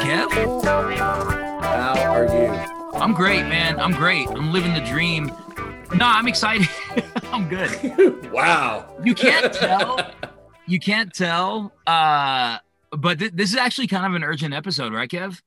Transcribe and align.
Kev? 0.00 0.30
How 1.62 2.14
are 2.14 2.24
you? 2.24 2.48
I'm 2.98 3.12
great, 3.14 3.42
man. 3.42 3.78
I'm 3.80 3.92
great. 3.92 4.28
I'm 4.28 4.52
living 4.52 4.74
the 4.74 4.80
dream. 4.80 5.26
No, 5.94 6.06
I'm 6.06 6.28
excited. 6.28 6.68
I'm 7.32 7.48
good. 7.48 8.30
wow. 8.32 8.96
You 9.04 9.14
can't 9.14 9.52
tell. 9.52 10.10
You 10.70 10.78
can't 10.78 11.14
tell. 11.14 11.72
Uh, 11.86 12.58
but 12.90 13.18
th- 13.18 13.32
this 13.32 13.48
is 13.52 13.56
actually 13.56 13.86
kind 13.86 14.04
of 14.04 14.12
an 14.14 14.22
urgent 14.22 14.52
episode, 14.52 14.92
right, 14.92 15.08
Kev? 15.08 15.40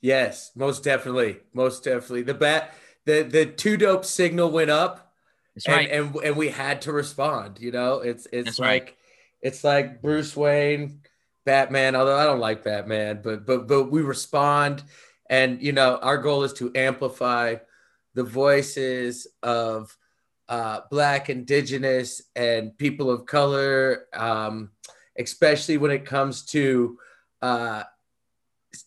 Yes, 0.00 0.50
most 0.56 0.82
definitely. 0.82 1.38
Most 1.52 1.84
definitely. 1.84 2.22
The 2.22 2.34
bat 2.34 2.74
the 3.04 3.22
the 3.22 3.46
TooDope 3.46 4.04
signal 4.04 4.50
went 4.50 4.70
up 4.70 5.14
That's 5.54 5.66
and, 5.66 5.76
right. 5.76 5.88
and 5.88 6.16
and 6.16 6.36
we 6.36 6.48
had 6.48 6.82
to 6.82 6.92
respond, 6.92 7.60
you 7.60 7.70
know? 7.70 8.00
It's 8.00 8.26
it's 8.32 8.44
That's 8.46 8.58
like 8.58 8.82
right. 8.82 8.94
it's 9.40 9.62
like 9.62 10.02
Bruce 10.02 10.36
Wayne, 10.36 11.02
Batman, 11.44 11.94
although 11.94 12.18
I 12.18 12.24
don't 12.24 12.40
like 12.40 12.64
Batman, 12.64 13.20
but 13.22 13.46
but 13.46 13.66
but 13.68 13.90
we 13.90 14.02
respond. 14.02 14.82
And 15.30 15.62
you 15.62 15.72
know, 15.72 15.98
our 15.98 16.18
goal 16.18 16.44
is 16.44 16.52
to 16.54 16.72
amplify 16.74 17.56
the 18.14 18.24
voices 18.24 19.26
of 19.42 19.96
uh, 20.48 20.80
black 20.90 21.30
indigenous 21.30 22.22
and 22.36 22.76
people 22.76 23.10
of 23.10 23.26
color 23.26 24.06
um, 24.12 24.70
especially 25.18 25.76
when 25.76 25.90
it 25.90 26.04
comes 26.04 26.44
to 26.44 26.98
uh, 27.42 27.82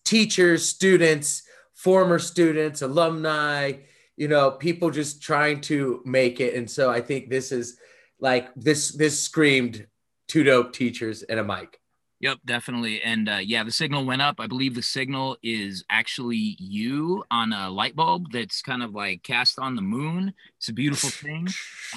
teachers 0.04 0.68
students 0.68 1.44
former 1.74 2.20
students 2.20 2.82
alumni 2.82 3.74
you 4.18 4.28
know 4.28 4.52
people 4.52 4.90
just 4.90 5.22
trying 5.22 5.62
to 5.62 6.02
make 6.06 6.40
it. 6.40 6.56
And 6.56 6.70
so 6.70 6.90
i 6.90 7.02
think 7.02 7.30
this 7.30 7.52
is 7.52 7.78
like 8.20 8.54
this 8.56 8.92
this 8.92 9.20
screamed 9.20 9.88
TooDope 10.28 10.74
teachers 10.74 11.24
and 11.24 11.40
a 11.40 11.44
mic 11.44 11.77
Yep, 12.20 12.40
definitely. 12.46 13.02
And 13.04 13.30
uh, 13.30 13.40
yeah, 13.44 13.64
the 13.64 13.72
signal 13.72 14.04
went 14.04 14.24
up. 14.24 14.40
I 14.40 14.48
believe 14.48 14.74
the 14.74 14.82
signal 14.82 15.38
is 15.44 15.84
actually 15.90 16.56
you 16.60 17.24
on 17.30 17.54
a 17.54 17.70
light 17.70 17.96
bulb 17.96 18.32
that's 18.32 18.64
kind 18.64 18.82
of 18.82 18.96
like 18.96 19.22
cast 19.22 19.60
on 19.60 19.76
the 19.76 19.84
moon. 19.84 20.34
It's 20.58 20.70
a 20.70 20.74
beautiful 20.74 21.10
thing. 21.12 21.48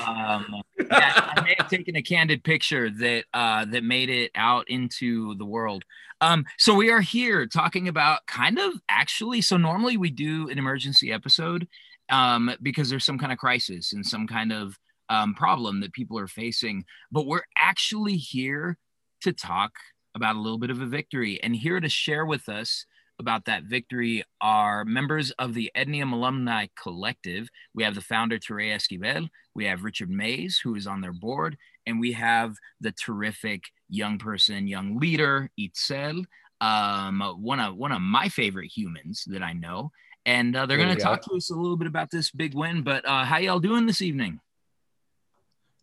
Um, 0.07 0.63
yeah, 0.79 1.33
I 1.35 1.41
may 1.43 1.55
have 1.57 1.71
taken 1.71 1.97
a 1.97 2.03
candid 2.03 2.45
picture 2.45 2.91
that 2.91 3.25
uh, 3.33 3.65
that 3.67 3.83
made 3.83 4.11
it 4.11 4.31
out 4.35 4.69
into 4.69 5.35
the 5.37 5.47
world. 5.47 5.85
Um, 6.21 6.45
so 6.59 6.75
we 6.75 6.91
are 6.91 7.01
here 7.01 7.47
talking 7.47 7.89
about 7.89 8.27
kind 8.27 8.59
of 8.59 8.75
actually. 8.91 9.41
So 9.41 9.57
normally 9.57 9.97
we 9.97 10.11
do 10.11 10.51
an 10.51 10.59
emergency 10.59 11.11
episode 11.13 11.67
um, 12.11 12.51
because 12.61 12.91
there's 12.91 13.07
some 13.07 13.19
kind 13.19 13.33
of 13.33 13.39
crisis 13.39 13.95
and 13.95 14.05
some 14.05 14.27
kind 14.27 14.53
of 14.53 14.79
um, 15.09 15.35
problem 15.35 15.81
that 15.81 15.95
people 15.95 16.19
are 16.19 16.29
facing. 16.29 16.85
But 17.11 17.27
we're 17.27 17.47
actually 17.59 18.17
here 18.17 18.77
to 19.23 19.33
talk 19.33 19.73
about 20.15 20.37
a 20.37 20.41
little 20.41 20.59
bit 20.59 20.71
of 20.71 20.81
a 20.81 20.87
victory. 20.87 21.43
And 21.43 21.55
here 21.55 21.81
to 21.81 21.89
share 21.89 22.27
with 22.27 22.49
us 22.49 22.85
about 23.19 23.45
that 23.45 23.65
victory 23.65 24.25
are 24.41 24.85
members 24.85 25.31
of 25.33 25.55
the 25.55 25.71
Ednium 25.77 26.13
Alumni 26.13 26.67
Collective. 26.83 27.49
We 27.75 27.85
have 27.85 27.95
the 27.95 28.01
founder, 28.01 28.39
TeRay 28.39 28.75
Esquibel. 28.75 29.29
We 29.55 29.67
have 29.67 29.85
Richard 29.85 30.11
Mays, 30.11 30.59
who 30.63 30.75
is 30.75 30.87
on 30.87 31.01
their 31.01 31.13
board. 31.13 31.57
And 31.87 32.01
we 32.01 32.13
have 32.13 32.57
the 32.81 32.93
terrific 32.93 33.65
young 33.89 34.19
person, 34.19 34.67
young 34.67 34.99
leader, 34.99 35.51
Itzel, 35.59 36.25
um, 36.61 37.21
one, 37.39 37.61
of, 37.61 37.77
one 37.77 37.93
of 37.93 38.01
my 38.01 38.29
favorite 38.29 38.71
humans 38.75 39.25
that 39.29 39.43
I 39.43 39.53
know. 39.53 39.91
And 40.27 40.57
uh, 40.57 40.67
they're 40.67 40.77
going 40.77 40.95
to 40.95 41.03
talk 41.03 41.23
to 41.23 41.35
us 41.35 41.51
a 41.51 41.55
little 41.55 41.77
bit 41.77 41.89
about 41.89 42.11
this 42.11 42.31
big 42.31 42.55
win. 42.55 42.83
But 42.83 43.07
uh, 43.07 43.25
how 43.25 43.39
y'all 43.39 43.61
doing 43.61 43.87
this 43.87 44.03
evening? 44.03 44.41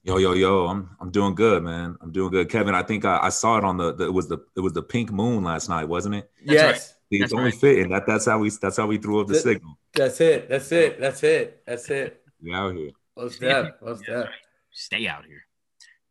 Yo, 0.08 0.16
yo, 0.19 0.31
yo! 0.31 0.68
I'm 0.68 0.90
I'm 1.01 1.12
doing 1.12 1.35
good, 1.35 1.63
man. 1.63 1.97
I'm 2.00 2.13
doing 2.13 2.31
good, 2.31 2.50
Kevin. 2.50 2.73
I 2.73 2.81
think 2.81 3.03
I, 3.03 3.19
I 3.23 3.28
saw 3.29 3.57
it 3.57 3.66
on 3.66 3.75
the, 3.75 3.94
the 3.94 4.06
it 4.06 4.13
was 4.13 4.29
the 4.29 4.38
it 4.56 4.62
was 4.62 4.72
the 4.72 4.81
pink 4.81 5.12
moon 5.12 5.44
last 5.44 5.68
night, 5.68 5.84
wasn't 5.84 6.16
it? 6.16 6.31
That's 6.45 6.53
yes 6.62 6.95
It's 7.12 7.22
That's 7.23 7.34
only 7.34 7.51
right. 7.51 7.53
fitting 7.59 7.90
that 7.90 8.07
that's 8.07 8.25
how 8.25 8.40
we 8.40 8.50
that's 8.50 8.78
how 8.78 8.88
we 8.88 8.97
threw 9.00 9.19
up 9.19 9.28
the 9.28 9.34
That- 9.34 9.41
signal. 9.41 9.78
that's 9.94 10.22
it 10.22 10.47
that's 10.47 10.72
it 10.72 11.01
that's 11.01 11.23
it 11.23 11.62
that's 11.67 11.90
it 11.90 12.22
We 12.41 12.53
out 12.53 12.73
here. 12.73 12.91
most 13.17 13.41
Yeah. 13.41 13.63
def 13.63 13.72
most 13.81 14.03
Yeah, 14.07 14.13
def. 14.16 14.29
Stay 14.72 15.07
out 15.09 15.25
here. 15.25 15.44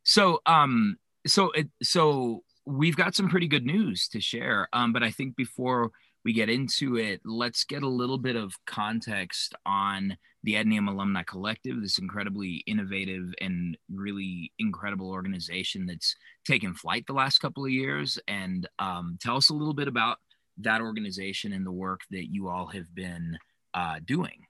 So, 0.03 0.41
um, 0.45 0.97
so 1.25 1.49
it, 1.51 1.67
so 1.81 2.43
we've 2.67 2.95
got 2.97 3.15
some 3.15 3.29
pretty 3.29 3.47
good 3.47 3.65
news 3.65 4.07
to 4.09 4.21
share. 4.21 4.67
Um, 4.73 4.93
but 4.93 5.01
I 5.01 5.09
think 5.09 5.35
before 5.35 5.89
we 6.23 6.33
get 6.33 6.49
into 6.51 6.97
it, 6.97 7.21
let's 7.25 7.63
get 7.63 7.81
a 7.81 7.87
little 7.89 8.19
bit 8.19 8.35
of 8.35 8.53
context 8.67 9.55
on 9.65 10.17
the 10.47 10.53
Ednium 10.53 10.87
Alumni 10.87 11.23
Collective, 11.23 11.81
this 11.81 11.99
incredibly 11.99 12.63
innovative 12.67 13.33
and 13.41 13.77
really 13.93 14.53
incredible 14.59 15.11
organization 15.11 15.85
that's 15.85 16.15
taken 16.45 16.73
flight 16.73 17.05
the 17.05 17.11
last 17.11 17.39
couple 17.39 17.65
of 17.65 17.71
years. 17.71 18.17
And 18.29 18.65
um, 18.79 19.17
tell 19.21 19.35
us 19.35 19.49
a 19.49 19.53
little 19.53 19.73
bit 19.73 19.89
about 19.89 20.19
that 20.59 20.79
organization 20.79 21.51
and 21.51 21.65
the 21.65 21.71
work 21.73 21.99
that 22.11 22.31
you 22.31 22.47
all 22.47 22.67
have 22.67 22.95
been 22.95 23.37
uh, 23.73 23.99
doing. 24.05 24.45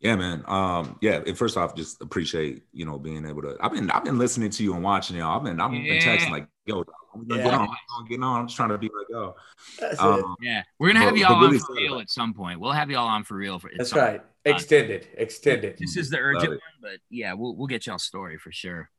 Yeah, 0.00 0.14
man. 0.16 0.44
Um, 0.46 0.96
yeah. 1.00 1.20
And 1.26 1.36
first 1.36 1.56
off, 1.56 1.74
just 1.74 2.00
appreciate 2.00 2.62
you 2.72 2.84
know 2.84 2.98
being 2.98 3.26
able 3.26 3.42
to. 3.42 3.56
I've 3.60 3.72
been 3.72 3.90
I've 3.90 4.04
been 4.04 4.18
listening 4.18 4.50
to 4.50 4.62
you 4.62 4.74
and 4.74 4.82
watching 4.82 5.16
y'all. 5.16 5.36
I've 5.38 5.44
been 5.44 5.60
I've 5.60 5.70
been 5.72 5.82
Yeah. 5.84 5.98
texting 6.00 6.30
like, 6.30 6.46
yo, 6.66 6.84
I'm 7.14 7.26
gonna 7.26 7.42
get 7.42 7.52
on, 7.54 7.60
I'm 7.62 7.66
gonna 7.98 8.08
get 8.08 8.22
on. 8.22 8.40
I'm 8.40 8.46
just 8.46 8.56
trying 8.56 8.68
to 8.68 8.78
be 8.78 8.86
like, 8.96 9.06
yo. 9.10 9.34
that's 9.80 9.94
it 9.94 10.00
Um, 10.00 10.36
Yeah, 10.40 10.62
we're 10.78 10.88
gonna 10.88 11.00
have 11.00 11.14
But- 11.14 11.18
y'all 11.18 11.40
but 11.40 11.46
really 11.46 11.56
on 11.58 11.64
for 11.66 11.74
real 11.74 11.92
about- 11.94 12.02
at 12.02 12.10
some 12.10 12.32
point. 12.32 12.60
We'll 12.60 12.72
have 12.72 12.90
y'all 12.90 13.08
on 13.08 13.24
for 13.24 13.34
real 13.36 13.58
for. 13.58 13.70
that's 13.76 13.90
some 13.90 13.98
right 13.98 14.20
extended 14.44 15.08
extended 15.14 15.76
This 15.78 15.96
is 15.96 16.10
the 16.10 16.18
urgent 16.18 16.50
one, 16.50 16.60
but 16.80 17.00
yeah, 17.10 17.32
we'll 17.32 17.56
we'll 17.56 17.66
get 17.66 17.86
y'all 17.86 17.98
story 17.98 18.38
for 18.38 18.52
sure. 18.52 18.90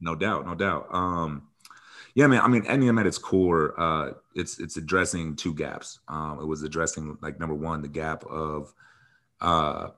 No 0.00 0.14
doubt, 0.14 0.44
no 0.46 0.54
doubt. 0.54 0.88
Um, 0.94 1.48
yeah, 2.14 2.26
man. 2.26 2.42
I 2.42 2.48
mean, 2.48 2.64
NEM 2.64 2.98
at 2.98 3.06
its 3.06 3.16
core, 3.16 3.78
uh, 3.80 4.12
it's 4.34 4.58
it's 4.60 4.76
addressing 4.76 5.36
two 5.36 5.54
gaps. 5.54 6.00
Um, 6.08 6.38
it 6.40 6.44
was 6.44 6.62
addressing 6.62 7.16
like 7.22 7.40
number 7.40 7.54
one, 7.54 7.80
the 7.80 7.88
gap 7.88 8.22
of 8.26 8.74
uh, 9.40 9.88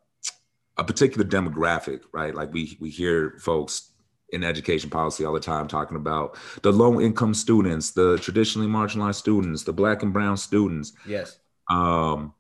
a 0.79 0.85
particular 0.85 1.27
demographic, 1.27 2.03
right? 2.13 2.35
Like 2.35 2.53
we 2.53 2.77
we 2.81 2.91
hear 2.91 3.37
folks 3.41 3.91
in 4.31 4.45
education 4.45 4.91
policy 4.91 5.25
all 5.25 5.33
the 5.33 5.41
time 5.41 5.67
talking 5.67 5.97
about 5.97 6.37
the 6.63 6.73
low 6.73 7.01
income 7.01 7.35
students, 7.35 7.91
the 7.93 8.19
traditionally 8.19 8.69
marginalized 8.69 9.17
students, 9.17 9.65
the 9.65 9.73
black 9.73 10.03
and 10.03 10.13
brown 10.13 10.37
students. 10.37 10.93
yes 11.07 11.39
Um, 11.69 12.35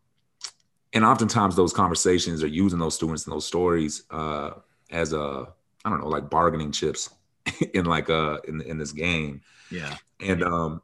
and 0.93 1.05
oftentimes 1.05 1.57
those 1.57 1.73
conversations 1.73 2.43
are 2.43 2.49
using 2.49 2.79
those 2.79 2.95
students 2.95 3.27
and 3.27 3.33
those 3.33 3.47
stories 3.47 4.05
uh, 4.11 4.51
as 4.91 5.13
a 5.13 5.49
I 5.85 5.91
don't 5.91 6.01
know, 6.01 6.09
like 6.09 6.31
bargaining 6.31 6.73
chips 6.73 7.11
in 7.75 7.85
like 7.85 8.11
uh 8.11 8.39
in 8.47 8.61
in 8.63 8.79
this 8.79 8.93
game. 8.93 9.41
Yeah, 9.71 9.97
And 10.21 10.43
um 10.43 10.83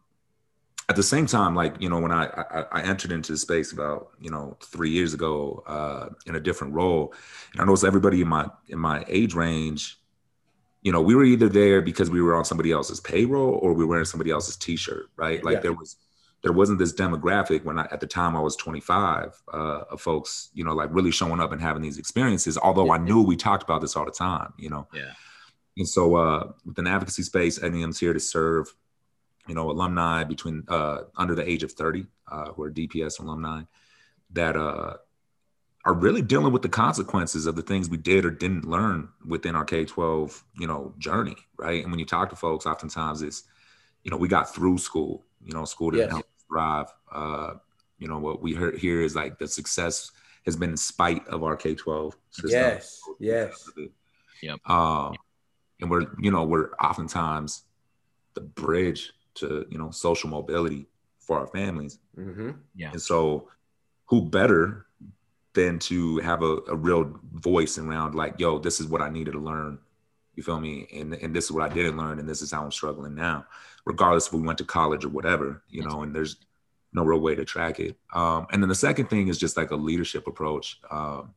at 0.88 0.96
the 0.96 1.02
same 1.02 1.26
time, 1.26 1.54
like 1.54 1.80
you 1.80 1.88
know, 1.88 1.98
when 1.98 2.12
I 2.12 2.26
I, 2.26 2.64
I 2.72 2.82
entered 2.82 3.12
into 3.12 3.32
the 3.32 3.38
space 3.38 3.72
about 3.72 4.10
you 4.20 4.30
know 4.30 4.56
three 4.62 4.90
years 4.90 5.14
ago 5.14 5.62
uh, 5.66 6.08
in 6.26 6.34
a 6.36 6.40
different 6.40 6.74
role, 6.74 7.14
and 7.52 7.60
I 7.60 7.64
noticed 7.64 7.84
everybody 7.84 8.20
in 8.20 8.28
my 8.28 8.48
in 8.68 8.78
my 8.78 9.04
age 9.08 9.34
range, 9.34 9.98
you 10.82 10.92
know, 10.92 11.00
we 11.00 11.14
were 11.14 11.24
either 11.24 11.48
there 11.48 11.80
because 11.80 12.10
we 12.10 12.20
were 12.22 12.36
on 12.36 12.44
somebody 12.44 12.70
else's 12.72 13.00
payroll 13.00 13.58
or 13.62 13.72
we 13.72 13.84
were 13.84 13.90
wearing 13.90 14.04
somebody 14.04 14.30
else's 14.30 14.56
T-shirt, 14.56 15.06
right? 15.16 15.42
Like 15.42 15.54
Yeah. 15.56 15.60
there 15.60 15.72
was 15.72 15.96
there 16.42 16.52
wasn't 16.52 16.78
this 16.78 16.92
demographic 16.92 17.64
when 17.64 17.78
I 17.78 17.86
at 17.90 18.00
the 18.00 18.06
time 18.06 18.36
I 18.36 18.40
was 18.40 18.54
25 18.56 19.42
uh, 19.54 19.56
of 19.90 20.00
folks, 20.02 20.50
you 20.52 20.62
know, 20.64 20.74
like 20.74 20.90
really 20.92 21.10
showing 21.10 21.40
up 21.40 21.52
and 21.52 21.60
having 21.60 21.80
these 21.82 21.96
experiences. 21.96 22.58
Although 22.58 22.92
I 22.92 22.98
knew 22.98 23.22
we 23.22 23.36
talked 23.36 23.62
about 23.62 23.80
this 23.80 23.96
all 23.96 24.04
the 24.04 24.10
time, 24.10 24.52
you 24.58 24.68
know. 24.68 24.86
yeah, 24.92 25.12
And 25.78 25.88
so 25.88 26.16
uh, 26.16 26.52
with 26.66 26.78
an 26.78 26.86
advocacy 26.86 27.22
space, 27.22 27.62
NEM's 27.62 27.98
here 27.98 28.12
to 28.12 28.20
serve, 28.20 28.74
you 29.46 29.54
know, 29.54 29.70
alumni 29.70 30.24
between 30.24 30.64
uh, 30.68 31.02
under 31.16 31.34
the 31.34 31.48
age 31.48 31.62
of 31.62 31.72
30 31.72 32.06
uh, 32.30 32.52
who 32.52 32.62
are 32.62 32.70
DPS 32.70 33.20
alumni 33.20 33.62
that 34.30 34.56
uh, 34.56 34.94
are 35.84 35.94
really 35.94 36.22
dealing 36.22 36.52
with 36.52 36.62
the 36.62 36.68
consequences 36.68 37.46
of 37.46 37.56
the 37.56 37.62
things 37.62 37.90
we 37.90 37.96
did 37.98 38.24
or 38.24 38.30
didn't 38.30 38.64
learn 38.64 39.08
within 39.26 39.54
our 39.54 39.64
K-12, 39.64 40.42
you 40.58 40.66
know, 40.66 40.94
journey, 40.98 41.36
right? 41.58 41.82
And 41.82 41.92
when 41.92 41.98
you 41.98 42.06
talk 42.06 42.30
to 42.30 42.36
folks, 42.36 42.64
oftentimes 42.66 43.22
it's, 43.22 43.44
you 44.02 44.10
know, 44.10 44.16
we 44.16 44.28
got 44.28 44.54
through 44.54 44.78
school, 44.78 45.24
you 45.44 45.52
know, 45.52 45.64
school 45.64 45.90
didn't 45.90 46.04
Yes. 46.04 46.12
help 46.12 46.24
us 46.24 46.44
thrive. 46.48 46.86
Uh, 47.12 47.54
you 47.98 48.08
know, 48.08 48.18
what 48.18 48.40
we 48.42 48.54
heard 48.54 48.78
here 48.78 49.02
is 49.02 49.14
like 49.14 49.38
the 49.38 49.46
success 49.46 50.10
has 50.46 50.56
been 50.56 50.70
in 50.70 50.76
spite 50.76 51.26
of 51.28 51.42
our 51.42 51.56
K-12 51.56 52.12
system. 52.30 52.50
yes 52.50 53.00
yes 53.18 53.70
Yep. 54.42 54.68
Um, 54.68 55.14
and 55.80 55.90
we're, 55.90 56.06
you 56.18 56.30
know, 56.30 56.44
we're 56.44 56.72
oftentimes 56.74 57.62
the 58.34 58.40
bridge 58.42 59.12
to, 59.34 59.66
you 59.70 59.78
know, 59.78 59.90
social 59.90 60.30
mobility 60.30 60.86
for 61.18 61.38
our 61.38 61.46
families. 61.46 61.98
hmm 62.14 62.50
yeah, 62.74 62.90
And 62.92 63.00
so, 63.00 63.48
who 64.06 64.22
better 64.22 64.86
than 65.54 65.78
to 65.78 66.18
have 66.18 66.42
a, 66.42 66.58
a 66.68 66.74
real 66.74 67.18
voice 67.32 67.78
around, 67.78 68.14
like, 68.14 68.34
yo, 68.38 68.58
this 68.58 68.80
is 68.80 68.86
what 68.86 69.00
I 69.00 69.08
needed 69.08 69.32
to 69.32 69.38
learn. 69.38 69.78
You 70.34 70.42
feel 70.42 70.60
me? 70.60 70.86
And, 70.92 71.14
and 71.14 71.34
this 71.34 71.44
is 71.44 71.52
what 71.52 71.70
I 71.70 71.72
didn't 71.72 71.96
learn, 71.96 72.18
and 72.18 72.28
this 72.28 72.42
is 72.42 72.50
how 72.50 72.64
I'm 72.64 72.72
struggling 72.72 73.14
now, 73.14 73.46
regardless 73.84 74.26
if 74.26 74.32
we 74.32 74.42
went 74.42 74.58
to 74.58 74.64
college 74.64 75.04
or 75.04 75.10
whatever, 75.10 75.62
you 75.68 75.84
know, 75.84 76.02
and 76.02 76.14
there's 76.14 76.36
no 76.92 77.04
real 77.04 77.20
way 77.20 77.34
to 77.34 77.44
track 77.44 77.80
it. 77.80 77.96
Um, 78.12 78.46
and 78.50 78.62
then 78.62 78.68
the 78.68 78.74
second 78.74 79.08
thing 79.08 79.28
is 79.28 79.38
just 79.38 79.56
like 79.56 79.70
a 79.70 79.76
leadership 79.76 80.26
approach. 80.26 80.80
Um, 80.90 81.34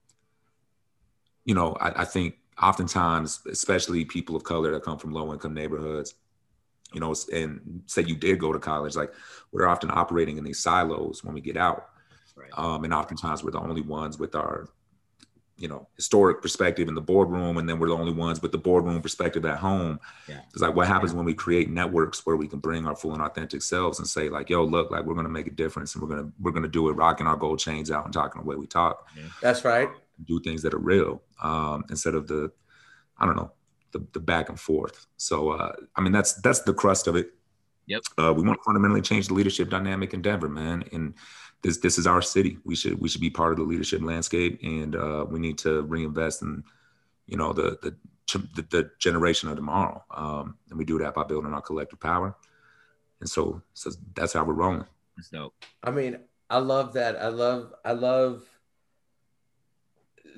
you 1.46 1.56
know, 1.56 1.74
I, 1.80 2.02
I 2.02 2.06
think 2.06 2.38
oftentimes, 2.62 3.42
especially 3.50 4.04
people 4.06 4.36
of 4.36 4.44
color 4.44 4.72
that 4.72 4.84
come 4.84 4.98
from 4.98 5.12
low 5.14 5.32
income 5.32 5.54
neighborhoods, 5.54 6.16
you 6.94 7.00
know, 7.00 7.14
and 7.34 7.84
say 7.86 8.02
you 8.02 8.16
did 8.16 8.40
go 8.40 8.54
to 8.54 8.60
college, 8.60 8.96
like 8.96 9.14
we're 9.52 9.68
often 9.68 9.90
operating 9.92 10.38
in 10.38 10.44
these 10.44 10.60
silos 10.60 11.24
when 11.24 11.34
we 11.34 11.42
get 11.42 11.58
out. 11.58 11.90
Right. 12.36 12.50
Um, 12.58 12.84
and 12.84 12.94
oftentimes 12.94 13.44
we're 13.44 13.52
the 13.52 13.60
only 13.60 13.82
ones 13.82 14.20
with 14.20 14.36
our, 14.36 14.70
you 15.58 15.68
know, 15.68 15.88
historic 15.96 16.40
perspective 16.40 16.88
in 16.88 16.94
the 16.94 17.02
boardroom, 17.02 17.58
and 17.58 17.68
then 17.68 17.80
we're 17.80 17.88
the 17.88 17.98
only 17.98 18.14
ones 18.14 18.44
with 18.44 18.52
the 18.52 18.60
boardroom 18.60 19.02
perspective 19.02 19.44
at 19.44 19.58
home. 19.58 20.00
Yeah. 20.30 20.42
It's 20.54 20.62
like 20.62 20.76
what 20.76 20.88
happens 20.88 21.12
yeah. 21.12 21.18
when 21.18 21.26
we 21.26 21.34
create 21.34 21.70
networks 21.70 22.26
where 22.28 22.36
we 22.36 22.48
can 22.48 22.60
bring 22.60 22.86
our 22.86 22.96
full 22.96 23.14
and 23.14 23.24
authentic 23.24 23.64
selves 23.64 23.98
and 23.98 24.08
say, 24.08 24.30
like, 24.30 24.52
yo, 24.52 24.64
look, 24.64 24.92
like 24.92 25.04
we're 25.04 25.16
gonna 25.16 25.30
make 25.30 25.48
a 25.48 25.52
difference 25.52 25.96
and 25.96 26.04
we're 26.04 26.16
gonna 26.16 26.32
we're 26.40 26.52
gonna 26.52 26.68
do 26.68 26.90
it 26.90 26.94
rocking 26.94 27.26
our 27.26 27.36
gold 27.36 27.58
chains 27.58 27.90
out 27.90 28.06
and 28.06 28.14
talking 28.14 28.40
the 28.40 28.48
way 28.48 28.56
we 28.56 28.68
talk. 28.68 29.08
Yeah. 29.18 29.24
That's 29.42 29.66
right. 29.66 29.90
Do 30.26 30.40
things 30.40 30.62
that 30.62 30.76
are 30.76 30.80
real 30.80 31.24
um, 31.42 31.86
instead 31.90 32.14
of 32.14 32.28
the, 32.28 32.52
I 33.18 33.26
don't 33.26 33.36
know, 33.36 33.52
the, 33.98 34.08
the 34.14 34.20
back 34.20 34.50
and 34.50 34.60
forth. 34.60 35.06
So 35.18 35.50
uh, 35.52 35.74
I 35.96 36.02
mean 36.02 36.12
that's 36.12 36.34
that's 36.34 36.62
the 36.62 36.74
crust 36.74 37.08
of 37.08 37.16
it. 37.16 37.34
Yep. 37.88 38.02
Uh, 38.18 38.34
we 38.34 38.44
want 38.44 38.60
to 38.60 38.64
fundamentally 38.64 39.02
change 39.02 39.28
the 39.28 39.34
leadership 39.34 39.70
dynamic 39.70 40.14
in 40.14 40.22
Denver, 40.22 40.50
man. 40.50 40.84
And 40.92 41.14
this 41.62 41.78
this 41.78 41.98
is 41.98 42.06
our 42.06 42.22
city. 42.22 42.58
We 42.64 42.76
should 42.76 43.00
we 43.00 43.10
should 43.10 43.22
be 43.22 43.30
part 43.30 43.52
of 43.52 43.58
the 43.58 43.64
leadership 43.64 44.02
landscape, 44.02 44.60
and 44.62 44.96
uh, 44.96 45.26
we 45.30 45.40
need 45.40 45.58
to 45.60 45.82
reinvest 45.84 46.42
in, 46.42 46.64
you 47.28 47.38
know, 47.38 47.54
the 47.54 47.78
the 47.82 47.96
the, 48.34 48.62
the 48.70 48.92
generation 49.00 49.50
of 49.50 49.56
tomorrow. 49.56 50.04
Um, 50.12 50.58
and 50.70 50.78
we 50.78 50.86
do 50.86 51.00
that 51.00 51.14
by 51.14 51.24
building 51.24 51.54
our 51.54 51.62
collective 51.62 52.00
power. 52.00 52.36
And 53.22 53.30
so, 53.30 53.62
so 53.74 53.90
that's 54.14 54.34
how 54.34 54.44
we're 54.44 54.54
rolling. 54.54 54.86
That's 55.16 55.30
dope. 55.30 55.54
I 55.84 55.92
mean, 55.92 56.20
I 56.50 56.60
love 56.60 56.94
that. 56.94 57.16
I 57.16 57.30
love 57.30 57.74
I 57.84 57.94
love 57.94 58.44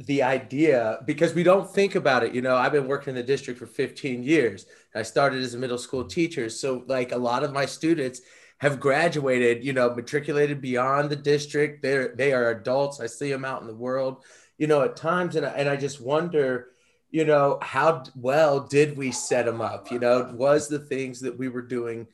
the 0.06 0.24
idea 0.24 1.00
because 1.06 1.34
we 1.34 1.44
don't 1.44 1.69
think 1.69 1.96
about 1.96 2.24
it. 2.24 2.34
You 2.34 2.42
know, 2.42 2.56
I've 2.56 2.72
been 2.72 2.88
working 2.88 3.12
in 3.12 3.16
the 3.16 3.24
district 3.24 3.60
for 3.60 3.66
15 3.66 4.24
years. 4.24 4.66
I 4.96 5.04
started 5.04 5.44
as 5.44 5.54
a 5.54 5.57
middle 5.57 5.78
school 5.78 6.06
teacher. 6.06 6.50
So, 6.50 6.84
like, 6.88 7.12
a 7.12 7.18
lot 7.18 7.44
of 7.44 7.51
my 7.51 7.66
students 7.66 8.22
have 8.60 8.80
graduated, 8.80 9.63
you 9.63 9.74
know, 9.74 9.94
matriculated 9.94 10.62
beyond 10.62 11.10
the 11.10 11.16
district. 11.16 11.81
They're, 11.81 12.16
they 12.16 12.34
are 12.34 12.51
adults. 12.51 13.00
I 13.00 13.07
see 13.07 13.31
them 13.31 13.46
out 13.46 13.62
in 13.62 13.68
the 13.68 13.75
world, 13.75 14.24
you 14.57 14.68
know, 14.68 14.81
at 14.81 14.96
times. 14.96 15.36
And, 15.36 15.46
and 15.46 15.68
I 15.68 15.75
just 15.75 16.01
wonder, 16.01 16.68
you 17.12 17.25
know, 17.25 17.57
how 17.62 18.04
well 18.16 18.62
did 18.62 18.98
we 18.98 19.12
set 19.12 19.46
them 19.46 19.62
up? 19.62 19.92
You 19.92 20.00
know, 20.00 20.31
was 20.34 20.68
the 20.68 20.80
things 20.80 21.19
that 21.22 21.38
we 21.38 21.50
were 21.50 21.62
doing, 21.62 22.07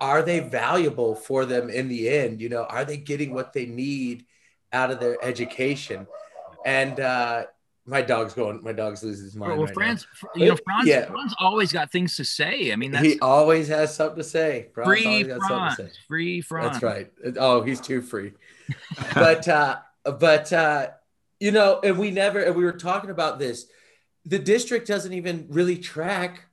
are 0.00 0.22
they 0.22 0.40
valuable 0.40 1.14
for 1.14 1.44
them 1.44 1.68
in 1.68 1.88
the 1.88 2.08
end? 2.08 2.40
You 2.40 2.48
know, 2.48 2.64
are 2.64 2.84
they 2.84 2.96
getting 2.96 3.34
what 3.34 3.52
they 3.52 3.66
need 3.66 4.24
out 4.72 4.90
of 4.90 5.00
their 5.00 5.16
education? 5.22 6.06
And 6.66 6.98
uh, 6.98 7.44
my 7.86 8.02
dog's 8.02 8.34
going. 8.34 8.62
My 8.62 8.72
dog's 8.72 9.02
losing 9.02 9.24
his 9.24 9.36
mind. 9.36 9.52
Well, 9.52 9.66
right 9.66 9.74
Franz, 9.74 10.06
you 10.34 10.48
know, 10.48 10.56
Franz, 10.64 10.88
yeah. 10.88 11.06
Franz 11.06 11.34
always 11.38 11.72
got 11.72 11.92
things 11.92 12.16
to 12.16 12.24
say. 12.24 12.72
I 12.72 12.76
mean, 12.76 12.92
he 12.92 13.20
always 13.20 13.68
has 13.68 13.94
something 13.94 14.18
to 14.18 14.24
say. 14.24 14.68
Franz 14.74 14.88
free 14.88 15.24
Franz, 15.24 15.76
say. 15.76 15.88
free 16.08 16.40
Franz. 16.40 16.72
That's 16.72 16.82
right. 16.82 17.12
Oh, 17.38 17.62
he's 17.62 17.80
too 17.80 18.02
free. 18.02 18.32
but 19.14 19.46
uh, 19.46 19.76
but 20.04 20.52
uh, 20.52 20.88
you 21.38 21.52
know, 21.52 21.80
and 21.82 21.96
we 21.96 22.10
never. 22.10 22.40
And 22.40 22.56
we 22.56 22.64
were 22.64 22.72
talking 22.72 23.10
about 23.10 23.38
this. 23.38 23.66
The 24.24 24.40
district 24.40 24.88
doesn't 24.88 25.12
even 25.12 25.46
really 25.48 25.78
track 25.78 26.46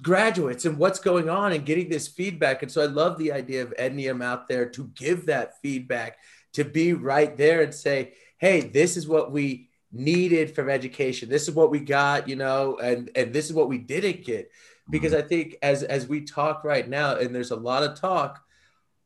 graduates 0.00 0.64
and 0.64 0.78
what's 0.78 0.98
going 0.98 1.28
on 1.28 1.52
and 1.52 1.66
getting 1.66 1.90
this 1.90 2.08
feedback. 2.08 2.62
And 2.62 2.72
so 2.72 2.80
I 2.80 2.86
love 2.86 3.18
the 3.18 3.32
idea 3.32 3.60
of 3.60 3.74
Ednium 3.78 4.24
out 4.24 4.48
there 4.48 4.64
to 4.70 4.90
give 4.94 5.26
that 5.26 5.60
feedback, 5.60 6.16
to 6.54 6.64
be 6.64 6.94
right 6.94 7.36
there 7.36 7.60
and 7.60 7.74
say, 7.74 8.14
hey, 8.42 8.60
this 8.60 8.96
is 8.96 9.06
what 9.06 9.30
we 9.30 9.68
needed 9.92 10.52
from 10.52 10.68
education. 10.68 11.28
This 11.28 11.46
is 11.46 11.54
what 11.54 11.70
we 11.70 11.78
got, 11.78 12.28
you 12.28 12.34
know, 12.34 12.76
and 12.82 13.08
and 13.14 13.32
this 13.32 13.46
is 13.46 13.52
what 13.54 13.68
we 13.68 13.78
didn't 13.78 14.24
get. 14.24 14.50
Because 14.90 15.12
mm-hmm. 15.12 15.24
I 15.24 15.28
think 15.28 15.56
as 15.62 15.84
as 15.84 16.08
we 16.08 16.22
talk 16.22 16.64
right 16.64 16.86
now, 16.86 17.16
and 17.16 17.34
there's 17.34 17.52
a 17.52 17.56
lot 17.56 17.84
of 17.84 17.98
talk 17.98 18.42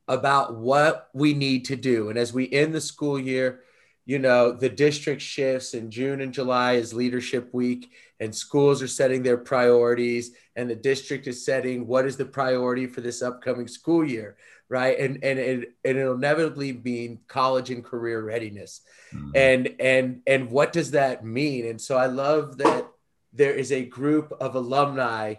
about 0.08 0.56
what 0.56 1.10
we 1.12 1.34
need 1.34 1.66
to 1.66 1.76
do. 1.76 2.08
And 2.08 2.18
as 2.18 2.32
we 2.32 2.50
end 2.50 2.74
the 2.74 2.80
school 2.80 3.18
year, 3.18 3.60
you 4.06 4.18
know, 4.18 4.52
the 4.52 4.70
district 4.70 5.20
shifts 5.20 5.74
in 5.74 5.90
June 5.90 6.20
and 6.22 6.32
July 6.32 6.74
is 6.74 6.94
leadership 6.94 7.52
week, 7.52 7.90
and 8.20 8.34
schools 8.34 8.80
are 8.80 8.88
setting 8.88 9.22
their 9.22 9.36
priorities, 9.36 10.30
and 10.54 10.70
the 10.70 10.76
district 10.76 11.26
is 11.26 11.44
setting 11.44 11.86
what 11.86 12.06
is 12.06 12.16
the 12.16 12.24
priority 12.24 12.86
for 12.86 13.02
this 13.02 13.20
upcoming 13.20 13.68
school 13.68 14.08
year 14.08 14.38
right? 14.68 14.98
And 14.98 15.22
and 15.22 15.38
it 15.38 15.74
and 15.84 15.98
it'll 15.98 16.14
inevitably 16.14 16.72
mean 16.72 17.20
college 17.28 17.70
and 17.70 17.84
career 17.84 18.22
readiness. 18.22 18.80
Mm-hmm. 19.14 19.30
And 19.34 19.74
and 19.80 20.20
and 20.26 20.50
what 20.50 20.72
does 20.72 20.92
that 20.92 21.24
mean? 21.24 21.66
And 21.66 21.80
so 21.80 21.96
I 21.96 22.06
love 22.06 22.58
that 22.58 22.86
there 23.32 23.54
is 23.54 23.72
a 23.72 23.84
group 23.84 24.32
of 24.40 24.54
alumni 24.54 25.34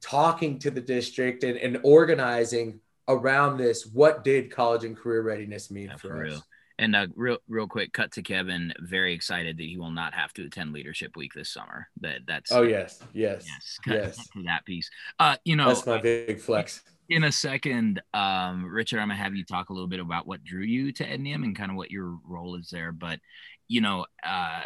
talking 0.00 0.58
to 0.60 0.70
the 0.70 0.80
district 0.80 1.42
and, 1.42 1.58
and 1.58 1.80
organizing 1.82 2.80
around 3.08 3.58
this. 3.58 3.84
What 3.86 4.24
did 4.24 4.50
college 4.50 4.84
and 4.84 4.96
career 4.96 5.22
readiness 5.22 5.70
mean 5.70 5.88
yeah, 5.88 5.96
for, 5.96 6.08
for 6.08 6.26
us? 6.26 6.32
Real. 6.32 6.42
And 6.80 6.94
uh, 6.94 7.08
real, 7.16 7.38
real 7.48 7.66
quick, 7.66 7.92
cut 7.92 8.12
to 8.12 8.22
Kevin. 8.22 8.72
Very 8.78 9.12
excited 9.12 9.56
that 9.58 9.64
he 9.64 9.76
will 9.78 9.90
not 9.90 10.14
have 10.14 10.32
to 10.34 10.44
attend 10.44 10.72
Leadership 10.72 11.16
Week 11.16 11.32
this 11.34 11.50
summer. 11.50 11.88
That 12.02 12.20
that's. 12.24 12.52
Oh 12.52 12.62
yes, 12.62 13.02
yes, 13.12 13.44
yes. 13.48 13.78
Cut, 13.84 13.94
yes. 13.94 14.28
That 14.44 14.64
piece. 14.64 14.88
Uh, 15.18 15.34
you 15.44 15.56
know, 15.56 15.66
that's 15.66 15.86
my 15.86 15.98
big 15.98 16.38
flex 16.38 16.84
in 17.08 17.24
a 17.24 17.32
second, 17.32 18.02
um, 18.12 18.64
Richard, 18.66 19.00
I'm 19.00 19.08
gonna 19.08 19.20
have 19.20 19.34
you 19.34 19.44
talk 19.44 19.70
a 19.70 19.72
little 19.72 19.88
bit 19.88 20.00
about 20.00 20.26
what 20.26 20.44
drew 20.44 20.62
you 20.62 20.92
to 20.92 21.04
Ednium 21.04 21.42
and 21.42 21.56
kind 21.56 21.70
of 21.70 21.76
what 21.76 21.90
your 21.90 22.18
role 22.24 22.56
is 22.56 22.68
there. 22.70 22.92
But 22.92 23.20
you 23.66 23.80
know, 23.80 24.06
uh, 24.24 24.62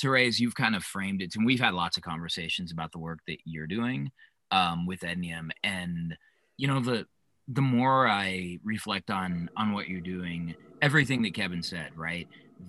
Therese, 0.00 0.40
you've 0.40 0.54
kind 0.54 0.74
of 0.74 0.84
framed 0.84 1.22
it, 1.22 1.36
and 1.36 1.44
we've 1.44 1.60
had 1.60 1.74
lots 1.74 1.96
of 1.96 2.02
conversations 2.02 2.72
about 2.72 2.92
the 2.92 2.98
work 2.98 3.20
that 3.26 3.38
you're 3.44 3.66
doing 3.66 4.10
um, 4.50 4.86
with 4.86 5.00
Ednium, 5.00 5.50
and 5.62 6.16
you 6.56 6.66
know, 6.66 6.80
the 6.80 7.06
the 7.48 7.62
more 7.62 8.08
I 8.08 8.58
reflect 8.64 9.10
on 9.10 9.50
on 9.56 9.72
what 9.72 9.88
you're 9.88 10.00
doing, 10.00 10.54
everything 10.80 11.22
that 11.22 11.34
Kevin 11.34 11.62
said, 11.62 11.90
right? 11.94 12.26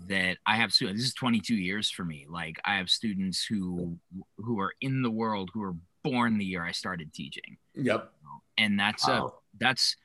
That 0.10 0.38
I 0.46 0.58
have 0.58 0.74
students. 0.74 1.02
This 1.02 1.08
is 1.08 1.14
22 1.14 1.56
years 1.56 1.90
for 1.90 2.04
me. 2.04 2.26
Like 2.30 2.60
I 2.66 2.76
have 2.76 2.90
students 2.90 3.46
who 3.46 3.98
who 4.38 4.60
are 4.60 4.74
in 4.82 5.02
the 5.02 5.10
world 5.10 5.50
who 5.54 5.64
are 5.64 5.76
born 6.04 6.38
the 6.38 6.46
year 6.46 6.64
I 6.64 6.74
started 6.74 7.14
teaching. 7.14 7.58
Yep 7.74 8.12
and 8.58 8.80
that's 8.80 9.08
wow. 9.08 9.28
uh 9.28 9.30
that's 9.60 9.96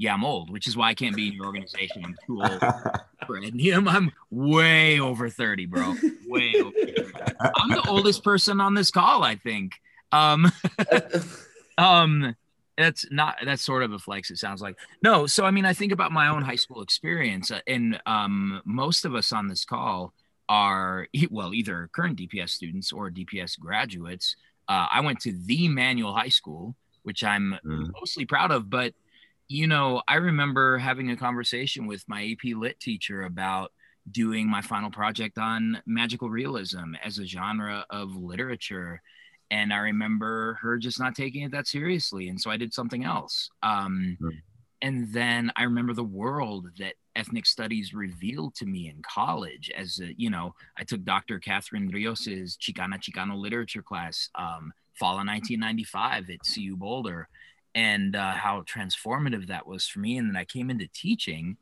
yeah, 0.00 0.14
I'm 0.14 0.24
old, 0.24 0.50
which 0.50 0.66
is 0.66 0.78
why 0.78 0.88
I 0.88 0.94
can't 0.94 1.14
be 1.14 1.28
in 1.28 1.34
your 1.34 1.44
organization. 1.44 2.02
I'm 2.02 2.16
too 2.26 2.40
old 2.40 2.58
for 3.26 3.38
Ednium. 3.38 3.86
I'm 3.86 4.10
way 4.30 4.98
over 4.98 5.28
30, 5.28 5.66
bro. 5.66 5.94
Way 6.26 6.54
over 6.58 6.70
30. 6.72 7.04
I'm 7.54 7.68
the 7.68 7.84
oldest 7.86 8.24
person 8.24 8.62
on 8.62 8.72
this 8.72 8.90
call, 8.90 9.22
I 9.22 9.36
think. 9.36 9.74
Um, 10.10 10.50
um, 11.78 12.34
that's 12.78 13.04
not 13.10 13.36
that's 13.44 13.62
sort 13.62 13.82
of 13.82 13.92
a 13.92 13.98
flex. 13.98 14.30
It 14.30 14.38
sounds 14.38 14.62
like 14.62 14.76
no. 15.02 15.26
So 15.26 15.44
I 15.44 15.50
mean, 15.50 15.66
I 15.66 15.74
think 15.74 15.92
about 15.92 16.12
my 16.12 16.28
own 16.28 16.40
high 16.40 16.56
school 16.56 16.80
experience, 16.82 17.50
uh, 17.50 17.60
and 17.66 18.00
um, 18.06 18.62
most 18.64 19.04
of 19.04 19.14
us 19.14 19.32
on 19.32 19.48
this 19.48 19.66
call 19.66 20.14
are 20.48 21.06
well 21.30 21.52
either 21.52 21.90
current 21.92 22.18
DPS 22.18 22.50
students 22.50 22.90
or 22.90 23.10
DPS 23.10 23.58
graduates. 23.58 24.34
Uh, 24.66 24.86
I 24.90 25.00
went 25.00 25.20
to 25.20 25.32
the 25.32 25.68
Manual 25.68 26.14
High 26.14 26.28
School, 26.28 26.74
which 27.02 27.24
I'm 27.24 27.56
mm. 27.64 27.90
mostly 28.00 28.24
proud 28.24 28.50
of. 28.50 28.70
But, 28.70 28.94
you 29.48 29.66
know, 29.66 30.02
I 30.08 30.16
remember 30.16 30.78
having 30.78 31.10
a 31.10 31.16
conversation 31.16 31.86
with 31.86 32.08
my 32.08 32.24
AP 32.32 32.56
Lit 32.56 32.80
teacher 32.80 33.22
about 33.22 33.72
doing 34.10 34.48
my 34.48 34.62
final 34.62 34.90
project 34.90 35.38
on 35.38 35.82
magical 35.86 36.30
realism 36.30 36.94
as 37.04 37.18
a 37.18 37.26
genre 37.26 37.84
of 37.90 38.16
literature. 38.16 39.00
And 39.50 39.72
I 39.72 39.78
remember 39.78 40.58
her 40.62 40.78
just 40.78 41.00
not 41.00 41.14
taking 41.14 41.42
it 41.42 41.52
that 41.52 41.66
seriously. 41.66 42.28
And 42.28 42.40
so 42.40 42.50
I 42.50 42.56
did 42.56 42.72
something 42.72 43.04
else. 43.04 43.50
Um, 43.62 44.16
mm. 44.20 44.30
And 44.82 45.12
then 45.12 45.52
I 45.56 45.64
remember 45.64 45.92
the 45.92 46.04
world 46.04 46.68
that 46.78 46.94
ethnic 47.16 47.44
studies 47.44 47.92
revealed 47.92 48.54
to 48.54 48.66
me 48.66 48.88
in 48.88 49.02
college 49.02 49.70
as 49.76 50.00
a, 50.00 50.14
you 50.16 50.30
know, 50.30 50.54
I 50.78 50.84
took 50.84 51.04
Dr. 51.04 51.38
Catherine 51.38 51.88
Rios's 51.88 52.56
Chicana 52.56 52.98
Chicano 52.98 53.36
literature 53.36 53.82
class. 53.82 54.30
Um, 54.34 54.72
fall 55.00 55.14
of 55.14 55.26
1995 55.26 56.30
at 56.30 56.38
CU 56.46 56.76
Boulder 56.76 57.28
and 57.74 58.14
uh, 58.14 58.32
how 58.32 58.62
transformative 58.62 59.46
that 59.46 59.66
was 59.66 59.86
for 59.86 59.98
me. 60.00 60.18
And 60.18 60.28
then 60.28 60.36
I 60.36 60.44
came 60.44 60.70
into 60.70 60.86
teaching 60.92 61.56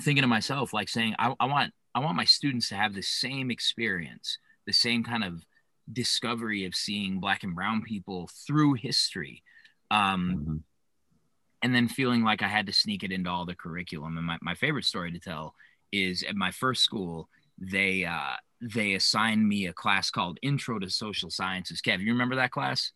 thinking 0.00 0.22
to 0.22 0.28
myself, 0.28 0.72
like 0.72 0.88
saying, 0.88 1.14
I, 1.18 1.34
I 1.38 1.46
want, 1.46 1.72
I 1.94 2.00
want 2.00 2.16
my 2.16 2.24
students 2.24 2.68
to 2.68 2.74
have 2.74 2.94
the 2.94 3.02
same 3.02 3.50
experience, 3.50 4.38
the 4.66 4.72
same 4.72 5.04
kind 5.04 5.24
of 5.24 5.44
discovery 5.92 6.64
of 6.64 6.74
seeing 6.74 7.20
black 7.20 7.42
and 7.42 7.54
brown 7.54 7.82
people 7.82 8.28
through 8.46 8.74
history. 8.74 9.42
Um, 9.90 10.36
mm-hmm. 10.36 10.56
And 11.62 11.74
then 11.74 11.88
feeling 11.88 12.24
like 12.24 12.42
I 12.42 12.48
had 12.48 12.66
to 12.66 12.72
sneak 12.72 13.02
it 13.02 13.12
into 13.12 13.28
all 13.28 13.44
the 13.44 13.54
curriculum. 13.54 14.16
And 14.16 14.26
my, 14.26 14.38
my 14.40 14.54
favorite 14.54 14.86
story 14.86 15.12
to 15.12 15.18
tell 15.18 15.54
is 15.92 16.22
at 16.22 16.36
my 16.36 16.50
first 16.50 16.82
school, 16.82 17.28
they 17.58 18.04
uh, 18.04 18.36
they 18.60 18.94
assigned 18.94 19.46
me 19.46 19.66
a 19.66 19.72
class 19.72 20.10
called 20.10 20.38
Intro 20.42 20.78
to 20.78 20.90
Social 20.90 21.30
Sciences. 21.30 21.80
Kev, 21.80 22.00
you 22.00 22.12
remember 22.12 22.36
that 22.36 22.50
class? 22.50 22.92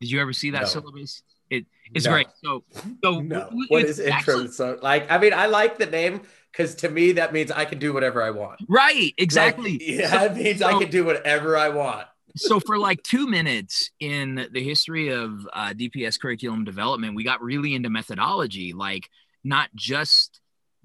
Did 0.00 0.10
you 0.10 0.20
ever 0.20 0.32
see 0.32 0.50
that 0.50 0.62
no. 0.62 0.68
syllabus? 0.68 1.22
It, 1.50 1.66
it's 1.94 2.06
no. 2.06 2.12
great. 2.12 2.26
So, 2.42 2.64
so 3.04 3.20
no. 3.20 3.50
what 3.68 3.84
is 3.84 3.98
intro? 3.98 4.46
so, 4.48 4.78
like, 4.82 5.10
I 5.10 5.18
mean, 5.18 5.32
I 5.32 5.46
like 5.46 5.78
the 5.78 5.86
name 5.86 6.22
because 6.50 6.74
to 6.76 6.88
me 6.88 7.12
that 7.12 7.32
means 7.32 7.50
I 7.50 7.64
can 7.64 7.78
do 7.78 7.92
whatever 7.92 8.22
I 8.22 8.30
want. 8.30 8.60
Right. 8.68 9.14
Exactly. 9.18 9.72
Like, 9.72 9.82
yeah, 9.82 10.10
so, 10.10 10.18
that 10.18 10.36
means 10.36 10.58
so, 10.60 10.66
I 10.66 10.78
can 10.78 10.90
do 10.90 11.04
whatever 11.04 11.56
I 11.56 11.68
want. 11.68 12.06
so 12.36 12.58
for 12.60 12.78
like 12.78 13.02
two 13.02 13.26
minutes 13.26 13.90
in 14.00 14.48
the 14.52 14.62
history 14.62 15.10
of 15.10 15.46
uh, 15.52 15.72
DPS 15.72 16.18
curriculum 16.20 16.64
development, 16.64 17.14
we 17.14 17.24
got 17.24 17.42
really 17.42 17.74
into 17.74 17.90
methodology, 17.90 18.72
like 18.72 19.08
not 19.44 19.68
just 19.74 20.40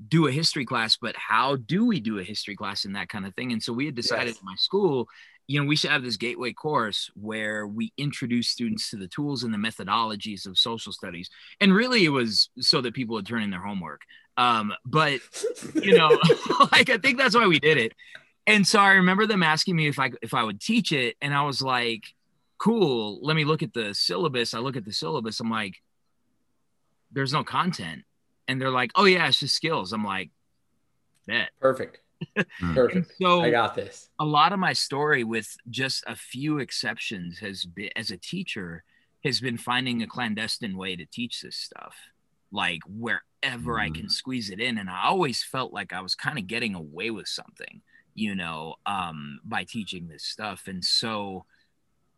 do 0.07 0.27
a 0.27 0.31
history 0.31 0.65
class, 0.65 0.97
but 0.97 1.15
how 1.15 1.55
do 1.55 1.85
we 1.85 1.99
do 1.99 2.19
a 2.19 2.23
history 2.23 2.55
class 2.55 2.85
and 2.85 2.95
that 2.95 3.09
kind 3.09 3.25
of 3.25 3.35
thing. 3.35 3.51
And 3.51 3.61
so 3.61 3.73
we 3.73 3.85
had 3.85 3.95
decided 3.95 4.27
yes. 4.27 4.39
in 4.39 4.45
my 4.45 4.55
school, 4.55 5.07
you 5.47 5.59
know, 5.59 5.67
we 5.67 5.75
should 5.75 5.91
have 5.91 6.03
this 6.03 6.17
gateway 6.17 6.53
course 6.53 7.11
where 7.15 7.67
we 7.67 7.91
introduce 7.97 8.49
students 8.49 8.89
to 8.89 8.95
the 8.95 9.07
tools 9.07 9.43
and 9.43 9.53
the 9.53 9.57
methodologies 9.57 10.45
of 10.45 10.57
social 10.57 10.93
studies. 10.93 11.29
And 11.59 11.73
really 11.73 12.05
it 12.05 12.09
was 12.09 12.49
so 12.59 12.81
that 12.81 12.93
people 12.93 13.15
would 13.15 13.25
turn 13.25 13.43
in 13.43 13.49
their 13.49 13.61
homework. 13.61 14.01
Um, 14.37 14.73
but 14.85 15.19
you 15.75 15.97
know, 15.97 16.09
like 16.71 16.89
I 16.89 16.97
think 16.97 17.17
that's 17.17 17.35
why 17.35 17.47
we 17.47 17.59
did 17.59 17.77
it. 17.77 17.93
And 18.47 18.65
so 18.65 18.79
I 18.79 18.93
remember 18.93 19.27
them 19.27 19.43
asking 19.43 19.75
me 19.75 19.87
if 19.87 19.99
I 19.99 20.11
if 20.21 20.33
I 20.33 20.43
would 20.43 20.59
teach 20.59 20.91
it, 20.91 21.15
and 21.21 21.33
I 21.33 21.43
was 21.43 21.61
like, 21.61 22.05
"Cool, 22.57 23.19
let 23.21 23.35
me 23.35 23.45
look 23.45 23.61
at 23.61 23.73
the 23.73 23.93
syllabus." 23.93 24.53
I 24.53 24.59
look 24.59 24.75
at 24.75 24.83
the 24.83 24.93
syllabus. 24.93 25.39
I'm 25.39 25.51
like, 25.51 25.75
"There's 27.11 27.33
no 27.33 27.43
content," 27.43 28.03
and 28.47 28.61
they're 28.61 28.71
like, 28.71 28.91
"Oh 28.95 29.05
yeah, 29.05 29.27
it's 29.27 29.39
just 29.39 29.55
skills." 29.55 29.93
I'm 29.93 30.03
like, 30.03 30.31
"Bet." 31.27 31.49
Perfect. 31.59 31.99
Perfect. 32.59 33.13
so 33.19 33.41
I 33.41 33.49
got 33.49 33.75
this. 33.75 34.09
A 34.19 34.25
lot 34.25 34.53
of 34.53 34.59
my 34.59 34.73
story, 34.73 35.23
with 35.23 35.55
just 35.69 36.03
a 36.05 36.15
few 36.15 36.59
exceptions, 36.59 37.39
has 37.39 37.65
been 37.65 37.89
as 37.95 38.11
a 38.11 38.17
teacher 38.17 38.83
has 39.23 39.39
been 39.39 39.57
finding 39.57 40.01
a 40.01 40.07
clandestine 40.07 40.75
way 40.75 40.95
to 40.95 41.05
teach 41.05 41.41
this 41.41 41.55
stuff, 41.55 41.95
like 42.51 42.81
wherever 42.87 43.75
mm. 43.75 43.79
I 43.79 43.89
can 43.91 44.03
hmm. 44.03 44.07
squeeze 44.07 44.49
it 44.49 44.59
in. 44.59 44.79
And 44.79 44.89
I 44.89 45.03
always 45.05 45.43
felt 45.43 45.71
like 45.71 45.93
I 45.93 46.01
was 46.01 46.15
kind 46.15 46.39
of 46.39 46.47
getting 46.47 46.73
away 46.73 47.11
with 47.11 47.27
something 47.27 47.83
you 48.13 48.35
know, 48.35 48.75
um, 48.85 49.39
by 49.43 49.63
teaching 49.63 50.07
this 50.07 50.23
stuff. 50.23 50.63
And 50.67 50.83
so 50.83 51.45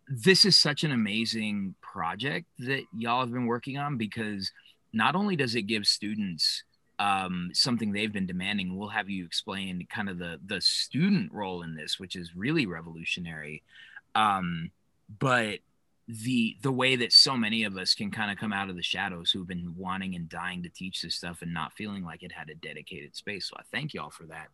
this 0.08 0.46
is 0.46 0.58
such 0.58 0.84
an 0.84 0.92
amazing 0.92 1.76
project 1.82 2.48
that 2.60 2.84
y'all 2.96 3.22
have 3.22 3.32
been 3.32 3.46
working 3.46 3.78
on 3.78 3.98
because 3.98 4.52
not 4.94 5.16
only 5.16 5.36
does 5.36 5.56
it 5.56 5.64
give 5.64 5.86
students 5.86 6.64
um, 7.00 7.50
something 7.54 7.92
they've 7.92 8.14
been 8.14 8.28
demanding, 8.28 8.78
we'll 8.78 8.90
have 8.90 9.10
you 9.10 9.26
explain 9.26 9.86
kind 9.90 10.10
of 10.10 10.20
the 10.20 10.40
the 10.46 10.62
student 10.62 11.32
role 11.34 11.64
in 11.64 11.76
this, 11.76 12.00
which 12.00 12.16
is 12.16 12.36
really 12.36 12.66
revolutionary. 12.66 13.64
Um, 14.16 14.72
but 15.20 15.60
the 16.08 16.58
the 16.62 16.72
way 16.72 16.96
that 16.98 17.14
so 17.14 17.38
many 17.38 17.64
of 17.64 17.78
us 17.78 17.94
can 17.94 18.12
kind 18.12 18.30
of 18.30 18.38
come 18.38 18.54
out 18.54 18.70
of 18.70 18.76
the 18.76 18.84
shadows 18.84 19.32
who've 19.32 19.48
been 19.48 19.74
wanting 19.78 20.16
and 20.16 20.30
dying 20.30 20.62
to 20.64 20.70
teach 20.70 21.02
this 21.02 21.16
stuff 21.16 21.42
and 21.42 21.54
not 21.54 21.74
feeling 21.74 22.04
like 22.04 22.24
it 22.24 22.32
had 22.32 22.50
a 22.50 22.56
dedicated 22.56 23.16
space. 23.16 23.48
So 23.48 23.56
I 23.58 23.64
thank 23.72 23.94
y'all 23.94 24.10
for 24.10 24.26
that. 24.26 24.50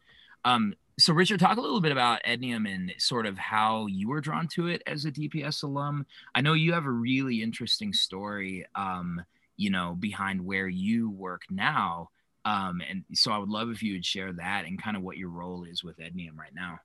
Um, 0.45 0.73
so 0.97 1.13
Richard, 1.13 1.39
talk 1.39 1.57
a 1.57 1.61
little 1.61 1.81
bit 1.81 1.91
about 1.91 2.23
Ednium 2.23 2.71
and 2.71 2.93
sort 2.97 3.25
of 3.25 3.37
how 3.37 3.87
you 3.87 4.09
were 4.09 4.21
drawn 4.21 4.47
to 4.49 4.67
it 4.67 4.81
as 4.85 5.05
a 5.05 5.11
DPS 5.11 5.63
alum. 5.63 6.05
I 6.35 6.41
know 6.41 6.53
you 6.53 6.73
have 6.73 6.85
a 6.85 6.91
really 6.91 7.41
interesting 7.41 7.93
story, 7.93 8.65
um, 8.75 9.21
you 9.59 9.69
know, 9.69 9.93
behind 9.99 10.43
where 10.43 10.69
you 10.69 11.09
work 11.11 11.41
now. 11.51 12.07
Um, 12.45 12.81
and 12.89 13.03
so 13.13 13.31
I 13.31 13.37
would 13.37 13.49
love 13.49 13.69
if 13.69 13.83
you 13.83 13.93
would 13.93 14.05
share 14.05 14.31
that 14.33 14.63
and 14.65 14.81
kind 14.81 14.95
of 14.95 15.03
what 15.03 15.17
your 15.17 15.29
role 15.29 15.65
is 15.65 15.83
with 15.83 15.97
Ednium 15.97 16.37
right 16.37 16.55
now. 16.55 16.79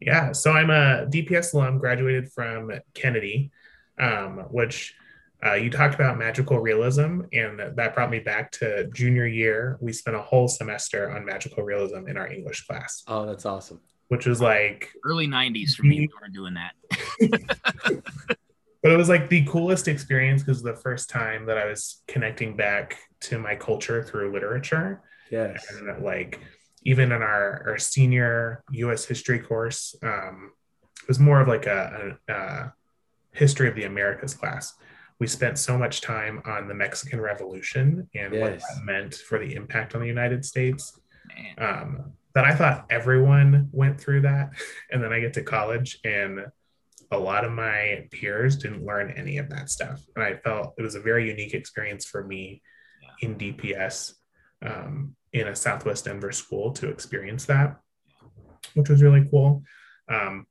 Yeah, 0.00 0.32
so 0.32 0.52
I'm 0.52 0.70
a 0.70 1.06
DPS 1.06 1.52
alum, 1.52 1.78
graduated 1.78 2.32
from 2.32 2.72
Kennedy, 2.94 3.52
um, 4.00 4.38
which 4.50 4.94
uh, 5.44 5.52
you 5.52 5.70
talked 5.70 5.94
about 5.94 6.18
magical 6.18 6.58
realism, 6.58 7.20
and 7.32 7.60
that 7.76 7.94
brought 7.94 8.10
me 8.10 8.18
back 8.18 8.50
to 8.52 8.88
junior 8.94 9.26
year. 9.26 9.76
We 9.82 9.92
spent 9.92 10.16
a 10.16 10.22
whole 10.22 10.48
semester 10.48 11.10
on 11.10 11.26
magical 11.26 11.62
realism 11.62 12.08
in 12.08 12.16
our 12.16 12.26
English 12.26 12.66
class. 12.66 13.04
Oh, 13.06 13.26
that's 13.26 13.44
awesome. 13.44 13.80
Which 14.08 14.26
was 14.26 14.40
like 14.40 14.90
early 15.04 15.28
90s 15.28 15.74
for 15.74 15.84
me. 15.84 16.00
We 16.08 16.08
were 16.20 16.28
doing 16.28 16.54
that. 16.54 18.32
but 18.82 18.92
it 18.92 18.96
was 18.96 19.08
like 19.08 19.28
the 19.28 19.44
coolest 19.44 19.88
experience 19.88 20.42
because 20.42 20.62
the 20.62 20.76
first 20.76 21.08
time 21.08 21.46
that 21.46 21.58
I 21.58 21.66
was 21.66 22.02
connecting 22.08 22.56
back 22.56 22.98
to 23.22 23.38
my 23.38 23.54
culture 23.54 24.02
through 24.02 24.32
literature. 24.32 25.02
Yes. 25.30 25.64
And 25.70 26.04
like 26.04 26.40
even 26.82 27.12
in 27.12 27.22
our, 27.22 27.62
our 27.68 27.78
senior 27.78 28.62
US 28.72 29.04
history 29.04 29.38
course, 29.38 29.94
um, 30.02 30.52
it 31.00 31.08
was 31.08 31.18
more 31.18 31.40
of 31.40 31.48
like 31.48 31.66
a, 31.66 32.18
a, 32.28 32.32
a 32.32 32.74
history 33.32 33.68
of 33.68 33.74
the 33.74 33.84
Americas 33.84 34.34
class 34.34 34.74
we 35.22 35.28
spent 35.28 35.56
so 35.56 35.78
much 35.78 36.00
time 36.00 36.42
on 36.46 36.66
the 36.66 36.74
Mexican 36.74 37.20
Revolution 37.20 38.08
and 38.12 38.34
yes. 38.34 38.40
what 38.40 38.58
that 38.58 38.84
meant 38.84 39.14
for 39.14 39.38
the 39.38 39.54
impact 39.54 39.94
on 39.94 40.00
the 40.00 40.06
United 40.08 40.44
States. 40.44 40.98
Um, 41.58 42.14
that 42.34 42.44
I 42.44 42.56
thought 42.56 42.86
everyone 42.90 43.68
went 43.70 44.00
through 44.00 44.22
that. 44.22 44.50
And 44.90 45.00
then 45.00 45.12
I 45.12 45.20
get 45.20 45.34
to 45.34 45.42
college 45.42 46.00
and 46.02 46.46
a 47.12 47.18
lot 47.18 47.44
of 47.44 47.52
my 47.52 48.08
peers 48.10 48.56
didn't 48.56 48.84
learn 48.84 49.10
any 49.10 49.36
of 49.38 49.50
that 49.50 49.68
stuff. 49.68 50.02
And 50.16 50.24
I 50.24 50.34
felt 50.36 50.74
it 50.78 50.82
was 50.82 50.94
a 50.94 51.00
very 51.00 51.28
unique 51.28 51.52
experience 51.52 52.06
for 52.06 52.24
me 52.24 52.62
yeah. 53.02 53.28
in 53.28 53.36
DPS 53.36 54.14
um, 54.62 55.14
in 55.32 55.48
a 55.48 55.54
Southwest 55.54 56.06
Denver 56.06 56.32
school 56.32 56.72
to 56.72 56.88
experience 56.88 57.44
that, 57.46 57.76
which 58.74 58.88
was 58.88 59.02
really 59.02 59.26
cool. 59.30 59.62
Um, 60.08 60.46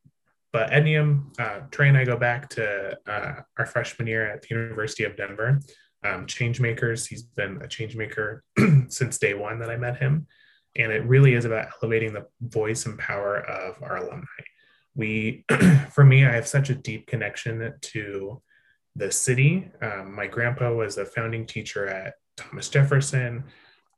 but 0.53 0.69
Ednium, 0.69 1.39
uh, 1.39 1.61
Trey 1.71 1.87
and 1.87 1.97
I 1.97 2.05
go 2.05 2.17
back 2.17 2.49
to 2.49 2.95
uh, 3.07 3.33
our 3.57 3.65
freshman 3.65 4.07
year 4.07 4.29
at 4.29 4.41
the 4.43 4.49
University 4.53 5.03
of 5.05 5.17
Denver. 5.17 5.59
Um, 6.03 6.25
change 6.27 6.59
makers, 6.59 7.07
he's 7.07 7.23
been 7.23 7.61
a 7.61 7.67
change 7.67 7.95
maker 7.95 8.43
since 8.87 9.17
day 9.17 9.33
one 9.33 9.59
that 9.59 9.69
I 9.69 9.77
met 9.77 9.97
him. 9.97 10.27
And 10.75 10.91
it 10.91 11.05
really 11.05 11.33
is 11.33 11.45
about 11.45 11.69
elevating 11.81 12.13
the 12.13 12.27
voice 12.39 12.85
and 12.85 12.99
power 12.99 13.37
of 13.37 13.81
our 13.81 13.97
alumni. 13.97 14.25
We, 14.95 15.45
for 15.91 16.03
me, 16.03 16.25
I 16.25 16.31
have 16.31 16.47
such 16.47 16.69
a 16.69 16.75
deep 16.75 17.07
connection 17.07 17.73
to 17.79 18.41
the 18.95 19.11
city. 19.11 19.71
Um, 19.81 20.13
my 20.13 20.27
grandpa 20.27 20.73
was 20.73 20.97
a 20.97 21.05
founding 21.05 21.45
teacher 21.45 21.87
at 21.87 22.15
Thomas 22.37 22.69
Jefferson. 22.69 23.45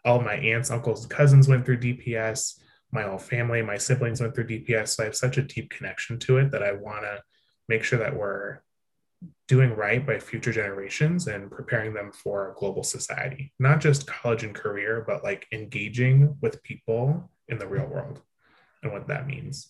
All 0.05 0.21
my 0.21 0.35
aunts, 0.35 0.69
uncles, 0.69 1.05
cousins 1.05 1.47
went 1.47 1.65
through 1.65 1.79
DPS 1.79 2.59
my 2.93 3.03
whole 3.03 3.17
family, 3.17 3.61
my 3.61 3.77
siblings 3.77 4.21
went 4.21 4.35
through 4.35 4.47
DPS. 4.47 4.89
So 4.89 5.03
I 5.03 5.05
have 5.07 5.15
such 5.15 5.37
a 5.37 5.41
deep 5.41 5.71
connection 5.71 6.19
to 6.19 6.37
it 6.37 6.51
that 6.51 6.61
I 6.61 6.73
want 6.73 7.01
to 7.01 7.21
make 7.67 7.83
sure 7.83 7.99
that 7.99 8.15
we're 8.15 8.59
doing 9.47 9.75
right 9.75 10.05
by 10.05 10.19
future 10.19 10.51
generations 10.51 11.27
and 11.27 11.49
preparing 11.49 11.93
them 11.93 12.11
for 12.11 12.51
a 12.51 12.53
global 12.53 12.83
society, 12.83 13.51
not 13.57 13.81
just 13.81 14.05
college 14.05 14.43
and 14.43 14.53
career, 14.53 15.03
but 15.05 15.23
like 15.23 15.47
engaging 15.51 16.37
with 16.41 16.61
people 16.61 17.31
in 17.47 17.57
the 17.57 17.67
real 17.67 17.87
world 17.87 18.21
and 18.83 18.91
what 18.91 19.07
that 19.07 19.27
means. 19.27 19.69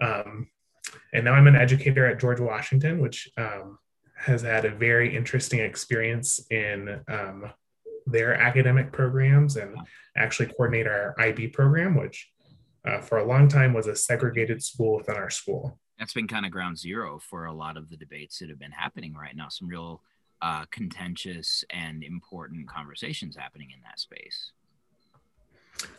Um, 0.00 0.48
and 1.12 1.24
now 1.24 1.34
I'm 1.34 1.46
an 1.46 1.56
educator 1.56 2.06
at 2.06 2.20
George 2.20 2.40
Washington, 2.40 3.00
which 3.00 3.30
um, 3.36 3.78
has 4.16 4.42
had 4.42 4.64
a 4.64 4.70
very 4.70 5.14
interesting 5.16 5.60
experience 5.60 6.40
in 6.50 7.00
um, 7.08 7.50
their 8.06 8.34
academic 8.34 8.92
programs 8.92 9.56
and 9.56 9.76
actually 10.16 10.46
coordinate 10.46 10.86
our 10.86 11.14
IB 11.18 11.48
program, 11.48 11.94
which 11.96 12.30
uh, 12.86 13.00
for 13.00 13.18
a 13.18 13.26
long 13.26 13.48
time 13.48 13.72
was 13.72 13.86
a 13.86 13.94
segregated 13.94 14.62
school 14.62 14.96
within 14.96 15.16
our 15.16 15.30
school. 15.30 15.78
That's 15.98 16.14
been 16.14 16.28
kind 16.28 16.46
of 16.46 16.52
ground 16.52 16.78
zero 16.78 17.18
for 17.18 17.46
a 17.46 17.52
lot 17.52 17.76
of 17.76 17.90
the 17.90 17.96
debates 17.96 18.38
that 18.38 18.48
have 18.48 18.58
been 18.58 18.72
happening 18.72 19.14
right 19.14 19.36
now. 19.36 19.48
Some 19.48 19.68
real 19.68 20.02
uh, 20.40 20.64
contentious 20.70 21.64
and 21.70 22.02
important 22.04 22.68
conversations 22.68 23.36
happening 23.36 23.70
in 23.74 23.80
that 23.82 23.98
space. 23.98 24.52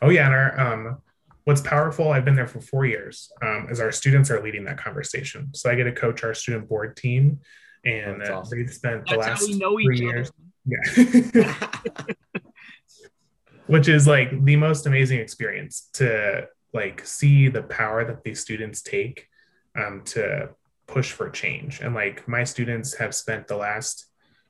Oh 0.01 0.09
yeah, 0.09 0.25
and 0.25 0.35
our 0.35 0.59
um, 0.59 0.97
what's 1.49 1.61
powerful. 1.61 2.11
I've 2.11 2.25
been 2.25 2.35
there 2.35 2.45
for 2.45 2.61
four 2.61 2.85
years. 2.85 3.31
Um, 3.41 3.69
is 3.71 3.79
our 3.79 3.91
students 3.91 4.29
are 4.29 4.39
leading 4.39 4.65
that 4.65 4.77
conversation. 4.77 5.49
So 5.55 5.67
I 5.67 5.73
get 5.73 5.85
to 5.85 5.91
coach 5.91 6.23
our 6.23 6.35
student 6.35 6.69
board 6.69 6.95
team, 6.95 7.39
and 7.83 8.21
uh, 8.21 8.41
awesome. 8.41 8.59
they've 8.59 8.71
spent 8.71 9.07
the 9.07 9.17
That's 9.17 9.41
last 9.41 9.59
three 9.59 9.97
years. 9.97 10.31
Yeah. 10.67 11.63
Which 13.65 13.87
is 13.87 14.05
like 14.05 14.45
the 14.45 14.57
most 14.57 14.85
amazing 14.85 15.21
experience 15.21 15.89
to 15.93 16.47
like 16.71 17.03
see 17.03 17.47
the 17.49 17.63
power 17.63 18.05
that 18.05 18.23
these 18.23 18.41
students 18.41 18.83
take 18.83 19.27
um, 19.75 20.03
to 20.05 20.49
push 20.85 21.11
for 21.11 21.31
change. 21.31 21.81
And 21.81 21.95
like 21.95 22.27
my 22.27 22.43
students 22.43 22.95
have 22.97 23.15
spent 23.15 23.47
the 23.47 23.57
last 23.57 24.05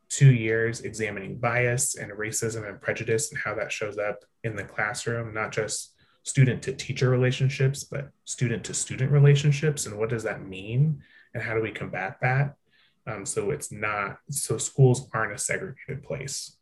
two 0.09 0.33
years 0.33 0.81
examining 0.81 1.37
bias 1.37 1.95
and 1.95 2.11
racism 2.11 2.67
and 2.67 2.81
prejudice 2.81 3.31
and 3.31 3.39
how 3.39 3.55
that 3.55 3.71
shows 3.71 3.97
up 3.97 4.25
in 4.43 4.57
the 4.57 4.65
classroom, 4.65 5.33
not 5.33 5.53
just 5.53 5.93
student 6.29 6.61
to 6.63 6.73
teacher 6.73 7.09
relationships, 7.09 7.83
but 7.83 8.11
student 8.25 8.63
to 8.65 8.73
student 8.73 9.11
relationships. 9.11 9.85
And 9.85 9.97
what 9.97 10.09
does 10.09 10.23
that 10.23 10.45
mean? 10.45 11.01
And 11.33 11.43
how 11.43 11.53
do 11.53 11.61
we 11.61 11.71
combat 11.71 12.17
that? 12.21 12.55
Um, 13.07 13.25
so 13.25 13.49
it's 13.51 13.71
not, 13.71 14.17
so 14.29 14.57
schools 14.57 15.09
aren't 15.13 15.33
a 15.33 15.37
segregated 15.37 16.03
place 16.03 16.57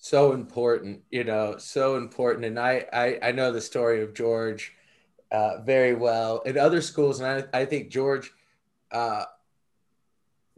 so 0.00 0.32
important 0.32 1.02
you 1.10 1.24
know 1.24 1.56
so 1.58 1.96
important 1.96 2.44
and 2.44 2.58
i 2.58 2.84
i, 2.92 3.18
I 3.22 3.32
know 3.32 3.52
the 3.52 3.60
story 3.60 4.02
of 4.02 4.14
george 4.14 4.72
uh, 5.30 5.60
very 5.62 5.94
well 5.94 6.40
in 6.46 6.56
other 6.56 6.80
schools 6.80 7.20
and 7.20 7.44
i, 7.52 7.60
I 7.60 7.64
think 7.64 7.90
george 7.90 8.30
uh, 8.92 9.24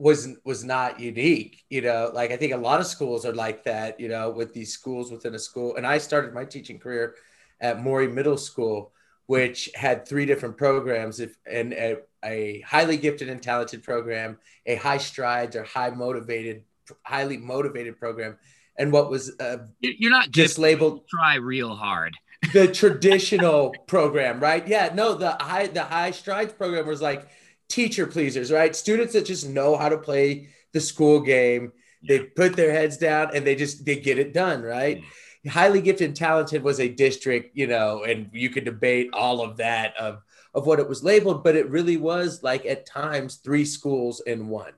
was 0.00 0.28
was 0.45 0.64
not 0.64 0.99
unique 0.99 1.62
you 1.69 1.83
know 1.83 2.11
like 2.14 2.30
i 2.30 2.37
think 2.37 2.54
a 2.54 2.57
lot 2.57 2.80
of 2.80 2.87
schools 2.87 3.26
are 3.26 3.35
like 3.35 3.62
that 3.64 4.00
you 4.00 4.09
know 4.09 4.30
with 4.30 4.54
these 4.54 4.73
schools 4.73 5.12
within 5.12 5.35
a 5.35 5.38
school 5.38 5.76
and 5.76 5.87
i 5.87 5.99
started 5.99 6.33
my 6.33 6.45
teaching 6.45 6.78
career 6.78 7.14
at 7.61 7.85
Merrill 7.85 8.11
middle 8.11 8.38
school 8.38 8.92
which 9.30 9.71
had 9.76 10.09
three 10.09 10.26
different 10.26 10.57
programs 10.57 11.21
if 11.21 11.37
and 11.47 11.73
a, 11.73 11.99
a 12.25 12.62
highly 12.62 12.97
gifted 12.97 13.28
and 13.28 13.40
talented 13.40 13.80
program, 13.80 14.37
a 14.66 14.75
high 14.75 14.99
strides 14.99 15.54
or 15.54 15.62
high 15.62 15.90
motivated, 15.90 16.64
highly 17.04 17.37
motivated 17.37 17.97
program, 17.97 18.37
and 18.76 18.90
what 18.90 19.09
was 19.09 19.33
uh, 19.38 19.59
You're 19.78 20.11
not 20.11 20.33
just 20.33 20.59
labeled 20.59 21.07
try 21.09 21.37
real 21.37 21.76
hard. 21.76 22.16
the 22.52 22.66
traditional 22.66 23.73
program, 23.87 24.40
right? 24.40 24.66
Yeah, 24.66 24.90
no, 24.95 25.14
the 25.14 25.37
high 25.40 25.69
the 25.69 25.85
high 25.85 26.11
strides 26.11 26.52
program 26.52 26.88
was 26.88 27.00
like 27.00 27.28
teacher 27.70 28.06
pleasers, 28.06 28.52
right? 28.52 28.74
Students 28.76 29.14
that 29.14 29.24
just 29.24 29.48
know 29.48 29.76
how 29.76 29.88
to 29.88 29.96
play 29.96 30.48
the 30.72 30.80
school 30.80 31.20
game. 31.20 31.72
They 32.06 32.20
put 32.20 32.56
their 32.56 32.72
heads 32.72 32.96
down 32.96 33.30
and 33.34 33.46
they 33.46 33.54
just 33.54 33.84
they 33.84 33.96
get 33.96 34.18
it 34.18 34.34
done, 34.34 34.62
right? 34.62 35.02
Highly 35.48 35.80
gifted 35.80 36.08
and 36.08 36.16
talented 36.16 36.62
was 36.62 36.80
a 36.80 36.88
district, 36.88 37.56
you 37.56 37.66
know, 37.66 38.04
and 38.04 38.28
you 38.32 38.50
could 38.50 38.64
debate 38.64 39.10
all 39.12 39.40
of 39.40 39.56
that 39.58 39.96
of 39.96 40.22
of 40.52 40.66
what 40.66 40.80
it 40.80 40.88
was 40.88 41.04
labeled, 41.04 41.44
but 41.44 41.56
it 41.56 41.70
really 41.70 41.96
was 41.96 42.42
like 42.42 42.66
at 42.66 42.84
times 42.84 43.36
three 43.36 43.64
schools 43.64 44.20
in 44.26 44.48
one, 44.48 44.72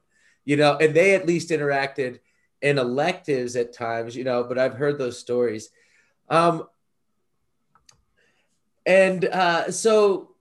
you 0.44 0.56
know, 0.56 0.76
and 0.76 0.94
they 0.94 1.14
at 1.14 1.26
least 1.26 1.50
interacted 1.50 2.18
in 2.60 2.78
electives 2.78 3.56
at 3.56 3.72
times, 3.72 4.14
you 4.14 4.22
know, 4.22 4.44
but 4.44 4.58
I've 4.58 4.74
heard 4.74 4.98
those 4.98 5.18
stories. 5.18 5.70
Um, 6.28 6.68
and 8.84 9.24
uh, 9.24 9.70
so 9.70 10.31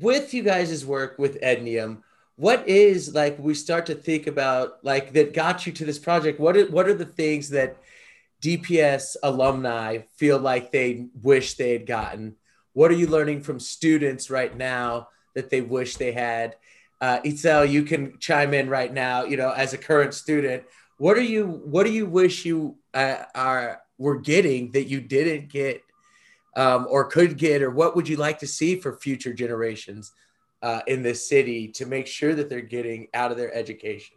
with 0.00 0.34
you 0.34 0.42
guys' 0.42 0.84
work 0.84 1.18
with 1.18 1.40
Ednium, 1.40 2.02
what 2.36 2.68
is 2.68 3.14
like 3.14 3.38
we 3.38 3.54
start 3.54 3.86
to 3.86 3.94
think 3.94 4.26
about 4.26 4.84
like 4.84 5.12
that 5.14 5.32
got 5.32 5.66
you 5.66 5.72
to 5.72 5.84
this 5.84 5.98
project? 5.98 6.38
What 6.38 6.56
are, 6.56 6.66
what 6.66 6.88
are 6.88 6.94
the 6.94 7.06
things 7.06 7.48
that 7.50 7.78
DPS 8.42 9.16
alumni 9.22 10.00
feel 10.16 10.38
like 10.38 10.70
they 10.70 11.06
wish 11.22 11.54
they 11.54 11.72
had 11.72 11.86
gotten? 11.86 12.36
What 12.74 12.90
are 12.90 12.94
you 12.94 13.06
learning 13.06 13.40
from 13.40 13.58
students 13.58 14.28
right 14.28 14.54
now 14.54 15.08
that 15.34 15.48
they 15.48 15.62
wish 15.62 15.96
they 15.96 16.12
had? 16.12 16.56
Uh, 17.00 17.20
Itzel, 17.20 17.68
you 17.68 17.82
can 17.82 18.18
chime 18.18 18.52
in 18.52 18.68
right 18.68 18.92
now. 18.92 19.24
You 19.24 19.38
know, 19.38 19.50
as 19.50 19.72
a 19.72 19.78
current 19.78 20.12
student, 20.12 20.64
what 20.98 21.16
are 21.16 21.22
you? 21.22 21.46
What 21.46 21.84
do 21.84 21.92
you 21.92 22.06
wish 22.06 22.44
you 22.44 22.76
uh, 22.92 23.24
are 23.34 23.80
were 23.98 24.18
getting 24.18 24.72
that 24.72 24.84
you 24.84 25.00
didn't 25.00 25.48
get 25.48 25.82
um, 26.56 26.86
or 26.88 27.04
could 27.04 27.36
get, 27.36 27.62
or 27.62 27.70
what 27.70 27.94
would 27.94 28.08
you 28.08 28.16
like 28.16 28.38
to 28.40 28.46
see 28.46 28.76
for 28.76 28.94
future 28.94 29.32
generations 29.32 30.12
uh, 30.62 30.80
in 30.86 31.02
this 31.02 31.28
city 31.28 31.68
to 31.68 31.86
make 31.86 32.06
sure 32.06 32.34
that 32.34 32.48
they're 32.48 32.60
getting 32.62 33.08
out 33.14 33.30
of 33.30 33.36
their 33.36 33.54
education? 33.54 34.16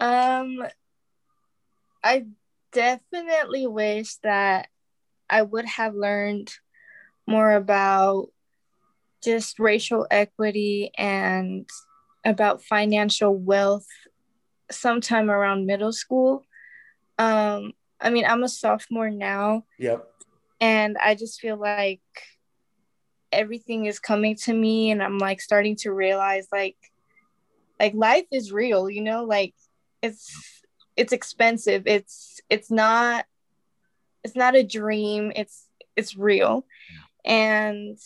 Um, 0.00 0.66
I 2.02 2.26
definitely 2.72 3.66
wish 3.66 4.16
that 4.22 4.68
I 5.28 5.42
would 5.42 5.66
have 5.66 5.94
learned 5.94 6.50
more 7.26 7.52
about 7.52 8.28
just 9.22 9.58
racial 9.58 10.06
equity 10.10 10.90
and 10.96 11.68
about 12.24 12.64
financial 12.64 13.36
wealth 13.36 13.86
sometime 14.70 15.30
around 15.30 15.66
middle 15.66 15.92
school. 15.92 16.46
Um, 17.18 17.74
I 18.00 18.10
mean, 18.10 18.24
I'm 18.24 18.42
a 18.42 18.48
sophomore 18.48 19.10
now. 19.10 19.64
Yep. 19.78 20.06
And 20.60 20.96
I 20.98 21.14
just 21.14 21.40
feel 21.40 21.56
like 21.56 22.00
everything 23.32 23.86
is 23.86 23.98
coming 23.98 24.34
to 24.34 24.52
me 24.52 24.90
and 24.90 25.02
I'm 25.02 25.18
like 25.18 25.40
starting 25.40 25.76
to 25.76 25.92
realize 25.92 26.48
like 26.52 26.76
like 27.78 27.94
life 27.94 28.26
is 28.30 28.52
real, 28.52 28.90
you 28.90 29.02
know, 29.02 29.24
like 29.24 29.54
it's 30.02 30.34
it's 30.96 31.12
expensive. 31.12 31.84
It's 31.86 32.40
it's 32.50 32.70
not 32.70 33.24
it's 34.22 34.36
not 34.36 34.54
a 34.54 34.62
dream. 34.62 35.32
It's 35.34 35.66
it's 35.96 36.16
real. 36.16 36.66
And 37.24 37.98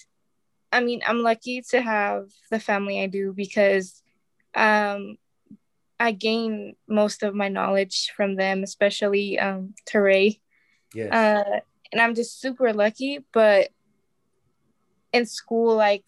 I 0.70 0.80
mean, 0.80 1.02
I'm 1.06 1.22
lucky 1.22 1.62
to 1.70 1.80
have 1.80 2.26
the 2.50 2.60
family 2.60 3.02
I 3.02 3.06
do 3.06 3.32
because 3.32 4.02
um 4.54 5.16
I 5.98 6.12
gain 6.12 6.74
most 6.88 7.22
of 7.22 7.34
my 7.34 7.48
knowledge 7.48 8.12
from 8.16 8.36
them, 8.36 8.62
especially 8.62 9.38
um, 9.38 9.74
TeRay. 9.86 10.40
Yes. 10.94 11.12
Uh, 11.12 11.60
and 11.92 12.00
I'm 12.00 12.14
just 12.14 12.40
super 12.40 12.72
lucky. 12.72 13.20
But 13.32 13.70
in 15.12 15.26
school, 15.26 15.76
like, 15.76 16.04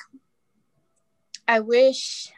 I 1.47 1.61
wish 1.61 2.33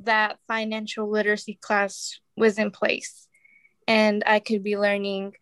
that 0.00 0.38
financial 0.48 1.10
literacy 1.10 1.58
class 1.60 2.18
was 2.36 2.58
in 2.58 2.70
place 2.70 3.28
and 3.86 4.22
I 4.26 4.40
could 4.40 4.62
be 4.62 4.76
learning 4.76 5.34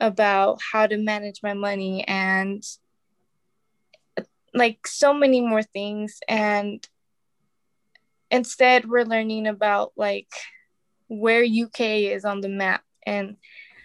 about 0.00 0.60
how 0.72 0.86
to 0.86 0.96
manage 0.96 1.40
my 1.42 1.54
money 1.54 2.04
and 2.04 2.62
like 4.54 4.86
so 4.86 5.14
many 5.14 5.40
more 5.40 5.62
things. 5.62 6.20
And 6.28 6.86
instead 8.32 8.88
we're 8.88 9.04
learning 9.04 9.46
about 9.46 9.92
like 9.96 10.26
where 11.06 11.44
UK 11.44 11.80
is 12.10 12.24
on 12.24 12.40
the 12.40 12.48
map 12.48 12.82
and 13.06 13.36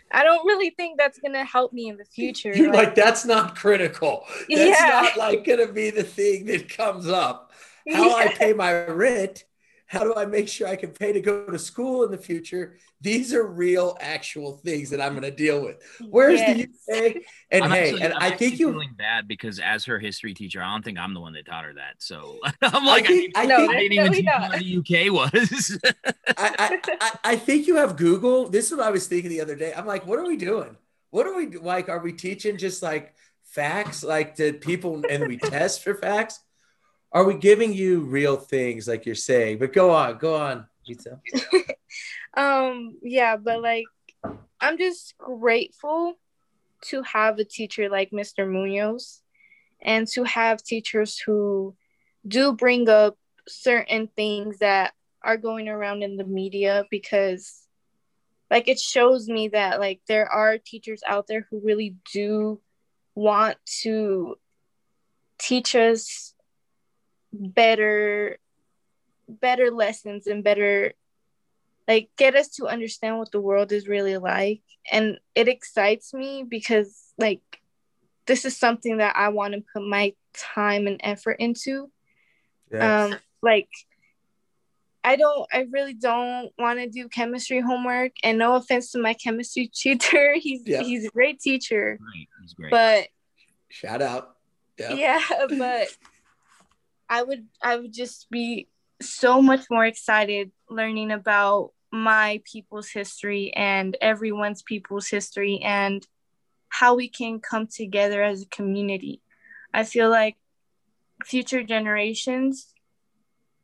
I 0.09 0.23
don't 0.23 0.45
really 0.47 0.69
think 0.69 0.97
that's 0.97 1.19
gonna 1.19 1.43
help 1.43 1.73
me 1.73 1.89
in 1.89 1.97
the 1.97 2.05
future. 2.05 2.55
You're 2.55 2.71
like, 2.71 2.87
like 2.87 2.95
that's 2.95 3.25
not 3.25 3.55
critical. 3.57 4.23
That's 4.49 4.49
Yeah. 4.49 4.87
not 4.87 5.17
like 5.17 5.43
gonna 5.43 5.71
be 5.71 5.89
the 5.89 6.03
thing 6.03 6.45
that 6.45 6.69
comes 6.69 7.07
up. 7.09 7.51
How 7.91 8.15
I 8.15 8.29
pay 8.29 8.53
my 8.53 8.85
rent, 8.85 9.43
how 9.87 10.03
do 10.03 10.13
I 10.15 10.25
make 10.25 10.47
sure 10.49 10.67
I 10.67 10.75
can 10.75 10.91
pay 10.91 11.13
to 11.13 11.21
go 11.21 11.45
to 11.47 11.57
school 11.57 12.03
in 12.03 12.11
the 12.11 12.17
future? 12.17 12.77
These 12.99 13.33
are 13.33 13.45
real, 13.47 13.97
actual 14.01 14.57
things 14.57 14.89
that 14.89 14.99
I'm 15.01 15.13
gonna 15.13 15.31
deal 15.31 15.63
with. 15.63 15.77
Where's 16.09 16.39
Yes. 16.41 16.67
the 16.87 16.93
UK? 16.93 17.15
And 17.51 17.63
I'm 17.63 17.71
hey, 17.71 17.83
actually- 17.89 18.01
and 18.01 18.13
I'm 18.13 18.33
I 18.33 18.35
think 18.35 18.59
you 18.59 18.71
feeling 18.71 18.93
bad 18.97 19.27
because 19.27 19.59
as 19.59 19.85
her 19.85 19.97
history 19.99 20.33
teacher, 20.33 20.61
I 20.61 20.71
don't 20.71 20.83
think 20.83 20.97
I'm 20.99 21.13
the 21.13 21.21
one 21.21 21.33
that 21.33 21.45
taught 21.45 21.63
her 21.65 21.73
that. 21.75 21.95
So 21.99 22.37
I'm 22.61 22.85
like, 22.85 23.05
I, 23.05 23.07
think- 23.07 23.37
I 23.37 23.45
didn't- 23.45 23.67
think- 23.67 23.71
I 23.75 23.79
didn't 23.87 23.95
No, 23.95 24.01
even 24.03 24.11
we 24.11 24.17
teach 24.17 24.25
what 24.25 24.59
the 24.59 25.07
UK 25.07 25.13
was. 25.13 25.79
I, 26.37 26.55
I, 26.59 26.79
I, 27.01 27.19
I 27.31 27.35
think 27.37 27.67
you 27.67 27.77
have 27.77 27.95
Google. 27.97 28.49
This 28.49 28.69
is 28.71 28.77
what 28.77 28.85
I 28.85 28.91
was 28.91 29.07
thinking 29.07 29.29
the 29.29 29.41
other 29.41 29.55
day. 29.55 29.73
I'm 29.75 29.85
like, 29.85 30.05
what 30.05 30.19
are 30.19 30.27
we 30.27 30.37
doing? 30.37 30.75
What 31.11 31.25
are 31.27 31.35
we 31.35 31.47
like? 31.57 31.87
Are 31.87 31.99
we 31.99 32.11
teaching 32.13 32.57
just 32.57 32.83
like 32.83 33.13
facts, 33.45 34.03
like 34.03 34.35
to 34.35 34.51
people, 34.53 35.01
and 35.09 35.27
we 35.27 35.37
test 35.37 35.81
for 35.83 35.95
facts? 35.95 36.39
Are 37.11 37.23
we 37.23 37.35
giving 37.35 37.73
you 37.73 38.01
real 38.01 38.35
things, 38.35 38.87
like 38.87 39.05
you're 39.05 39.15
saying? 39.15 39.59
But 39.59 39.73
go 39.73 39.91
on, 39.91 40.17
go 40.17 40.35
on, 40.35 40.67
pizza. 40.85 41.19
um 42.37 42.95
yeah 43.01 43.35
but 43.35 43.61
like 43.61 43.85
i'm 44.61 44.77
just 44.77 45.17
grateful 45.17 46.13
to 46.81 47.01
have 47.01 47.39
a 47.39 47.43
teacher 47.43 47.89
like 47.89 48.11
mr 48.11 48.49
munoz 48.49 49.21
and 49.81 50.07
to 50.07 50.23
have 50.23 50.63
teachers 50.63 51.17
who 51.19 51.75
do 52.27 52.53
bring 52.53 52.87
up 52.87 53.17
certain 53.47 54.07
things 54.15 54.59
that 54.59 54.93
are 55.23 55.37
going 55.37 55.67
around 55.67 56.03
in 56.03 56.15
the 56.15 56.23
media 56.23 56.85
because 56.91 57.63
like 58.51 58.67
it 58.67 58.79
shows 58.79 59.27
me 59.27 59.49
that 59.49 59.79
like 59.79 59.99
there 60.07 60.31
are 60.31 60.57
teachers 60.57 61.01
out 61.07 61.27
there 61.27 61.47
who 61.49 61.59
really 61.63 61.95
do 62.13 62.61
want 63.15 63.57
to 63.65 64.35
teach 65.39 65.75
us 65.75 66.33
better 67.33 68.37
better 69.27 69.71
lessons 69.71 70.25
and 70.27 70.43
better 70.43 70.93
like 71.87 72.09
get 72.17 72.35
us 72.35 72.49
to 72.49 72.65
understand 72.67 73.17
what 73.17 73.31
the 73.31 73.41
world 73.41 73.71
is 73.71 73.87
really 73.87 74.17
like 74.17 74.61
and 74.91 75.19
it 75.35 75.47
excites 75.47 76.13
me 76.13 76.43
because 76.47 77.13
like 77.17 77.41
this 78.25 78.45
is 78.45 78.55
something 78.55 78.97
that 78.97 79.15
i 79.17 79.27
want 79.29 79.53
to 79.53 79.63
put 79.73 79.83
my 79.85 80.13
time 80.33 80.87
and 80.87 81.01
effort 81.03 81.35
into 81.39 81.91
um 83.13 83.19
like 83.41 83.67
i 85.03 85.15
don't 85.17 85.47
i 85.53 85.65
really 85.71 85.93
don't 85.93 86.51
want 86.57 86.79
to 86.79 86.87
do 86.89 87.09
chemistry 87.09 87.59
homework 87.59 88.11
and 88.23 88.37
no 88.37 88.55
offense 88.55 88.91
to 88.91 88.99
my 88.99 89.13
chemistry 89.13 89.69
tutor 89.73 90.35
he's 90.35 90.61
Yeah. 90.65 90.81
he's 90.83 91.05
a 91.05 91.09
great 91.09 91.39
teacher 91.41 91.99
Right, 92.01 92.27
He's 92.41 92.53
great. 92.53 92.71
but 92.71 93.07
Shout 93.69 94.01
out. 94.01 94.35
Yep. 94.79 94.91
yeah 94.97 95.21
but 95.57 95.87
i 97.09 97.23
would 97.23 97.45
i 97.61 97.75
would 97.75 97.93
just 97.93 98.29
be 98.29 98.67
so 99.01 99.41
much 99.41 99.65
more 99.69 99.85
excited 99.85 100.51
learning 100.69 101.11
about 101.11 101.71
my 101.91 102.41
people's 102.43 102.89
history 102.89 103.53
and 103.55 103.95
everyone's 104.01 104.61
people's 104.61 105.07
history 105.07 105.61
and 105.63 106.05
how 106.69 106.95
we 106.95 107.07
can 107.07 107.39
come 107.39 107.67
together 107.67 108.21
as 108.21 108.41
a 108.41 108.47
community. 108.47 109.21
I 109.73 109.83
feel 109.83 110.09
like 110.09 110.35
future 111.25 111.63
generations 111.63 112.73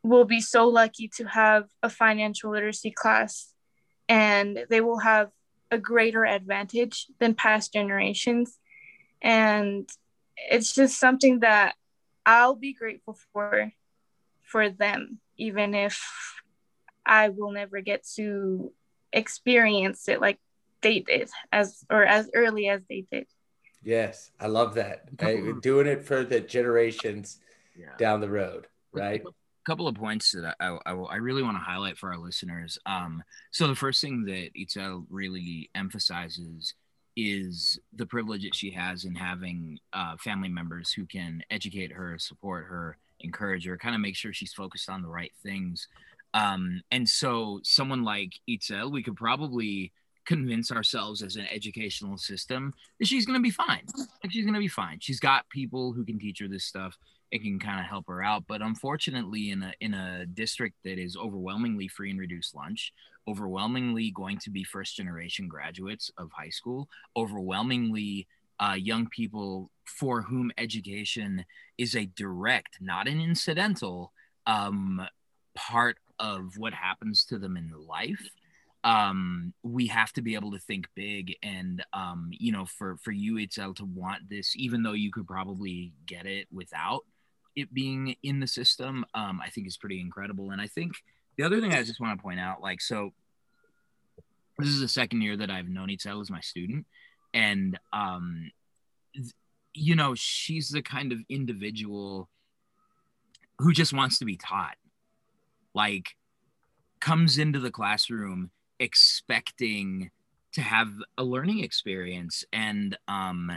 will 0.03 0.25
be 0.25 0.41
so 0.41 0.67
lucky 0.67 1.09
to 1.17 1.25
have 1.25 1.65
a 1.81 1.89
financial 1.89 2.51
literacy 2.51 2.91
class 2.91 3.53
and 4.09 4.65
they 4.69 4.81
will 4.81 4.99
have 4.99 5.31
a 5.71 5.77
greater 5.77 6.25
advantage 6.25 7.07
than 7.19 7.33
past 7.35 7.73
generations. 7.73 8.57
And 9.21 9.89
it's 10.35 10.73
just 10.73 10.99
something 10.99 11.39
that 11.39 11.75
I'll 12.25 12.55
be 12.55 12.73
grateful 12.73 13.17
for 13.31 13.71
for 14.41 14.69
them 14.69 15.19
even 15.37 15.73
if 15.73 16.03
I 17.05 17.29
will 17.29 17.51
never 17.51 17.81
get 17.81 18.05
to 18.15 18.71
experience 19.11 20.07
it 20.07 20.21
like 20.21 20.39
they 20.81 20.99
did 20.99 21.29
as 21.51 21.83
or 21.89 22.03
as 22.03 22.29
early 22.33 22.67
as 22.67 22.81
they 22.89 23.05
did. 23.11 23.27
Yes, 23.81 24.31
I 24.39 24.47
love 24.47 24.75
that. 24.75 25.09
Hey, 25.19 25.41
doing 25.61 25.87
it 25.87 26.05
for 26.05 26.23
the 26.23 26.39
generations 26.39 27.39
Yeah. 27.75 27.95
down 27.97 28.21
the 28.21 28.29
road, 28.29 28.67
right? 28.93 29.21
A 29.21 29.65
couple 29.65 29.87
of 29.87 29.95
points 29.95 30.31
that 30.31 30.55
I, 30.59 30.77
I, 30.85 30.93
I 30.93 31.15
really 31.17 31.43
want 31.43 31.57
to 31.57 31.63
highlight 31.63 31.97
for 31.97 32.11
our 32.11 32.17
listeners. 32.17 32.77
Um, 32.85 33.23
so 33.51 33.67
the 33.67 33.75
first 33.75 34.01
thing 34.01 34.25
that 34.25 34.51
Itzel 34.57 35.05
really 35.09 35.69
emphasizes 35.75 36.73
is 37.15 37.79
the 37.93 38.05
privilege 38.05 38.43
that 38.43 38.55
she 38.55 38.71
has 38.71 39.05
in 39.05 39.15
having 39.15 39.79
uh, 39.93 40.15
family 40.17 40.49
members 40.49 40.91
who 40.91 41.05
can 41.05 41.43
educate 41.49 41.91
her, 41.91 42.17
support 42.17 42.65
her, 42.65 42.97
encourage 43.19 43.65
her, 43.65 43.77
kind 43.77 43.95
of 43.95 44.01
make 44.01 44.15
sure 44.15 44.33
she's 44.33 44.53
focused 44.53 44.89
on 44.89 45.01
the 45.01 45.07
right 45.07 45.31
things. 45.43 45.87
Um, 46.33 46.81
and 46.91 47.07
so 47.07 47.59
someone 47.63 48.03
like 48.03 48.33
Itzel, 48.49 48.91
we 48.91 49.03
could 49.03 49.15
probably 49.15 49.91
convince 50.25 50.71
ourselves 50.71 51.21
as 51.21 51.35
an 51.35 51.47
educational 51.51 52.17
system 52.17 52.73
that 52.99 53.07
she's 53.07 53.25
going 53.25 53.37
to 53.37 53.43
be 53.43 53.49
fine. 53.49 53.85
Like 54.23 54.31
she's 54.31 54.45
going 54.45 54.53
to 54.53 54.59
be 54.59 54.67
fine. 54.67 54.99
She's 55.01 55.19
got 55.19 55.49
people 55.49 55.93
who 55.93 56.05
can 56.05 56.19
teach 56.19 56.39
her 56.39 56.47
this 56.47 56.65
stuff 56.65 56.97
and 57.31 57.41
can 57.41 57.59
kind 57.59 57.79
of 57.79 57.85
help 57.85 58.07
her 58.07 58.23
out. 58.23 58.43
But 58.47 58.61
unfortunately, 58.61 59.51
in 59.51 59.63
a 59.63 59.73
in 59.81 59.93
a 59.93 60.25
district 60.25 60.77
that 60.83 60.99
is 60.99 61.17
overwhelmingly 61.17 61.87
free 61.87 62.11
and 62.11 62.19
reduced 62.19 62.55
lunch, 62.55 62.93
overwhelmingly 63.27 64.11
going 64.11 64.37
to 64.39 64.49
be 64.49 64.63
first 64.63 64.95
generation 64.95 65.47
graduates 65.47 66.11
of 66.17 66.29
high 66.31 66.49
school, 66.49 66.89
overwhelmingly 67.17 68.27
uh, 68.59 68.75
young 68.77 69.07
people 69.07 69.71
for 69.85 70.21
whom 70.21 70.51
education 70.57 71.43
is 71.77 71.95
a 71.95 72.05
direct, 72.05 72.77
not 72.79 73.07
an 73.07 73.19
incidental, 73.19 74.13
um, 74.45 75.01
part 75.55 75.97
of 76.19 76.57
what 76.57 76.73
happens 76.73 77.25
to 77.25 77.39
them 77.39 77.57
in 77.57 77.71
life 77.87 78.29
um 78.83 79.53
we 79.63 79.87
have 79.87 80.11
to 80.11 80.21
be 80.21 80.35
able 80.35 80.51
to 80.51 80.59
think 80.59 80.87
big 80.93 81.35
and 81.41 81.85
um 81.93 82.29
you 82.31 82.51
know 82.51 82.65
for 82.65 82.97
for 82.97 83.13
it's 83.15 83.55
to 83.55 83.85
want 83.85 84.29
this 84.29 84.53
even 84.57 84.83
though 84.83 84.91
you 84.91 85.09
could 85.09 85.25
probably 85.25 85.93
get 86.05 86.25
it 86.25 86.47
without 86.51 87.03
it 87.55 87.73
being 87.73 88.15
in 88.23 88.39
the 88.39 88.47
system, 88.47 89.05
um, 89.13 89.39
I 89.41 89.49
think 89.49 89.67
is 89.67 89.77
pretty 89.77 89.99
incredible. 89.99 90.51
And 90.51 90.61
I 90.61 90.67
think 90.67 90.93
the 91.37 91.43
other 91.43 91.59
thing 91.59 91.73
I 91.73 91.83
just 91.83 91.99
want 91.99 92.17
to 92.17 92.21
point 92.21 92.39
out, 92.39 92.61
like, 92.61 92.81
so 92.81 93.11
this 94.57 94.69
is 94.69 94.79
the 94.79 94.87
second 94.87 95.21
year 95.21 95.37
that 95.37 95.49
I've 95.49 95.69
known 95.69 95.89
Itzel 95.89 96.21
as 96.21 96.29
my 96.29 96.41
student, 96.41 96.85
and 97.33 97.79
um, 97.91 98.51
th- 99.15 99.33
you 99.73 99.95
know, 99.95 100.13
she's 100.15 100.69
the 100.69 100.81
kind 100.81 101.11
of 101.11 101.19
individual 101.29 102.29
who 103.59 103.71
just 103.71 103.93
wants 103.93 104.19
to 104.19 104.25
be 104.25 104.37
taught. 104.37 104.75
Like, 105.73 106.15
comes 106.99 107.37
into 107.37 107.59
the 107.59 107.71
classroom 107.71 108.51
expecting 108.79 110.11
to 110.53 110.61
have 110.61 110.89
a 111.17 111.23
learning 111.23 111.63
experience 111.63 112.45
and 112.53 112.97
um 113.07 113.51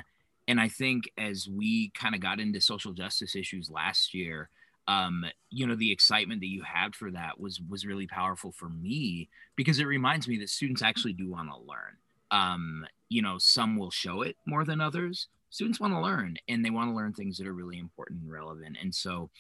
and 0.49 0.61
I 0.61 0.69
think 0.69 1.11
as 1.19 1.49
we 1.49 1.91
kind 1.91 2.15
of 2.15 2.21
got 2.21 2.41
into 2.41 2.61
social 2.61 2.93
justice 2.93 3.35
issues 3.35 3.71
last 3.71 4.15
year, 4.15 4.49
um, 4.89 5.25
you 5.51 5.67
know, 5.67 5.75
the 5.75 5.91
excitement 5.91 6.41
that 6.41 6.47
you 6.47 6.63
had 6.63 6.95
for 6.95 7.11
that 7.11 7.41
was 7.41 7.61
was 7.69 7.87
really 7.87 8.07
powerful 8.07 8.53
for 8.53 8.69
me 8.69 9.29
because 9.57 9.81
it 9.81 9.87
reminds 9.87 10.29
me 10.29 10.39
that 10.39 10.51
students 10.51 10.83
actually 10.83 11.13
do 11.13 11.29
want 11.29 11.49
to 11.49 11.57
learn. 11.59 11.97
Um, 12.31 12.87
you 13.09 13.23
know, 13.23 13.39
some 13.39 13.77
will 13.77 13.91
show 13.91 14.23
it 14.23 14.37
more 14.47 14.65
than 14.65 14.81
others. 14.81 15.29
Students 15.51 15.81
want 15.81 15.95
to 15.95 16.01
learn 16.01 16.37
and 16.49 16.65
they 16.65 16.71
want 16.71 16.91
to 16.91 16.95
learn 16.95 17.13
things 17.13 17.39
that 17.39 17.47
are 17.47 17.53
really 17.53 17.79
important 17.79 18.23
and 18.23 18.31
relevant. 18.31 18.77
And 18.81 18.95
so 18.95 19.31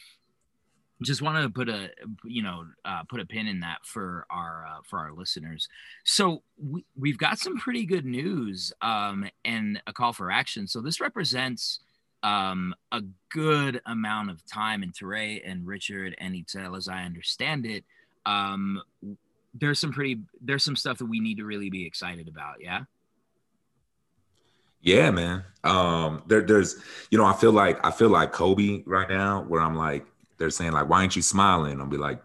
just 1.02 1.22
want 1.22 1.42
to 1.42 1.50
put 1.50 1.68
a 1.68 1.90
you 2.24 2.42
know 2.42 2.64
uh, 2.84 3.02
put 3.08 3.20
a 3.20 3.26
pin 3.26 3.46
in 3.46 3.60
that 3.60 3.84
for 3.84 4.26
our 4.30 4.66
uh, 4.66 4.80
for 4.84 4.98
our 4.98 5.12
listeners. 5.12 5.68
So 6.04 6.42
we, 6.58 6.84
we've 6.98 7.18
got 7.18 7.38
some 7.38 7.58
pretty 7.58 7.84
good 7.84 8.04
news 8.04 8.72
um, 8.82 9.28
and 9.44 9.80
a 9.86 9.92
call 9.92 10.12
for 10.12 10.30
action. 10.30 10.66
So 10.66 10.80
this 10.80 11.00
represents 11.00 11.80
um, 12.22 12.74
a 12.92 13.02
good 13.30 13.80
amount 13.86 14.30
of 14.30 14.44
time 14.46 14.82
and 14.82 14.92
TeRay 14.92 15.42
and 15.44 15.66
Richard 15.66 16.14
and 16.18 16.34
Itzel 16.34 16.76
as 16.76 16.88
I 16.88 17.02
understand 17.02 17.66
it 17.66 17.84
um, 18.26 18.82
there's 19.54 19.78
some 19.78 19.92
pretty 19.92 20.20
there's 20.42 20.64
some 20.64 20.76
stuff 20.76 20.98
that 20.98 21.06
we 21.06 21.20
need 21.20 21.38
to 21.38 21.44
really 21.44 21.70
be 21.70 21.86
excited 21.86 22.28
about 22.28 22.56
yeah? 22.60 22.80
Yeah, 24.82 25.10
man. 25.10 25.42
Um, 25.64 26.22
there, 26.28 26.42
there's, 26.42 26.76
you 27.10 27.18
know, 27.18 27.24
I 27.24 27.32
feel 27.32 27.50
like 27.50 27.84
I 27.84 27.90
feel 27.90 28.08
like 28.08 28.30
Kobe 28.32 28.82
right 28.86 29.08
now, 29.08 29.42
where 29.48 29.60
I'm 29.60 29.74
like, 29.74 30.06
they're 30.38 30.50
saying 30.50 30.72
like, 30.72 30.88
why 30.88 31.00
aren't 31.00 31.16
you 31.16 31.22
smiling? 31.22 31.80
I'll 31.80 31.86
be 31.86 31.96
like, 31.96 32.22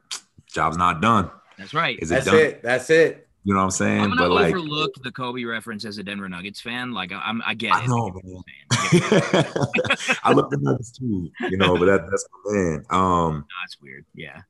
job's 0.48 0.78
not 0.78 1.02
done. 1.02 1.30
that's 1.58 1.74
right 1.74 1.98
Is 2.00 2.12
it 2.12 2.16
That's 2.16 2.26
done? 2.26 2.36
it. 2.38 2.64
That's 2.64 2.90
it. 2.90 3.28
You 3.44 3.54
know 3.56 3.60
what 3.62 3.66
I'm 3.66 3.72
saying? 3.72 4.02
I'm 4.02 4.10
gonna 4.10 4.22
but 4.22 4.32
like, 4.32 4.54
overlook 4.54 4.92
the 5.04 5.12
Kobe 5.12 5.44
reference 5.46 5.84
as 5.86 5.98
a 5.98 6.04
Denver 6.04 6.30
Nuggets 6.30 6.62
fan. 6.62 6.94
Like 6.94 7.12
I- 7.12 7.22
I'm, 7.26 7.42
I 7.44 7.56
get 7.56 7.74
I 7.74 7.84
it. 7.84 7.88
know, 7.90 8.08
I 8.08 8.12
get 8.12 8.24
man. 8.24 8.34
what 8.34 8.46
you're. 8.94 9.02
I 9.02 9.42
get 9.44 9.56
what 9.56 9.70
you're 9.76 9.98
saying. 9.98 10.18
I 10.24 10.32
look 10.34 10.50
the 10.52 10.58
nuggets 10.62 10.92
too, 10.92 11.32
you 11.50 11.58
know, 11.58 11.76
but 11.76 11.86
that, 11.86 12.08
that's 12.10 12.28
my 12.46 12.52
man. 12.54 12.86
Um, 12.92 13.34
No, 13.50 13.56
it's 13.66 13.82
weird. 13.82 14.06
Yeah. 14.14 14.42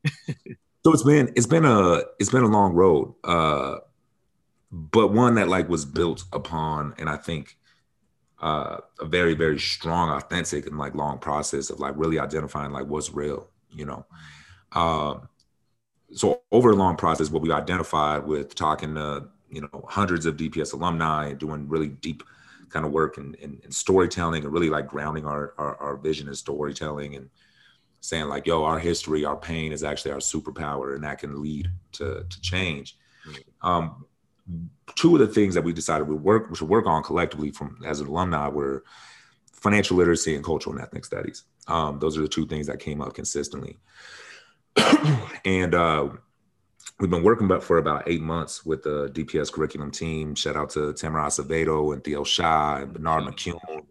so 0.84 0.92
it's 0.92 1.04
been 1.04 1.32
it's 1.38 1.46
been 1.48 1.64
a 1.64 2.02
it's 2.20 2.30
been 2.30 2.44
a 2.44 2.48
long 2.48 2.74
road, 2.74 3.14
uh, 3.24 3.78
but 4.72 5.14
one 5.14 5.36
that 5.36 5.48
like 5.48 5.70
was 5.70 5.86
built 5.86 6.26
upon, 6.34 6.94
and 6.98 7.10
I 7.10 7.16
think 7.16 7.58
uh, 8.42 8.78
a 9.00 9.06
very 9.06 9.36
very 9.36 9.60
strong, 9.60 10.10
authentic, 10.10 10.68
and 10.68 10.78
like 10.78 10.96
long 10.96 11.18
process 11.18 11.70
of 11.70 11.80
like 11.80 11.94
really 11.96 12.20
identifying 12.20 12.72
like 12.74 12.88
what's 12.88 13.14
real, 13.14 13.48
you 13.74 13.86
know. 13.86 14.06
Um, 14.74 15.28
so 16.14 16.42
over 16.52 16.72
a 16.72 16.76
long 16.76 16.98
process, 16.98 17.30
what 17.30 17.42
we 17.42 17.52
identified 17.52 18.26
with 18.26 18.56
talking 18.56 18.96
to 18.96 19.28
you 19.50 19.62
know 19.62 19.86
hundreds 19.88 20.26
of 20.26 20.38
DPS 20.38 20.74
alumni 20.74 21.28
and 21.28 21.40
doing 21.40 21.68
really 21.68 21.88
deep 21.88 22.24
kind 22.70 22.86
of 22.86 22.92
work 22.92 23.18
and, 23.18 23.36
in, 23.36 23.60
in 23.64 23.72
storytelling 23.72 24.44
and 24.44 24.54
really 24.54 24.70
like 24.70 24.88
grounding 24.88 25.26
our, 25.26 25.54
our 25.58 25.76
our 25.78 25.98
vision 25.98 26.28
in 26.28 26.36
storytelling 26.36 27.16
and 27.16 27.30
saying 28.00 28.28
like 28.28 28.48
yo 28.48 28.64
our 28.64 28.80
history 28.80 29.26
our 29.26 29.36
pain 29.36 29.72
is 29.72 29.84
actually 29.84 30.12
our 30.12 30.20
superpower 30.20 30.96
and 30.96 31.04
that 31.04 31.20
can 31.20 31.42
lead 31.42 31.70
to 31.92 32.26
to 32.30 32.42
change. 32.42 32.98
Um 33.62 34.06
two 34.96 35.16
of 35.16 35.20
the 35.20 35.28
things 35.28 35.54
that 35.54 35.64
we 35.64 35.74
decided 35.74 36.08
we 36.08 36.16
work 36.16 36.50
we 36.50 36.56
should 36.56 36.68
work 36.70 36.86
on 36.88 37.04
collectively 37.04 37.52
from 37.52 37.78
as 37.86 38.00
an 38.00 38.08
alumni 38.08 38.48
were 38.48 38.84
financial 39.52 39.98
literacy 39.98 40.36
and 40.36 40.44
cultural 40.44 40.76
and 40.76 40.84
ethnic 40.84 41.06
studies 41.06 41.44
um 41.72 42.00
those 42.00 42.18
are 42.18 42.22
the 42.22 42.28
two 42.28 42.46
things 42.46 42.68
that 42.68 42.80
came 42.80 43.02
up 43.02 43.14
consistently 43.14 43.78
and 45.46 45.74
uh 45.76 46.10
we've 47.00 47.10
been 47.10 47.24
working 47.24 47.46
about 47.46 47.64
for 47.64 47.78
about 47.78 48.04
eight 48.08 48.22
months 48.22 48.66
with 48.66 48.84
the 48.84 49.10
DPS 49.10 49.52
curriculum 49.52 49.90
team. 49.90 50.36
Shout 50.36 50.56
out 50.56 50.70
to 50.72 50.94
Tamara 50.94 51.26
Acevedo 51.28 51.94
and 51.94 52.04
Theo 52.04 52.24
Shah 52.24 52.78
and 52.78 52.94
Bernard 52.94 53.24
McCune 53.24 53.60
and 53.68 53.84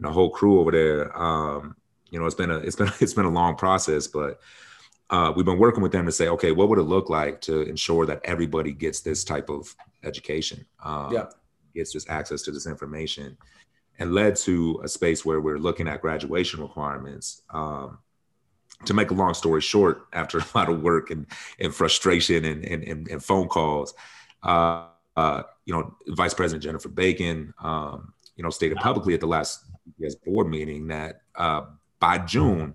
the 0.00 0.10
whole 0.10 0.30
crew 0.30 0.58
over 0.60 0.70
there. 0.70 1.16
Um, 1.20 1.76
you 2.10 2.18
know, 2.18 2.24
it's 2.26 2.34
been 2.34 2.50
a 2.50 2.58
it's 2.58 2.76
been 2.76 2.90
it's 3.00 3.12
been 3.12 3.26
a 3.26 3.30
long 3.30 3.56
process, 3.56 4.06
but 4.06 4.40
uh, 5.10 5.32
we've 5.36 5.44
been 5.44 5.58
working 5.58 5.82
with 5.82 5.92
them 5.92 6.06
to 6.06 6.12
say, 6.12 6.28
okay, 6.28 6.50
what 6.50 6.68
would 6.70 6.78
it 6.78 6.82
look 6.84 7.10
like 7.10 7.40
to 7.42 7.60
ensure 7.62 8.06
that 8.06 8.20
everybody 8.24 8.72
gets 8.72 9.00
this 9.00 9.22
type 9.22 9.50
of 9.50 9.74
education, 10.02 10.64
um, 10.82 11.12
Yeah. 11.12 11.26
gets 11.74 11.92
this 11.92 12.08
access 12.08 12.40
to 12.42 12.50
this 12.52 12.66
information, 12.66 13.36
and 13.98 14.12
led 14.12 14.36
to 14.36 14.80
a 14.82 14.88
space 14.88 15.24
where 15.24 15.40
we're 15.40 15.58
looking 15.58 15.88
at 15.88 16.00
graduation 16.00 16.60
requirements. 16.60 17.42
Um, 17.50 17.98
to 18.86 18.92
make 18.94 19.10
a 19.10 19.14
long 19.14 19.34
story 19.34 19.60
short, 19.60 20.06
after 20.12 20.38
a 20.38 20.44
lot 20.54 20.68
of 20.68 20.82
work 20.82 21.10
and, 21.10 21.26
and 21.58 21.74
frustration 21.74 22.44
and, 22.44 22.64
and, 22.64 23.08
and, 23.08 23.24
phone 23.24 23.48
calls, 23.48 23.94
uh, 24.42 24.88
uh, 25.16 25.42
you 25.64 25.72
know, 25.72 25.94
Vice 26.08 26.34
President 26.34 26.62
Jennifer 26.62 26.88
Bacon, 26.88 27.54
um, 27.62 28.12
you 28.36 28.42
know, 28.42 28.50
stated 28.50 28.76
publicly 28.78 29.14
at 29.14 29.20
the 29.20 29.26
last 29.26 29.64
board 30.26 30.48
meeting 30.48 30.88
that 30.88 31.22
uh, 31.36 31.62
by 32.00 32.18
June 32.18 32.74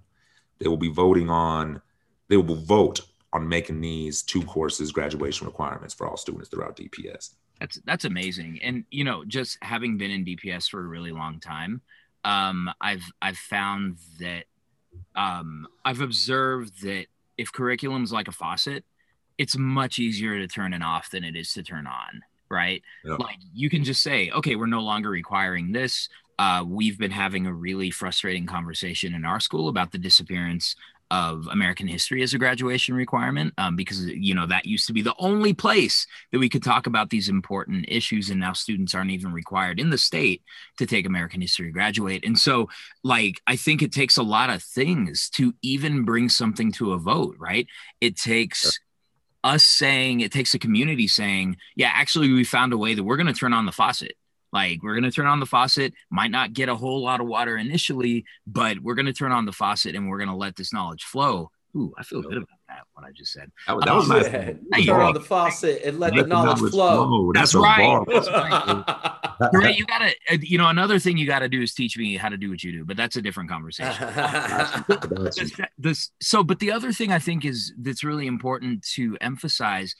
they 0.60 0.68
will 0.68 0.78
be 0.78 0.90
voting 0.90 1.30
on, 1.30 1.82
they 2.28 2.38
will 2.38 2.56
vote 2.56 3.02
on 3.32 3.48
making 3.48 3.82
these 3.82 4.24
two 4.24 4.42
courses 4.44 4.92
graduation 4.92 5.46
requirements 5.46 5.94
for 5.94 6.08
all 6.08 6.18
students 6.18 6.50
throughout 6.50 6.76
DPS. 6.76 7.36
That's 7.60 7.80
that's 7.86 8.06
amazing. 8.06 8.60
And 8.64 8.86
you 8.90 9.04
know, 9.04 9.26
just 9.26 9.58
having 9.62 9.98
been 9.98 10.12
in 10.12 10.26
DPS 10.26 10.70
for 10.70 10.80
a 10.80 10.88
really 10.88 11.12
long 11.12 11.40
time, 11.40 11.82
um, 12.24 12.70
I've 12.80 13.04
I've 13.22 13.38
found 13.38 13.98
that 14.20 14.46
um, 15.16 15.68
I've 15.84 16.02
observed 16.02 16.82
that 16.84 17.06
if 17.38 17.52
curriculum 17.52 18.04
is 18.04 18.12
like 18.12 18.28
a 18.28 18.34
faucet, 18.34 18.84
it's 19.38 19.58
much 19.58 20.00
easier 20.00 20.40
to 20.40 20.48
turn 20.48 20.74
it 20.74 20.82
off 20.82 21.12
than 21.12 21.24
it 21.24 21.36
is 21.36 21.54
to 21.54 21.64
turn 21.64 21.88
on. 21.88 22.22
Right? 22.50 22.82
Yeah. 23.04 23.16
Like 23.16 23.38
you 23.54 23.70
can 23.70 23.84
just 23.84 24.02
say, 24.02 24.32
okay, 24.32 24.56
we're 24.56 24.66
no 24.66 24.82
longer 24.82 25.10
requiring 25.10 25.72
this. 25.72 26.10
Uh, 26.40 26.64
we've 26.66 26.98
been 26.98 27.12
having 27.12 27.46
a 27.46 27.54
really 27.54 27.92
frustrating 27.92 28.46
conversation 28.46 29.14
in 29.14 29.26
our 29.26 29.42
school 29.42 29.68
about 29.68 29.92
the 29.92 29.98
disappearance 29.98 30.76
of 31.12 31.48
American 31.52 31.88
history 31.88 32.22
as 32.22 32.34
a 32.34 32.38
graduation 32.38 32.96
requirement 32.96 33.54
um, 33.58 33.76
because 33.76 34.06
you 34.06 34.34
know 34.34 34.46
that 34.46 34.66
used 34.66 34.88
to 34.88 34.94
be 34.94 35.02
the 35.02 35.16
only 35.18 35.54
place 35.54 36.08
that 36.32 36.40
we 36.40 36.48
could 36.48 36.64
talk 36.64 36.88
about 36.88 37.10
these 37.10 37.28
important 37.28 37.86
issues 37.90 38.30
and 38.30 38.40
now 38.40 38.54
students 38.54 38.94
aren't 38.94 39.12
even 39.12 39.34
required 39.34 39.80
in 39.80 39.90
the 39.90 39.98
state 39.98 40.42
to 40.78 40.86
take 40.86 41.06
American 41.06 41.42
history 41.42 41.66
to 41.66 41.72
graduate. 41.72 42.24
And 42.24 42.38
so 42.38 42.70
like 43.04 43.42
I 43.46 43.56
think 43.56 43.82
it 43.82 43.92
takes 43.92 44.18
a 44.18 44.24
lot 44.24 44.50
of 44.50 44.64
things 44.64 45.30
to 45.32 45.54
even 45.62 46.06
bring 46.06 46.30
something 46.30 46.72
to 46.74 46.94
a 46.94 46.98
vote 46.98 47.36
right? 47.38 47.68
It 48.00 48.16
takes 48.16 48.80
us 49.44 49.64
saying 49.64 50.20
it 50.20 50.32
takes 50.32 50.54
a 50.54 50.60
community 50.60 51.08
saying 51.08 51.56
yeah 51.76 51.90
actually 51.94 52.32
we 52.32 52.44
found 52.44 52.74
a 52.74 52.78
way 52.78 52.94
that 52.94 53.04
we're 53.04 53.16
going 53.16 53.26
to 53.26 53.34
turn 53.34 53.54
on 53.54 53.66
the 53.66 53.72
faucet 53.72 54.18
Like 54.52 54.82
we're 54.82 54.96
gonna 54.96 55.12
turn 55.12 55.28
on 55.28 55.40
the 55.40 55.46
faucet, 55.46 55.94
might 56.10 56.32
not 56.32 56.54
get 56.54 56.70
a 56.70 56.76
whole 56.76 57.04
lot 57.04 57.22
of 57.22 57.28
water 57.28 57.58
initially, 57.58 58.26
but 58.48 58.80
we're 58.80 58.96
gonna 58.96 59.14
turn 59.14 59.32
on 59.32 59.46
the 59.46 59.52
faucet 59.52 59.96
and 59.96 60.10
we're 60.10 60.20
gonna 60.20 60.36
let 60.38 60.56
this 60.56 60.74
knowledge 60.74 61.04
flow. 61.04 61.52
Ooh, 61.76 61.94
I 62.00 62.04
feel 62.04 62.24
good 62.24 62.38
about 62.38 62.48
that. 62.68 62.80
What 62.94 63.06
I 63.06 63.12
just 63.12 63.32
said. 63.32 63.52
That, 63.68 63.76
was- 63.76 63.86
that 63.86 63.94
was 63.96 64.10
nice. 64.10 64.26
Yeah. 64.26 64.54
Hey, 64.74 64.86
Turn 64.86 65.02
on 65.02 65.14
the 65.14 65.20
faucet 65.20 65.84
and 65.86 66.00
let 66.00 66.16
Let 66.16 66.24
the 66.24 66.28
knowledge 66.30 66.72
flow. 66.72 67.32
That's 67.32 67.54
a 67.54 67.60
right. 67.60 68.04
That's 68.08 68.28
Right, 68.28 69.54
right. 69.54 69.78
you 69.78 69.86
gotta, 69.86 70.14
uh, 70.32 70.38
you 70.42 70.58
know, 70.58 70.68
another 70.68 70.98
thing 71.00 71.18
you 71.18 71.28
gotta 71.28 71.48
do 71.48 71.62
is 71.62 71.74
teach 71.76 71.96
me 71.98 72.18
how 72.18 72.28
to 72.30 72.38
do 72.38 72.50
what 72.50 72.64
you 72.64 72.72
do, 72.72 72.86
but 72.86 72.98
that's 72.98 73.16
a 73.18 73.22
different 73.22 73.50
conversation. 73.52 74.04
This- 75.36 75.52
this 75.78 76.12
so 76.22 76.44
but 76.44 76.60
the 76.60 76.72
other 76.72 76.92
thing 76.92 77.12
i 77.12 77.20
think 77.20 77.46
is 77.46 77.72
that's 77.80 78.04
really 78.04 78.28
important 78.28 78.84
to 78.96 79.16
emphasize 79.22 79.96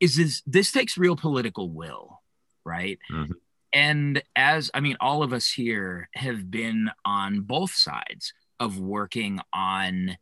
is 0.00 0.16
this 0.16 0.42
this 0.46 0.72
takes 0.72 0.96
real 0.98 1.14
political 1.16 1.70
will 1.70 2.20
right 2.64 2.98
Mhm. 3.12 3.32
And 3.72 4.22
as 4.36 4.70
i 4.74 4.80
mean 4.80 4.96
all 5.00 5.22
of 5.22 5.32
us 5.32 5.50
here 5.50 6.08
have 6.14 6.50
been 6.50 6.90
on 7.04 7.40
both 7.40 7.72
sides 7.72 8.32
of 8.58 8.78
working 8.78 9.40
on 9.52 10.16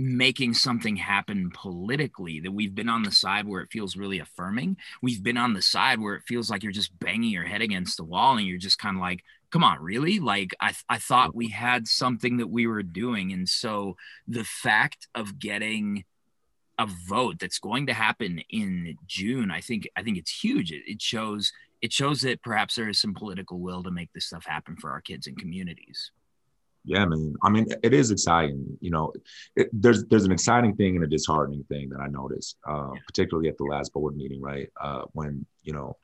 making 0.00 0.54
something 0.54 0.96
happen 0.96 1.50
politically 1.52 2.40
that 2.40 2.52
we've 2.52 2.74
been 2.74 2.88
on 2.88 3.02
the 3.02 3.10
side 3.10 3.46
where 3.46 3.60
it 3.60 3.70
feels 3.70 3.96
really 3.96 4.18
affirming. 4.18 4.76
We've 5.02 5.22
been 5.22 5.36
on 5.36 5.52
the 5.52 5.60
side 5.60 6.00
where 6.00 6.14
it 6.14 6.22
feels 6.26 6.48
like 6.48 6.62
you're 6.62 6.72
just 6.72 6.98
banging 6.98 7.30
your 7.30 7.44
head 7.44 7.60
against 7.60 7.98
the 7.98 8.04
wall 8.04 8.38
and 8.38 8.46
you're 8.46 8.56
just 8.56 8.78
kind 8.78 8.96
of 8.96 9.02
like 9.02 9.22
come 9.50 9.64
on 9.64 9.82
really? 9.82 10.18
Like 10.18 10.54
i 10.60 10.72
i 10.88 10.98
thought 10.98 11.34
we 11.34 11.48
had 11.48 11.86
something 11.86 12.38
that 12.38 12.48
we 12.48 12.66
were 12.66 12.82
doing. 12.82 13.32
And 13.32 13.48
so 13.48 13.96
the 14.26 14.44
fact 14.44 15.08
of 15.14 15.38
getting 15.38 16.04
a 16.78 16.86
vote 17.08 17.38
that's 17.38 17.58
going 17.58 17.86
to 17.88 17.92
happen 17.92 18.40
in 18.48 18.96
June, 19.06 19.50
I 19.50 19.60
think 19.60 19.88
I 19.96 20.02
think 20.02 20.16
it's 20.16 20.42
huge. 20.42 20.72
It, 20.72 20.82
it 20.86 21.02
shows 21.02 21.52
it 21.82 21.92
shows 21.92 22.20
that 22.22 22.42
perhaps 22.42 22.74
there 22.74 22.88
is 22.88 23.00
some 23.00 23.14
political 23.14 23.58
will 23.58 23.82
to 23.82 23.90
make 23.90 24.10
this 24.12 24.26
stuff 24.26 24.44
happen 24.46 24.76
for 24.76 24.90
our 24.90 25.00
kids 25.00 25.26
and 25.26 25.36
communities. 25.38 26.12
Yeah, 26.84 27.04
man. 27.04 27.34
I 27.42 27.50
mean, 27.50 27.66
it 27.82 27.92
is 27.92 28.10
exciting. 28.10 28.78
You 28.80 28.90
know, 28.90 29.12
it, 29.54 29.68
there's 29.72 30.04
there's 30.06 30.24
an 30.24 30.32
exciting 30.32 30.76
thing 30.76 30.96
and 30.96 31.04
a 31.04 31.08
disheartening 31.08 31.64
thing 31.64 31.90
that 31.90 32.00
I 32.00 32.08
noticed, 32.08 32.56
uh, 32.66 32.90
particularly 33.06 33.48
at 33.48 33.58
the 33.58 33.64
last 33.64 33.92
board 33.92 34.16
meeting, 34.16 34.40
right? 34.40 34.68
Uh, 34.80 35.02
when 35.12 35.44
you 35.62 35.74
know, 35.74 35.96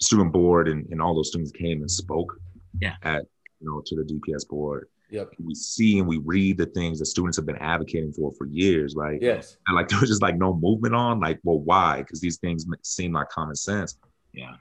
student 0.00 0.32
board 0.32 0.68
and, 0.68 0.86
and 0.90 1.02
all 1.02 1.14
those 1.14 1.28
students 1.28 1.52
came 1.52 1.80
and 1.80 1.90
spoke. 1.90 2.36
Yeah. 2.80 2.94
At 3.02 3.24
you 3.60 3.68
know 3.68 3.82
to 3.84 3.96
the 3.96 4.02
DPS 4.02 4.48
board, 4.48 4.88
Yep. 5.10 5.34
we 5.44 5.54
see 5.54 5.98
and 5.98 6.08
we 6.08 6.18
read 6.18 6.56
the 6.56 6.66
things 6.66 6.98
that 7.00 7.06
students 7.06 7.36
have 7.36 7.44
been 7.44 7.58
advocating 7.58 8.12
for 8.12 8.32
for 8.32 8.46
years, 8.46 8.94
right? 8.96 9.20
Yes. 9.20 9.56
And 9.66 9.76
like 9.76 9.88
there 9.90 10.00
was 10.00 10.08
just 10.08 10.22
like 10.22 10.36
no 10.36 10.54
movement 10.54 10.94
on. 10.94 11.20
Like, 11.20 11.40
well, 11.42 11.58
why? 11.58 11.98
Because 11.98 12.20
these 12.20 12.38
things 12.38 12.64
seem 12.82 13.12
like 13.12 13.28
common 13.28 13.56
sense. 13.56 13.98
Yeah. 14.32 14.54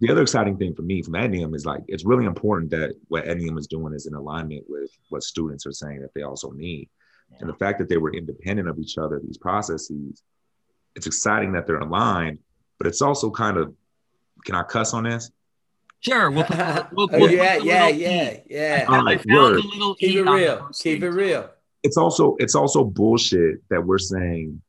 The 0.00 0.10
other 0.10 0.22
exciting 0.22 0.58
thing 0.58 0.74
for 0.74 0.82
me 0.82 1.02
from 1.02 1.14
Ednium 1.14 1.54
is 1.54 1.64
like 1.64 1.82
it's 1.88 2.04
really 2.04 2.26
important 2.26 2.70
that 2.70 2.94
what 3.08 3.24
Ednium 3.24 3.58
is 3.58 3.66
doing 3.66 3.94
is 3.94 4.06
in 4.06 4.14
alignment 4.14 4.64
with 4.68 4.90
what 5.08 5.22
students 5.22 5.66
are 5.66 5.72
saying 5.72 6.00
that 6.00 6.12
they 6.14 6.22
also 6.22 6.50
need. 6.50 6.90
And 7.40 7.48
the 7.48 7.54
fact 7.54 7.78
that 7.78 7.88
they 7.88 7.96
were 7.96 8.12
independent 8.12 8.68
of 8.68 8.78
each 8.78 8.98
other, 8.98 9.20
these 9.20 9.38
processes, 9.38 10.22
it's 10.94 11.06
exciting 11.06 11.52
that 11.52 11.66
they're 11.66 11.78
aligned, 11.78 12.38
but 12.78 12.86
it's 12.86 13.02
also 13.02 13.30
kind 13.30 13.56
of, 13.56 13.74
can 14.44 14.54
I 14.54 14.62
cuss 14.62 14.94
on 14.94 15.04
this? 15.04 15.30
Sure, 16.00 16.30
we'll 16.30 16.44
put, 16.44 16.92
we'll, 16.92 17.08
we'll 17.12 17.30
yeah, 17.32 17.56
put 17.56 17.64
yeah, 17.64 17.84
little 17.86 18.00
yeah, 18.00 18.36
yeah. 18.48 18.86
I, 18.88 18.92
I 18.92 18.98
Alright, 18.98 19.22
found 19.22 19.54
word. 19.54 19.62
Keep 19.98 20.10
E 20.10 20.18
it 20.18 20.22
real. 20.22 20.68
Keep 20.78 21.02
it 21.02 21.10
real. 21.10 21.50
It's 21.82 21.96
also 21.96 22.36
it's 22.38 22.54
also 22.54 22.84
bullshit 22.84 23.58
that 23.70 23.84
we're 23.84 23.98
saying 23.98 24.60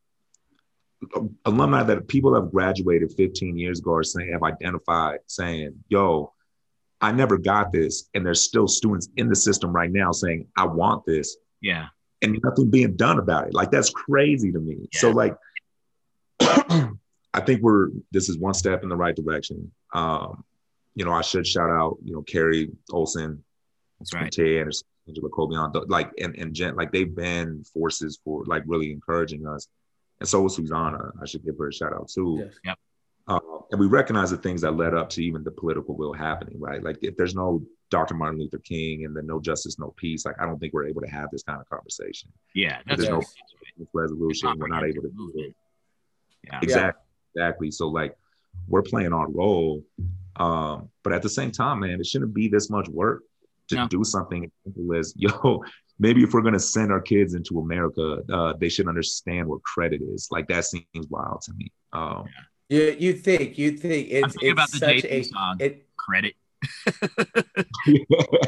alumni 1.45 1.83
that 1.83 2.07
people 2.07 2.33
have 2.33 2.51
graduated 2.51 3.13
15 3.13 3.57
years 3.57 3.79
ago 3.79 3.93
are 3.93 4.03
saying 4.03 4.31
have 4.31 4.43
identified 4.43 5.19
saying, 5.27 5.75
yo, 5.89 6.33
I 6.99 7.11
never 7.11 7.37
got 7.37 7.71
this. 7.71 8.09
And 8.13 8.25
there's 8.25 8.43
still 8.43 8.67
students 8.67 9.09
in 9.17 9.29
the 9.29 9.35
system 9.35 9.71
right 9.71 9.91
now 9.91 10.11
saying, 10.11 10.47
I 10.57 10.65
want 10.65 11.05
this. 11.05 11.37
Yeah, 11.61 11.87
and 12.21 12.39
nothing 12.43 12.69
being 12.69 12.95
done 12.95 13.19
about 13.19 13.47
it. 13.47 13.53
Like 13.53 13.71
that's 13.71 13.89
crazy 13.89 14.51
to 14.51 14.59
me. 14.59 14.87
So 14.93 15.11
like 15.11 15.35
I 16.39 17.41
think 17.45 17.61
we're 17.61 17.89
this 18.11 18.29
is 18.29 18.37
one 18.37 18.53
step 18.53 18.83
in 18.83 18.89
the 18.89 18.95
right 18.95 19.15
direction. 19.15 19.71
Um, 19.93 20.43
you 20.95 21.05
know, 21.05 21.11
I 21.11 21.21
should 21.21 21.45
shout 21.45 21.69
out, 21.69 21.97
you 22.03 22.13
know, 22.13 22.23
Carrie 22.23 22.71
Olson, 22.91 23.43
that's 23.99 24.13
right. 24.13 24.31
Tay 24.31 24.59
Anderson, 24.59 24.87
Angela 25.07 25.29
like 25.87 26.11
and 26.19 26.35
and 26.35 26.53
Jen, 26.53 26.75
like 26.75 26.91
they've 26.91 27.13
been 27.13 27.63
forces 27.73 28.19
for 28.23 28.43
like 28.45 28.63
really 28.65 28.91
encouraging 28.91 29.45
us. 29.47 29.67
And 30.19 30.27
so 30.27 30.41
was 30.41 30.55
Susanna. 30.55 31.11
I 31.21 31.25
should 31.25 31.43
give 31.43 31.57
her 31.57 31.67
a 31.67 31.73
shout 31.73 31.93
out 31.93 32.09
too. 32.09 32.49
Yes. 32.65 32.75
Uh, 33.27 33.39
and 33.71 33.79
we 33.79 33.87
recognize 33.87 34.31
the 34.31 34.37
things 34.37 34.61
that 34.61 34.71
led 34.77 34.93
up 34.93 35.09
to 35.09 35.23
even 35.23 35.43
the 35.43 35.51
political 35.51 35.95
will 35.95 36.13
happening, 36.13 36.55
right? 36.59 36.81
Like 36.81 36.97
if 37.01 37.17
there's 37.17 37.35
no 37.35 37.61
Dr. 37.91 38.13
Martin 38.15 38.39
Luther 38.39 38.59
King 38.59 39.03
and 39.05 39.15
then 39.15 39.27
no 39.27 39.39
justice, 39.41 39.77
no 39.77 39.93
peace, 39.97 40.25
like 40.25 40.35
I 40.41 40.45
don't 40.45 40.57
think 40.59 40.73
we're 40.73 40.87
able 40.87 41.01
to 41.01 41.09
have 41.09 41.29
this 41.31 41.43
kind 41.43 41.59
of 41.59 41.69
conversation. 41.69 42.31
Yeah, 42.55 42.79
that's 42.87 42.99
there's 43.01 43.09
no 43.09 43.17
Yes. 43.17 43.33
this 43.77 43.87
resolution, 43.93 44.53
we're 44.57 44.67
not 44.67 44.85
able 44.85 45.01
to 45.03 45.09
do 45.09 45.31
it. 45.35 45.55
Yeah. 46.45 46.59
Exactly. 46.63 47.03
Exactly. 47.35 47.71
So 47.71 47.89
like 47.89 48.15
we're 48.67 48.81
playing 48.81 49.11
our 49.13 49.29
role. 49.29 49.83
Um, 50.37 50.89
but 51.03 51.13
at 51.13 51.21
the 51.21 51.29
same 51.29 51.51
time, 51.51 51.81
man, 51.81 51.99
it 51.99 52.05
shouldn't 52.05 52.33
be 52.33 52.47
this 52.47 52.69
much 52.69 52.87
work 52.87 53.23
to 53.69 53.75
No. 53.75 53.87
do 53.87 54.03
something 54.03 54.45
as 54.45 54.51
simple 54.63 54.95
as, 54.95 55.13
yo, 55.17 55.63
maybe 55.99 56.23
if 56.23 56.33
we're 56.33 56.41
gonna 56.41 56.59
send 56.59 56.91
our 56.91 57.01
kids 57.01 57.33
into 57.33 57.59
America, 57.59 58.21
uh, 58.31 58.53
they 58.59 58.69
should 58.69 58.87
understand 58.87 59.47
what 59.47 59.63
credit 59.63 60.01
is. 60.01 60.27
Like 60.31 60.47
that 60.47 60.65
seems 60.65 61.07
wild 61.09 61.41
to 61.43 61.53
me. 61.53 61.71
Um, 61.93 62.25
You 62.69 62.95
you 62.99 63.13
think 63.13 63.57
you 63.57 63.71
think 63.71 64.09
I'm 64.13 64.25
it's 64.25 64.35
about 64.51 64.71
the 64.71 64.77
such 64.77 65.01
Jay-Z 65.01 65.07
a 65.07 65.23
song. 65.23 65.57
it 65.59 65.87
Credit. 65.97 66.35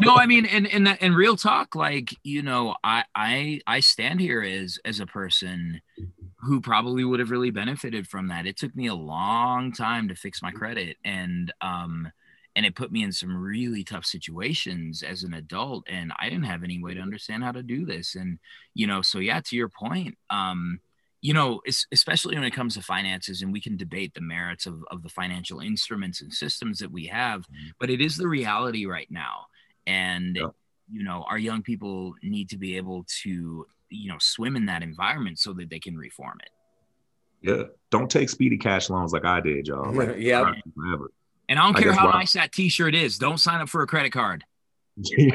no, 0.02 0.16
I 0.16 0.26
mean, 0.26 0.46
in 0.46 0.66
in 0.66 0.88
in 0.88 1.14
real 1.14 1.36
talk, 1.36 1.76
like 1.76 2.16
you 2.24 2.42
know, 2.42 2.76
I 2.84 3.04
I 3.14 3.62
I 3.68 3.80
stand 3.82 4.20
here 4.20 4.42
as 4.42 4.80
as 4.86 5.00
a 5.00 5.06
person 5.06 5.82
who 6.42 6.62
probably 6.62 7.04
would 7.04 7.20
have 7.20 7.32
really 7.32 7.52
benefited 7.52 8.08
from 8.08 8.28
that. 8.30 8.46
It 8.48 8.58
took 8.58 8.76
me 8.76 8.88
a 8.88 8.96
long 8.96 9.74
time 9.74 10.08
to 10.08 10.16
fix 10.16 10.42
my 10.42 10.52
credit, 10.52 10.98
and 11.04 11.54
um, 11.62 12.12
and 12.56 12.66
it 12.66 12.76
put 12.76 12.92
me 12.92 13.04
in 13.04 13.12
some 13.12 13.36
really 13.36 13.84
tough 13.84 14.06
situations 14.06 15.04
as 15.04 15.24
an 15.24 15.34
adult, 15.34 15.86
and 15.88 16.12
I 16.20 16.30
didn't 16.30 16.46
have 16.46 16.64
any 16.64 16.82
way 16.82 16.94
to 16.94 17.00
understand 17.02 17.44
how 17.44 17.52
to 17.52 17.64
do 17.64 17.86
this, 17.86 18.16
and 18.16 18.40
you 18.74 18.88
know, 18.88 19.02
so 19.02 19.20
yeah, 19.20 19.40
to 19.42 19.56
your 19.56 19.70
point, 19.70 20.18
um, 20.30 20.80
you 21.22 21.34
know, 21.34 21.62
especially 21.92 22.36
when 22.36 22.46
it 22.46 22.52
comes 22.54 22.76
to 22.76 22.82
finances, 22.82 23.42
and 23.42 23.52
we 23.52 23.60
can 23.62 23.76
debate 23.78 24.14
the 24.14 24.22
merits 24.22 24.66
of, 24.66 24.84
of 24.90 25.04
the 25.04 25.10
financial 25.10 25.60
instruments 25.60 26.22
and 26.22 26.34
systems 26.34 26.80
that 26.80 26.92
we 26.92 27.06
have, 27.08 27.46
but 27.80 27.90
it 27.90 28.00
is 28.02 28.16
the 28.16 28.28
reality 28.28 28.86
right 28.86 29.10
now. 29.12 29.48
And, 29.86 30.36
Yep. 30.38 30.52
you 30.92 31.04
know, 31.04 31.26
our 31.30 31.38
young 31.38 31.62
people 31.62 32.14
need 32.24 32.50
to 32.52 32.58
be 32.58 32.78
able 32.78 33.06
to, 33.24 33.66
you 33.90 34.10
know, 34.10 34.18
swim 34.20 34.56
in 34.56 34.66
that 34.68 34.82
environment 34.82 35.40
so 35.40 35.52
that 35.54 35.70
they 35.70 35.80
can 35.80 35.98
reform 35.98 36.38
it. 36.42 36.52
yeah. 37.42 37.64
Don't 37.92 38.10
take 38.10 38.30
speedy 38.30 38.58
cash 38.58 38.90
loans 38.90 39.12
like 39.12 39.26
I 39.26 39.42
did, 39.42 39.68
y'all. 39.68 39.92
Like, 39.94 40.16
Yep. 40.20 40.56
Forever. 41.50 41.60
And 41.60 41.60
I 41.60 41.66
don't 41.66 41.78
I 41.78 41.82
care 41.82 41.94
how 41.94 42.06
Rob- 42.06 42.16
nice 42.16 42.34
that 42.34 42.52
t 42.52 42.70
shirt 42.70 42.96
is, 42.96 43.18
don't 43.18 43.38
sign 43.40 43.62
up 43.62 43.70
for 43.70 43.82
a 43.82 43.88
credit 43.88 44.12
card. 44.12 44.44
yeah, 45.18 45.30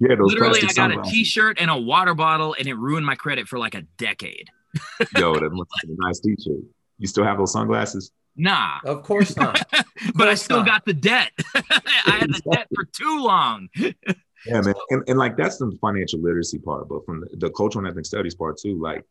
those 0.00 0.32
Literally, 0.32 0.60
I 0.60 0.72
got 0.72 0.90
a 0.90 0.94
sunglasses. 0.94 1.12
t 1.12 1.24
shirt 1.24 1.58
and 1.60 1.70
a 1.70 1.78
water 1.78 2.14
bottle, 2.14 2.54
and 2.58 2.66
it 2.66 2.74
ruined 2.74 3.06
my 3.06 3.14
credit 3.14 3.48
for 3.48 3.58
like 3.58 3.74
a 3.74 3.82
decade. 3.96 4.48
Yo, 5.16 5.34
that 5.34 5.52
looks 5.52 5.72
like 5.82 5.96
a 5.96 6.06
nice 6.06 6.20
t-shirt. 6.20 6.62
You 6.98 7.06
still 7.06 7.24
have 7.24 7.38
those 7.38 7.52
sunglasses? 7.52 8.10
Nah, 8.36 8.78
of 8.84 9.02
course 9.02 9.36
not. 9.36 9.62
but 10.14 10.28
I 10.28 10.34
still 10.34 10.58
not. 10.58 10.66
got 10.66 10.84
the 10.84 10.94
debt. 10.94 11.30
I 11.54 12.16
had 12.18 12.30
the 12.30 12.42
debt 12.52 12.66
for 12.74 12.84
too 12.84 13.22
long. 13.22 13.68
Yeah, 13.76 14.60
man. 14.60 14.74
And, 14.90 15.04
and 15.06 15.18
like 15.18 15.36
that's 15.36 15.58
the 15.58 15.76
financial 15.80 16.20
literacy 16.20 16.58
part, 16.58 16.88
but 16.88 17.04
from 17.06 17.20
the, 17.20 17.28
the 17.36 17.50
cultural 17.50 17.84
and 17.84 17.90
ethnic 17.92 18.06
studies 18.06 18.34
part 18.34 18.58
too, 18.58 18.80
like, 18.80 19.04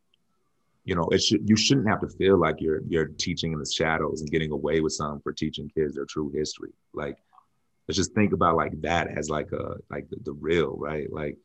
you 0.86 0.96
know, 0.96 1.08
it 1.12 1.20
should 1.20 1.48
you 1.48 1.56
shouldn't 1.56 1.88
have 1.88 2.02
to 2.02 2.10
feel 2.10 2.38
like 2.38 2.60
you're 2.60 2.82
you're 2.88 3.06
teaching 3.06 3.54
in 3.54 3.60
the 3.60 3.66
shadows 3.66 4.22
and 4.22 4.32
getting 4.32 4.52
away 4.52 4.82
with 4.82 4.94
something 4.94 5.22
for 5.22 5.32
teaching 5.32 5.70
kids 5.74 5.96
their 5.96 6.06
true 6.06 6.30
history. 6.30 6.72
Like, 6.94 7.18
let's 7.88 7.98
just 7.98 8.14
think 8.14 8.34
about 8.34 8.58
like 8.58 8.80
that 8.82 9.08
as 9.18 9.30
like 9.30 9.52
a 9.54 9.78
like 9.90 10.10
the, 10.10 10.18
the 10.24 10.34
real, 10.34 10.76
right? 10.78 11.12
Like, 11.12 11.38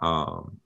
um, 0.00 0.58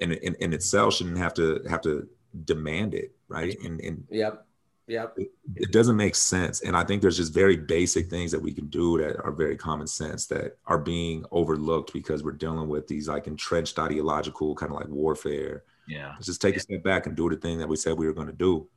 and 0.00 0.12
in, 0.12 0.34
in 0.36 0.52
itself 0.52 0.94
shouldn't 0.94 1.18
have 1.18 1.34
to 1.34 1.62
have 1.68 1.80
to 1.82 2.06
demand 2.44 2.94
it, 2.94 3.12
right? 3.28 3.58
And 3.64 3.80
and 3.80 4.04
yep. 4.10 4.44
Yep. 4.86 5.18
it, 5.18 5.30
it 5.54 5.70
doesn't 5.70 5.96
make 5.96 6.14
sense. 6.14 6.62
And 6.62 6.74
I 6.74 6.82
think 6.82 7.02
there's 7.02 7.18
just 7.18 7.34
very 7.34 7.56
basic 7.56 8.08
things 8.08 8.32
that 8.32 8.40
we 8.40 8.54
can 8.54 8.68
do 8.68 8.96
that 8.96 9.20
are 9.22 9.32
very 9.32 9.54
common 9.54 9.86
sense 9.86 10.24
that 10.28 10.56
are 10.66 10.78
being 10.78 11.26
overlooked 11.30 11.92
because 11.92 12.24
we're 12.24 12.32
dealing 12.32 12.68
with 12.68 12.88
these 12.88 13.06
like 13.06 13.26
entrenched 13.26 13.78
ideological 13.78 14.54
kind 14.54 14.72
of 14.72 14.78
like 14.78 14.88
warfare. 14.88 15.64
Yeah. 15.88 16.12
Let's 16.14 16.26
just 16.26 16.40
take 16.42 16.56
a 16.56 16.60
step 16.60 16.82
back 16.84 17.06
and 17.06 17.16
do 17.16 17.28
the 17.30 17.36
thing 17.36 17.58
that 17.58 17.68
we 17.68 17.76
said 17.76 17.96
we 17.98 18.06
were 18.06 18.12
going 18.12 18.26
to 18.28 18.32
do. 18.32 18.68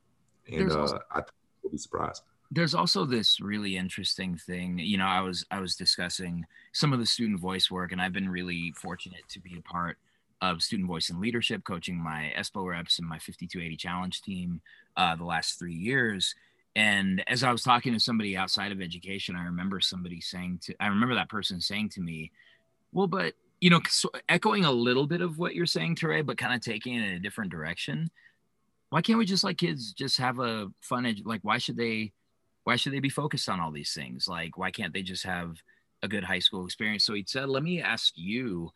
And 0.50 0.70
uh, 0.72 0.80
also- 0.80 1.00
I 1.10 1.16
think 1.16 1.32
we'll 1.62 1.70
be 1.72 1.78
surprised. 1.78 2.22
there's 2.50 2.74
also 2.74 3.04
this 3.06 3.40
really 3.40 3.76
interesting 3.78 4.36
thing 4.36 4.78
you 4.78 4.98
know 4.98 5.06
i 5.06 5.20
was 5.22 5.46
i 5.50 5.58
was 5.58 5.74
discussing 5.74 6.44
some 6.72 6.92
of 6.92 6.98
the 6.98 7.06
student 7.06 7.40
voice 7.40 7.70
work 7.70 7.92
and 7.92 8.02
i've 8.02 8.12
been 8.12 8.28
really 8.28 8.74
fortunate 8.76 9.22
to 9.28 9.40
be 9.40 9.56
a 9.56 9.62
part 9.62 9.96
of 10.42 10.62
student 10.62 10.86
voice 10.86 11.08
and 11.08 11.18
leadership 11.20 11.62
coaching 11.64 11.96
my 11.96 12.30
espo 12.36 12.68
reps 12.68 12.98
and 12.98 13.08
my 13.08 13.16
5280 13.16 13.76
challenge 13.76 14.20
team 14.22 14.60
uh, 14.98 15.14
the 15.16 15.24
last 15.24 15.58
three 15.58 15.72
years 15.90 16.34
And 16.74 17.22
as 17.28 17.42
I 17.44 17.52
was 17.52 17.62
talking 17.62 17.92
to 17.94 18.00
somebody 18.00 18.34
outside 18.36 18.72
of 18.72 18.80
education, 18.80 19.36
I 19.36 19.44
remember 19.44 19.78
somebody 19.80 20.20
saying 20.22 20.60
to, 20.64 20.74
I 20.80 20.86
remember 20.88 21.14
that 21.14 21.28
person 21.28 21.60
saying 21.60 21.90
to 21.90 22.00
me, 22.00 22.32
well, 22.92 23.06
but, 23.06 23.34
you 23.62 23.70
know, 23.70 23.80
so 23.88 24.10
echoing 24.28 24.64
a 24.64 24.72
little 24.72 25.06
bit 25.06 25.20
of 25.20 25.38
what 25.38 25.54
you're 25.54 25.66
saying, 25.66 25.94
TeRay, 25.94 26.26
but 26.26 26.36
kind 26.36 26.52
of 26.52 26.60
taking 26.60 26.96
it 26.96 27.06
in 27.06 27.14
a 27.14 27.20
different 27.20 27.52
direction. 27.52 28.10
Why 28.90 29.02
can't 29.02 29.20
we 29.20 29.24
just 29.24 29.44
let 29.44 29.56
kids 29.56 29.92
just 29.92 30.18
have 30.18 30.40
a 30.40 30.66
fun, 30.80 31.04
edu- 31.04 31.24
like, 31.24 31.42
why 31.42 31.58
should 31.58 31.76
they, 31.76 32.12
why 32.64 32.74
should 32.74 32.92
they 32.92 32.98
be 32.98 33.08
focused 33.08 33.48
on 33.48 33.60
all 33.60 33.70
these 33.70 33.94
things? 33.94 34.26
Like, 34.26 34.58
why 34.58 34.72
can't 34.72 34.92
they 34.92 35.02
just 35.02 35.22
have 35.22 35.54
a 36.02 36.08
good 36.08 36.24
high 36.24 36.40
school 36.40 36.64
experience? 36.64 37.04
So 37.04 37.14
he 37.14 37.24
said, 37.24 37.48
let 37.48 37.62
me 37.62 37.80
ask 37.80 38.14
you, 38.16 38.72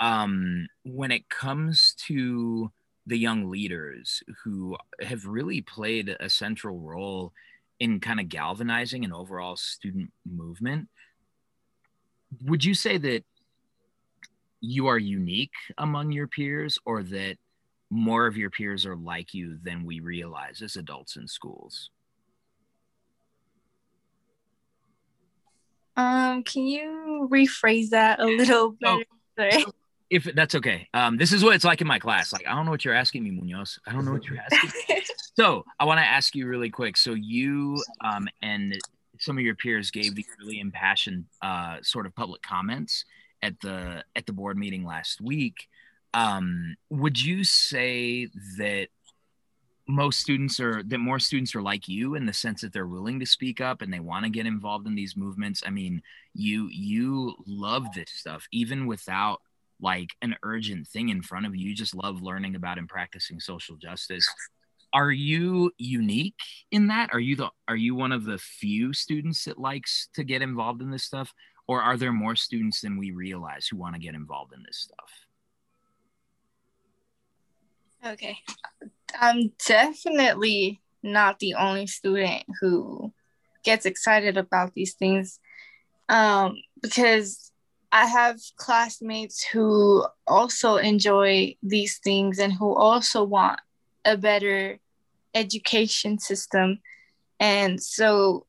um, 0.00 0.66
when 0.84 1.12
it 1.12 1.30
comes 1.30 1.94
to 2.06 2.70
the 3.06 3.16
young 3.16 3.48
leaders 3.48 4.22
who 4.44 4.76
have 5.00 5.24
really 5.24 5.62
played 5.62 6.14
a 6.20 6.28
central 6.28 6.78
role 6.78 7.32
in 7.80 8.00
kind 8.00 8.20
of 8.20 8.28
galvanizing 8.28 9.02
an 9.02 9.14
overall 9.14 9.56
student 9.56 10.12
movement, 10.30 10.88
would 12.44 12.62
you 12.62 12.74
say 12.74 12.98
that 12.98 13.24
you 14.60 14.86
are 14.86 14.98
unique 14.98 15.54
among 15.78 16.12
your 16.12 16.26
peers 16.26 16.78
or 16.84 17.02
that 17.02 17.36
more 17.90 18.26
of 18.26 18.36
your 18.36 18.50
peers 18.50 18.84
are 18.84 18.96
like 18.96 19.34
you 19.34 19.58
than 19.62 19.84
we 19.84 20.00
realize 20.00 20.62
as 20.62 20.76
adults 20.76 21.16
in 21.16 21.28
schools? 21.28 21.90
Um, 25.96 26.42
can 26.42 26.66
you 26.66 27.28
rephrase 27.30 27.90
that 27.90 28.20
a 28.20 28.26
little 28.26 28.72
better? 28.80 29.04
Sorry. 29.38 29.64
if 30.10 30.24
that's 30.24 30.54
okay. 30.54 30.88
Um, 30.94 31.16
this 31.16 31.32
is 31.32 31.42
what 31.42 31.54
it's 31.54 31.64
like 31.64 31.80
in 31.80 31.86
my 31.86 31.98
class. 31.98 32.32
Like, 32.32 32.46
I 32.46 32.54
don't 32.54 32.64
know 32.64 32.70
what 32.70 32.84
you're 32.84 32.94
asking 32.94 33.24
me, 33.24 33.30
Munoz. 33.30 33.78
I 33.86 33.92
don't 33.92 34.04
know 34.04 34.12
what 34.12 34.26
you're 34.26 34.38
asking. 34.38 35.02
so 35.38 35.64
I 35.78 35.84
want 35.84 35.98
to 35.98 36.04
ask 36.04 36.34
you 36.34 36.46
really 36.46 36.70
quick. 36.70 36.96
So 36.96 37.14
you 37.14 37.82
um, 38.02 38.28
and 38.42 38.78
some 39.18 39.38
of 39.38 39.44
your 39.44 39.54
peers 39.54 39.90
gave 39.90 40.14
these 40.14 40.28
really 40.38 40.60
impassioned 40.60 41.24
uh, 41.40 41.78
sort 41.82 42.06
of 42.06 42.14
public 42.14 42.42
comments 42.42 43.04
at 43.42 43.60
the 43.60 44.04
at 44.14 44.26
the 44.26 44.32
board 44.32 44.58
meeting 44.58 44.84
last 44.84 45.20
week. 45.20 45.68
Um, 46.14 46.76
would 46.90 47.22
you 47.22 47.44
say 47.44 48.28
that 48.58 48.88
most 49.88 50.18
students 50.18 50.58
are 50.58 50.82
that 50.82 50.98
more 50.98 51.18
students 51.18 51.54
are 51.54 51.62
like 51.62 51.88
you 51.88 52.14
in 52.14 52.26
the 52.26 52.32
sense 52.32 52.62
that 52.62 52.72
they're 52.72 52.86
willing 52.86 53.20
to 53.20 53.26
speak 53.26 53.60
up 53.60 53.82
and 53.82 53.92
they 53.92 54.00
want 54.00 54.24
to 54.24 54.30
get 54.30 54.46
involved 54.46 54.86
in 54.86 54.94
these 54.94 55.16
movements? 55.16 55.62
I 55.64 55.70
mean, 55.70 56.02
you 56.34 56.68
you 56.68 57.36
love 57.46 57.86
this 57.94 58.10
stuff 58.10 58.46
even 58.52 58.86
without 58.86 59.40
like 59.80 60.10
an 60.22 60.36
urgent 60.42 60.88
thing 60.88 61.10
in 61.10 61.22
front 61.22 61.46
of 61.46 61.54
you. 61.54 61.68
You 61.68 61.74
just 61.74 61.94
love 61.94 62.22
learning 62.22 62.56
about 62.56 62.78
and 62.78 62.88
practicing 62.88 63.40
social 63.40 63.76
justice. 63.76 64.26
Are 64.92 65.10
you 65.10 65.72
unique 65.78 66.40
in 66.70 66.86
that? 66.88 67.10
Are 67.12 67.20
you 67.20 67.36
the 67.36 67.50
are 67.68 67.76
you 67.76 67.94
one 67.94 68.12
of 68.12 68.24
the 68.24 68.38
few 68.38 68.92
students 68.92 69.44
that 69.44 69.58
likes 69.58 70.08
to 70.14 70.24
get 70.24 70.42
involved 70.42 70.82
in 70.82 70.90
this 70.90 71.04
stuff? 71.04 71.32
Or 71.68 71.82
are 71.82 71.96
there 71.96 72.12
more 72.12 72.36
students 72.36 72.80
than 72.80 72.96
we 72.96 73.10
realize 73.10 73.66
who 73.66 73.76
want 73.76 73.94
to 73.94 74.00
get 74.00 74.14
involved 74.14 74.52
in 74.52 74.62
this 74.64 74.78
stuff? 74.78 75.10
Okay. 78.12 78.38
I'm 79.20 79.52
definitely 79.66 80.80
not 81.02 81.38
the 81.38 81.54
only 81.54 81.86
student 81.86 82.44
who 82.60 83.12
gets 83.64 83.86
excited 83.86 84.36
about 84.36 84.74
these 84.74 84.94
things 84.94 85.40
um, 86.08 86.56
because 86.82 87.50
I 87.90 88.06
have 88.06 88.38
classmates 88.56 89.44
who 89.44 90.06
also 90.26 90.76
enjoy 90.76 91.56
these 91.62 91.98
things 91.98 92.38
and 92.38 92.52
who 92.52 92.74
also 92.74 93.24
want 93.24 93.60
a 94.04 94.16
better 94.16 94.78
education 95.34 96.18
system. 96.18 96.80
And 97.40 97.82
so 97.82 98.46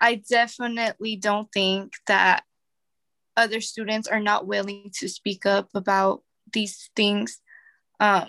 I 0.00 0.16
definitely 0.16 1.16
don't 1.16 1.50
think 1.52 1.94
that 2.06 2.44
other 3.36 3.60
students 3.60 4.08
are 4.08 4.20
not 4.20 4.46
willing 4.46 4.90
to 4.94 5.08
speak 5.08 5.46
up 5.46 5.68
about 5.74 6.22
these 6.52 6.90
things. 6.96 7.40
Um, 8.00 8.28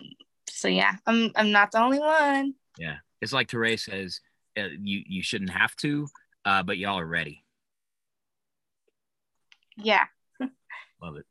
so 0.50 0.68
yeah, 0.68 0.96
I'm 1.06 1.32
I'm 1.36 1.52
not 1.52 1.72
the 1.72 1.82
only 1.82 2.00
one. 2.00 2.56
Yeah, 2.78 2.98
it's 3.22 3.34
like 3.34 3.48
TeRay 3.48 3.80
says, 3.80 4.20
uh, 4.58 4.68
you 4.82 5.04
you 5.06 5.24
shouldn't 5.24 5.52
have 5.52 5.76
to, 5.78 6.08
uh, 6.46 6.64
but 6.64 6.78
y'all 6.78 7.00
are 7.00 7.06
ready. 7.06 7.44
Yeah. 9.78 10.06
Love 11.02 11.18
it. 11.18 11.26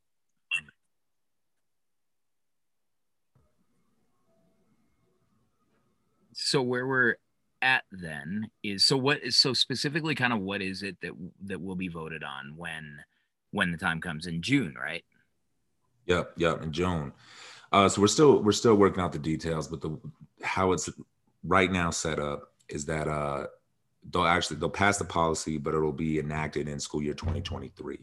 So 6.38 6.60
where 6.60 6.86
we're 6.86 7.16
at 7.66 7.82
then 7.90 8.48
is 8.62 8.84
so 8.84 8.96
what 8.96 9.22
is 9.22 9.36
so 9.36 9.52
specifically 9.52 10.14
kind 10.14 10.32
of 10.32 10.40
what 10.40 10.62
is 10.62 10.82
it 10.82 10.96
that 11.02 11.12
that 11.44 11.60
will 11.60 11.74
be 11.74 11.88
voted 11.88 12.22
on 12.22 12.54
when 12.56 12.98
when 13.50 13.72
the 13.72 13.78
time 13.78 14.00
comes 14.00 14.26
in 14.26 14.40
June, 14.40 14.74
right? 14.80 15.04
Yep, 16.06 16.32
yep, 16.36 16.62
in 16.62 16.72
June. 16.72 17.12
Uh, 17.72 17.88
so 17.88 18.00
we're 18.00 18.06
still 18.06 18.42
we're 18.42 18.52
still 18.52 18.76
working 18.76 19.02
out 19.02 19.12
the 19.12 19.18
details, 19.18 19.66
but 19.66 19.80
the 19.80 19.98
how 20.42 20.72
it's 20.72 20.88
right 21.42 21.70
now 21.70 21.90
set 21.90 22.20
up 22.20 22.52
is 22.68 22.86
that 22.86 23.08
uh, 23.08 23.46
they'll 24.12 24.24
actually 24.24 24.58
they'll 24.58 24.70
pass 24.70 24.98
the 24.98 25.04
policy, 25.04 25.58
but 25.58 25.74
it'll 25.74 25.92
be 25.92 26.20
enacted 26.20 26.68
in 26.68 26.78
school 26.78 27.02
year 27.02 27.14
2023. 27.14 27.98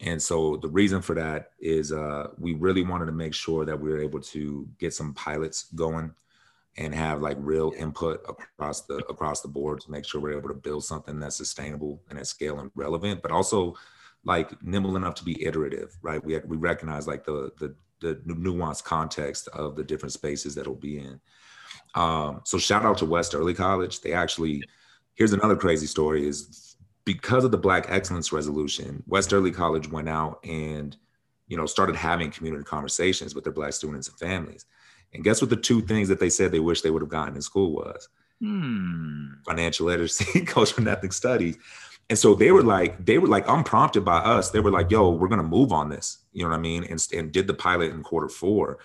And 0.00 0.20
so 0.20 0.56
the 0.56 0.68
reason 0.68 1.00
for 1.00 1.14
that 1.14 1.52
is 1.60 1.92
uh, 1.92 2.28
we 2.36 2.54
really 2.54 2.82
wanted 2.82 3.06
to 3.06 3.12
make 3.12 3.32
sure 3.32 3.64
that 3.64 3.78
we 3.78 3.90
were 3.90 4.00
able 4.00 4.20
to 4.20 4.68
get 4.78 4.92
some 4.92 5.14
pilots 5.14 5.66
going 5.76 6.12
and 6.76 6.94
have 6.94 7.22
like 7.22 7.36
real 7.40 7.72
input 7.76 8.24
across 8.28 8.82
the 8.82 8.96
across 9.08 9.40
the 9.40 9.48
board 9.48 9.80
to 9.80 9.90
make 9.90 10.04
sure 10.04 10.20
we're 10.20 10.36
able 10.36 10.48
to 10.48 10.54
build 10.54 10.84
something 10.84 11.20
that's 11.20 11.36
sustainable 11.36 12.02
and 12.10 12.18
at 12.18 12.26
scale 12.26 12.58
and 12.58 12.70
relevant, 12.74 13.22
but 13.22 13.30
also 13.30 13.74
like 14.24 14.60
nimble 14.62 14.96
enough 14.96 15.14
to 15.14 15.24
be 15.24 15.44
iterative, 15.44 15.96
right? 16.02 16.24
We 16.24 16.38
we 16.40 16.56
recognize 16.56 17.06
like 17.06 17.24
the 17.24 17.52
the 17.58 17.74
the 18.00 18.16
nuanced 18.26 18.84
context 18.84 19.48
of 19.48 19.76
the 19.76 19.84
different 19.84 20.12
spaces 20.12 20.54
that 20.54 20.62
it'll 20.62 20.74
be 20.74 20.98
in. 20.98 21.20
Um, 21.94 22.40
so 22.44 22.58
shout 22.58 22.84
out 22.84 22.98
to 22.98 23.06
West 23.06 23.34
Early 23.34 23.54
College. 23.54 24.00
They 24.00 24.12
actually 24.12 24.62
here's 25.14 25.32
another 25.32 25.56
crazy 25.56 25.86
story 25.86 26.26
is 26.26 26.76
because 27.04 27.44
of 27.44 27.50
the 27.50 27.58
Black 27.58 27.86
Excellence 27.88 28.32
Resolution, 28.32 29.02
West 29.06 29.32
Early 29.32 29.50
College 29.50 29.88
went 29.90 30.08
out 30.08 30.40
and 30.44 30.96
you 31.46 31.56
know 31.56 31.66
started 31.66 31.94
having 31.94 32.30
community 32.30 32.64
conversations 32.64 33.34
with 33.34 33.44
their 33.44 33.52
Black 33.52 33.72
students 33.72 34.08
and 34.08 34.18
families. 34.18 34.66
And 35.14 35.24
guess 35.24 35.40
what 35.40 35.50
the 35.50 35.56
two 35.56 35.80
things 35.80 36.08
that 36.08 36.20
they 36.20 36.30
said 36.30 36.52
they 36.52 36.60
wish 36.60 36.82
they 36.82 36.90
would 36.90 37.02
have 37.02 37.08
gotten 37.08 37.36
in 37.36 37.42
school 37.42 37.72
was? 37.72 38.08
Hmm. 38.40 39.34
Financial 39.46 39.86
literacy, 39.86 40.40
cultural 40.46 40.80
and 40.80 40.88
ethnic 40.88 41.12
studies. 41.12 41.56
And 42.10 42.18
so 42.18 42.34
they 42.34 42.50
were 42.50 42.62
like, 42.62 43.04
they 43.04 43.18
were 43.18 43.28
like 43.28 43.48
unprompted 43.48 44.04
by 44.04 44.18
us. 44.18 44.50
They 44.50 44.60
were 44.60 44.70
like, 44.70 44.90
yo, 44.90 45.10
we're 45.10 45.28
gonna 45.28 45.42
move 45.42 45.72
on 45.72 45.88
this. 45.88 46.18
You 46.32 46.42
know 46.42 46.50
what 46.50 46.58
I 46.58 46.60
mean? 46.60 46.84
And, 46.84 47.06
and 47.14 47.32
did 47.32 47.46
the 47.46 47.54
pilot 47.54 47.92
in 47.92 48.02
quarter 48.02 48.28
four. 48.28 48.78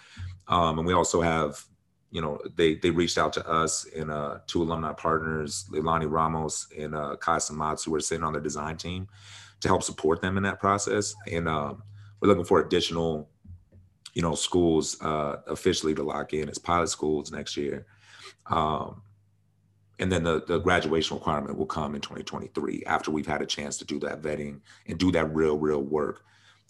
Um, 0.48 0.80
and 0.80 0.88
we 0.88 0.94
also 0.94 1.22
have 1.22 1.66
you 2.12 2.22
know, 2.22 2.40
they 2.56 2.76
they 2.76 2.90
reached 2.90 3.18
out 3.18 3.34
to 3.34 3.48
us 3.48 3.86
and 3.96 4.10
uh, 4.10 4.40
two 4.48 4.64
alumni 4.64 4.94
partners, 4.94 5.66
Leilani 5.72 6.10
Ramos 6.10 6.68
and 6.78 6.96
uh, 6.96 7.16
Kai 7.18 7.38
Samatz, 7.38 7.86
who 7.86 7.92
were 7.92 8.00
sitting 8.00 8.24
on 8.24 8.34
the 8.34 8.40
design 8.40 8.78
team 8.78 9.08
to 9.62 9.68
help 9.68 9.84
support 9.84 10.22
them 10.22 10.38
in 10.38 10.44
that 10.44 10.60
process. 10.60 11.14
And 11.32 11.48
um, 11.48 11.84
we're 12.20 12.30
looking 12.30 12.46
for 12.46 12.62
additional, 12.62 13.30
you 14.20 14.24
know, 14.24 14.36
schools 14.36 15.02
uh, 15.02 15.38
officially 15.48 15.96
to 15.96 16.04
lock 16.04 16.34
in 16.34 16.50
as 16.50 16.58
pilot 16.58 16.90
schools 16.90 17.32
next 17.32 17.56
year. 17.56 17.86
Um, 18.48 19.02
and 19.98 20.12
then 20.12 20.24
the, 20.24 20.44
the 20.46 20.60
graduation 20.60 21.16
requirement 21.16 21.58
will 21.58 21.66
come 21.66 21.96
in 21.96 22.02
2023 22.02 22.84
after 22.86 23.12
we've 23.12 23.26
had 23.26 23.42
a 23.42 23.46
chance 23.46 23.78
to 23.78 23.86
do 23.86 23.98
that 24.00 24.22
vetting 24.22 24.60
and 24.88 24.98
do 24.98 25.10
that 25.14 25.34
real, 25.34 25.58
real 25.58 25.82
work. 25.82 26.26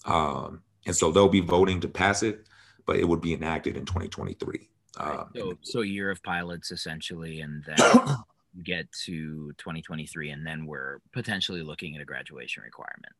Um, 0.05 0.61
and 0.85 0.95
so 0.95 1.11
they'll 1.11 1.27
be 1.27 1.39
voting 1.39 1.79
to 1.79 1.87
pass 1.87 2.21
it, 2.21 2.45
but 2.85 2.97
it 2.97 3.07
would 3.07 3.19
be 3.19 3.33
enacted 3.33 3.77
in 3.77 3.83
2023. 3.83 4.69
Right. 4.99 5.17
Um, 5.17 5.31
So, 5.35 5.57
so 5.63 5.81
year 5.81 6.11
of 6.11 6.21
pilots 6.21 6.69
essentially, 6.69 7.41
and 7.41 7.63
then 7.65 7.77
get 8.63 8.91
to 9.05 9.53
2023, 9.57 10.29
and 10.29 10.45
then 10.45 10.67
we're 10.67 10.99
potentially 11.13 11.63
looking 11.63 11.95
at 11.95 12.01
a 12.03 12.05
graduation 12.05 12.61
requirement. 12.61 13.13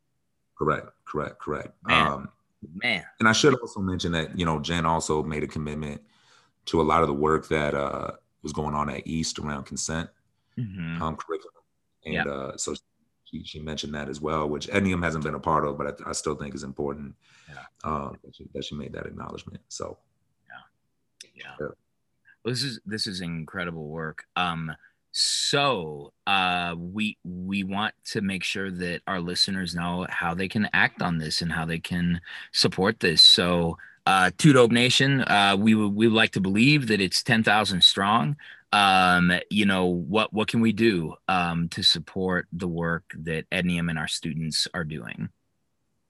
correct, 0.55 0.89
correct, 1.05 1.39
correct. 1.39 1.73
Man. 1.88 2.07
Um, 2.07 2.30
Man, 2.84 3.03
and 3.20 3.30
I 3.30 3.32
should 3.32 3.55
also 3.60 3.80
mention 3.80 4.12
that 4.12 4.38
you 4.38 4.45
know 4.45 4.60
Jen 4.60 4.86
also 4.86 5.24
made 5.24 5.43
a 5.43 5.47
commitment 5.47 6.01
to 6.66 6.82
a 6.82 6.84
lot 6.84 7.01
of 7.01 7.07
the 7.07 7.14
work 7.14 7.47
that 7.47 7.74
uh, 7.74 8.12
was 8.43 8.51
going 8.53 8.76
on 8.76 8.89
at 8.89 9.07
East 9.07 9.39
around 9.39 9.64
consent 9.66 10.10
Mhm. 10.57 10.99
um, 11.01 11.16
curriculum, 11.16 11.64
and 12.05 12.14
Yeah. 12.16 12.24
uh, 12.26 12.57
so 12.57 12.76
she, 13.24 13.43
she 13.45 13.60
mentioned 13.62 13.93
that 13.95 14.10
as 14.10 14.20
well, 14.20 14.49
which 14.49 14.68
Ednium 14.68 15.01
hasn't 15.03 15.24
been 15.24 15.36
a 15.36 15.39
part 15.39 15.66
of, 15.66 15.78
but 15.78 16.01
I, 16.05 16.10
I 16.10 16.12
still 16.14 16.36
think 16.36 16.53
is 16.53 16.64
important. 16.64 17.16
Yeah. 17.47 17.64
Um, 17.86 18.18
that, 18.24 18.36
she, 18.36 18.45
that 18.53 18.66
she 18.66 18.76
made 18.76 18.91
that 18.93 19.05
acknowledgement. 19.05 19.62
So 19.70 19.97
yeah. 20.47 21.32
Yeah. 21.36 21.55
Well, 21.60 21.74
this 22.43 22.64
is 22.64 22.80
this 22.86 23.07
is 23.07 23.22
incredible 23.22 23.88
work. 23.88 24.26
Um, 24.36 24.76
so 25.12 26.14
uh, 26.28 26.76
we 26.78 27.18
we 27.24 27.64
want 27.64 27.93
to 28.05 28.22
make 28.22 28.43
sure 28.43 28.72
that 28.72 29.01
our 29.07 29.20
listeners 29.20 29.76
know 29.76 30.05
how 30.10 30.34
they 30.34 30.47
can 30.47 30.70
act 30.74 31.01
on 31.01 31.18
this 31.18 31.41
and 31.41 31.51
how 31.51 31.66
they 31.66 31.80
can 31.80 32.22
support 32.53 32.99
this. 32.99 33.22
So, 33.22 33.78
uh, 34.05 34.32
TooDope 34.38 34.72
Nation, 34.72 35.22
uh, 35.22 35.55
we 35.60 35.76
would 35.76 35.95
we 35.95 36.07
would 36.07 36.16
like 36.16 36.32
to 36.34 36.41
believe 36.41 36.88
that 36.88 37.01
it's 37.01 37.24
ten 37.24 37.43
thousand 37.43 37.84
strong. 37.84 38.36
um, 38.72 39.32
you 39.49 39.66
know, 39.66 39.86
what 39.86 40.32
what 40.34 40.47
can 40.47 40.62
we 40.62 40.72
do 40.74 41.16
um, 41.28 41.70
to 41.70 41.84
support 41.84 42.47
the 42.51 42.68
work 42.68 43.03
that 43.18 43.49
Ednium 43.49 43.89
and 43.89 43.97
our 43.97 44.07
students 44.07 44.68
are 44.74 44.84
doing? 44.84 45.30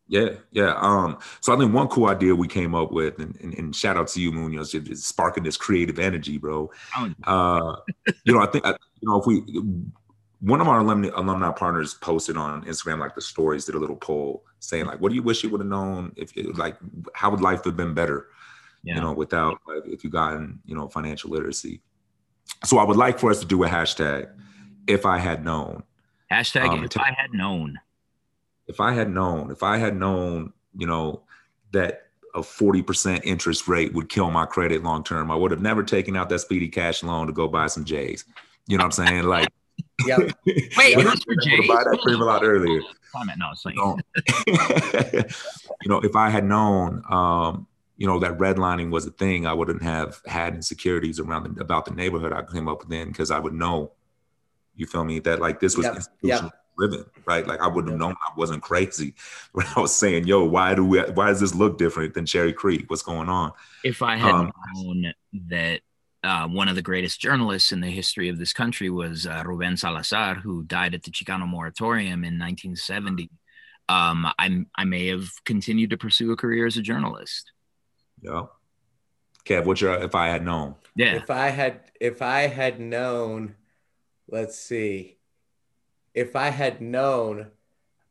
Yeah, 0.09 0.29
yeah. 0.51 0.73
Um, 0.77 1.19
so 1.39 1.53
I 1.53 1.57
think 1.57 1.71
one 1.71 1.87
cool 1.87 2.07
idea 2.07 2.35
we 2.35 2.47
came 2.47 2.73
up 2.73 2.91
with, 2.91 3.19
and, 3.19 3.39
and, 3.41 3.53
and 3.53 3.75
shout 3.75 3.95
out 3.95 4.07
to 4.09 4.19
you, 4.21 4.31
Munoz, 4.31 4.73
is 4.73 5.05
sparking 5.05 5.43
this 5.43 5.55
creative 5.55 5.99
energy, 5.99 6.39
bro. 6.39 6.71
Uh, 7.25 7.75
you 8.23 8.33
know, 8.33 8.41
I 8.41 8.47
think 8.47 8.65
you 8.65 9.07
know 9.07 9.21
if 9.21 9.27
we 9.27 9.43
one 10.41 10.61
of 10.61 10.67
our 10.67 10.79
alumni, 10.79 11.09
alumni 11.13 11.51
partners 11.51 11.93
posted 11.93 12.37
on 12.37 12.63
Instagram 12.65 12.99
like 12.99 13.13
the 13.13 13.21
stories, 13.21 13.65
did 13.65 13.75
a 13.75 13.79
little 13.79 13.95
poll 13.95 14.43
saying 14.59 14.85
like, 14.85 14.99
"What 14.99 15.09
do 15.09 15.15
you 15.15 15.21
wish 15.21 15.43
you 15.43 15.49
would 15.51 15.61
have 15.61 15.67
known 15.67 16.11
if 16.15 16.35
it, 16.35 16.57
like 16.57 16.75
how 17.13 17.29
would 17.29 17.41
life 17.41 17.63
have 17.65 17.77
been 17.77 17.93
better, 17.93 18.29
yeah. 18.83 18.95
you 18.95 19.01
know, 19.01 19.13
without 19.13 19.59
like, 19.67 19.83
if 19.85 20.03
you 20.03 20.09
gotten 20.09 20.59
you 20.65 20.75
know 20.75 20.87
financial 20.87 21.29
literacy." 21.29 21.81
So 22.65 22.79
I 22.79 22.83
would 22.83 22.97
like 22.97 23.19
for 23.19 23.29
us 23.29 23.39
to 23.41 23.45
do 23.45 23.63
a 23.63 23.67
hashtag 23.67 24.31
if 24.87 25.05
I 25.05 25.19
had 25.19 25.45
known. 25.45 25.83
Hashtag 26.31 26.67
um, 26.67 26.83
if 26.83 26.97
I 26.97 27.13
had 27.15 27.31
known. 27.31 27.79
If 28.69 28.79
I 28.79 28.93
had 28.93 29.09
known, 29.09 29.51
if 29.51 29.63
I 29.63 29.77
had 29.77 29.97
known, 29.97 30.53
you 30.77 30.87
know, 30.87 31.23
that 31.71 32.03
a 32.35 32.39
40% 32.39 33.21
interest 33.23 33.67
rate 33.67 33.93
would 33.93 34.07
kill 34.07 34.31
my 34.31 34.45
credit 34.45 34.83
long 34.83 35.03
term, 35.03 35.31
I 35.31 35.35
would 35.35 35.51
have 35.51 35.61
never 35.61 35.83
taken 35.83 36.15
out 36.15 36.29
that 36.29 36.39
speedy 36.39 36.69
cash 36.69 37.03
loan 37.03 37.27
to 37.27 37.33
go 37.33 37.47
buy 37.47 37.67
some 37.67 37.83
J's. 37.83 38.25
You 38.67 38.77
know 38.77 38.85
what 38.85 38.99
I'm 38.99 39.07
saying? 39.07 39.23
Like 39.23 39.49
yeah. 40.05 40.17
Wait, 40.17 40.97
it 40.97 41.05
was 41.05 41.23
for 41.23 41.35
Jay. 41.35 41.67
Buy 41.67 41.83
that 41.83 41.99
cream 42.01 42.21
a 42.21 42.25
lot 42.25 42.43
earlier. 42.43 42.81
Comment. 43.11 43.39
No, 43.39 43.49
it's 43.51 43.65
like 43.65 43.75
you 45.81 45.89
know, 45.89 45.99
if 46.01 46.15
I 46.15 46.29
had 46.29 46.45
known, 46.45 47.01
um, 47.09 47.67
you 47.97 48.07
know, 48.07 48.19
that 48.19 48.37
redlining 48.37 48.91
was 48.91 49.05
a 49.05 49.11
thing, 49.11 49.45
I 49.45 49.53
wouldn't 49.53 49.81
have 49.81 50.21
had 50.25 50.55
insecurities 50.55 51.19
around 51.19 51.55
the, 51.55 51.61
about 51.61 51.85
the 51.85 51.91
neighborhood 51.91 52.31
I 52.31 52.43
came 52.43 52.67
up 52.67 52.79
with 52.79 52.89
then 52.89 53.07
because 53.07 53.31
I 53.31 53.39
would 53.39 53.53
know, 53.53 53.91
you 54.75 54.85
feel 54.85 55.03
me, 55.03 55.19
that 55.19 55.39
like 55.39 55.59
this 55.59 55.75
was 55.75 55.85
yep. 55.85 55.95
institutional 55.95 56.43
yep. 56.43 56.53
Driven, 56.79 57.05
right? 57.25 57.45
Like 57.45 57.61
I 57.61 57.67
wouldn't 57.67 57.91
have 57.91 57.99
known 57.99 58.15
I 58.27 58.31
wasn't 58.37 58.63
crazy 58.63 59.13
when 59.51 59.65
I 59.75 59.79
was 59.79 59.95
saying, 59.95 60.25
yo, 60.25 60.43
why 60.45 60.75
do 60.75 60.85
we, 60.85 60.99
why 61.01 61.27
does 61.27 61.39
this 61.39 61.55
look 61.55 61.77
different 61.77 62.13
than 62.13 62.25
Cherry 62.25 62.53
Creek? 62.53 62.89
What's 62.89 63.01
going 63.01 63.29
on? 63.29 63.51
If 63.83 64.01
I 64.01 64.15
had 64.15 64.31
um, 64.31 64.51
known 64.73 65.13
that 65.49 65.81
uh, 66.23 66.47
one 66.47 66.67
of 66.67 66.75
the 66.75 66.81
greatest 66.81 67.21
journalists 67.21 67.71
in 67.71 67.81
the 67.81 67.89
history 67.89 68.29
of 68.29 68.37
this 68.37 68.53
country 68.53 68.89
was 68.89 69.25
uh, 69.25 69.43
Ruben 69.45 69.77
Salazar, 69.77 70.35
who 70.35 70.63
died 70.63 70.93
at 70.93 71.03
the 71.03 71.11
Chicano 71.11 71.47
Moratorium 71.47 72.23
in 72.23 72.37
1970. 72.37 73.29
Um, 73.87 74.27
I, 74.37 74.65
I 74.75 74.83
may 74.83 75.07
have 75.07 75.29
continued 75.45 75.91
to 75.91 75.97
pursue 75.97 76.31
a 76.31 76.35
career 76.35 76.65
as 76.65 76.77
a 76.77 76.81
journalist. 76.81 77.51
Yeah. 78.21 78.47
Kev, 79.45 79.65
what's 79.65 79.81
your 79.81 79.93
if 80.03 80.13
I 80.13 80.27
had 80.27 80.43
known? 80.43 80.75
Yeah. 80.95 81.15
If 81.15 81.29
I 81.29 81.49
had 81.49 81.91
if 81.99 82.21
I 82.21 82.41
had 82.41 82.79
known, 82.79 83.55
let's 84.27 84.59
see. 84.59 85.18
If 86.13 86.35
I 86.35 86.49
had 86.49 86.81
known 86.81 87.47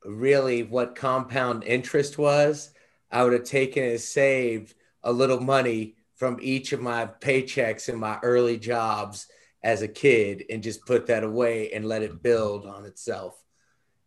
really 0.05 0.62
what 0.62 0.94
compound 0.94 1.64
interest 1.64 2.18
was, 2.18 2.70
I 3.11 3.24
would 3.24 3.32
have 3.32 3.44
taken 3.44 3.84
and 3.84 4.01
saved 4.01 4.74
a 5.03 5.12
little 5.12 5.40
money 5.40 5.96
from 6.14 6.38
each 6.40 6.72
of 6.72 6.80
my 6.80 7.07
paychecks 7.07 7.88
in 7.88 7.99
my 7.99 8.18
early 8.22 8.59
jobs 8.59 9.28
as 9.62 9.82
a 9.82 9.88
kid 9.88 10.44
and 10.51 10.62
just 10.62 10.86
put 10.86 11.07
that 11.07 11.24
away 11.24 11.72
and 11.72 11.84
let 11.84 12.03
it 12.03 12.22
build 12.22 12.66
on 12.66 12.84
itself. 12.84 13.42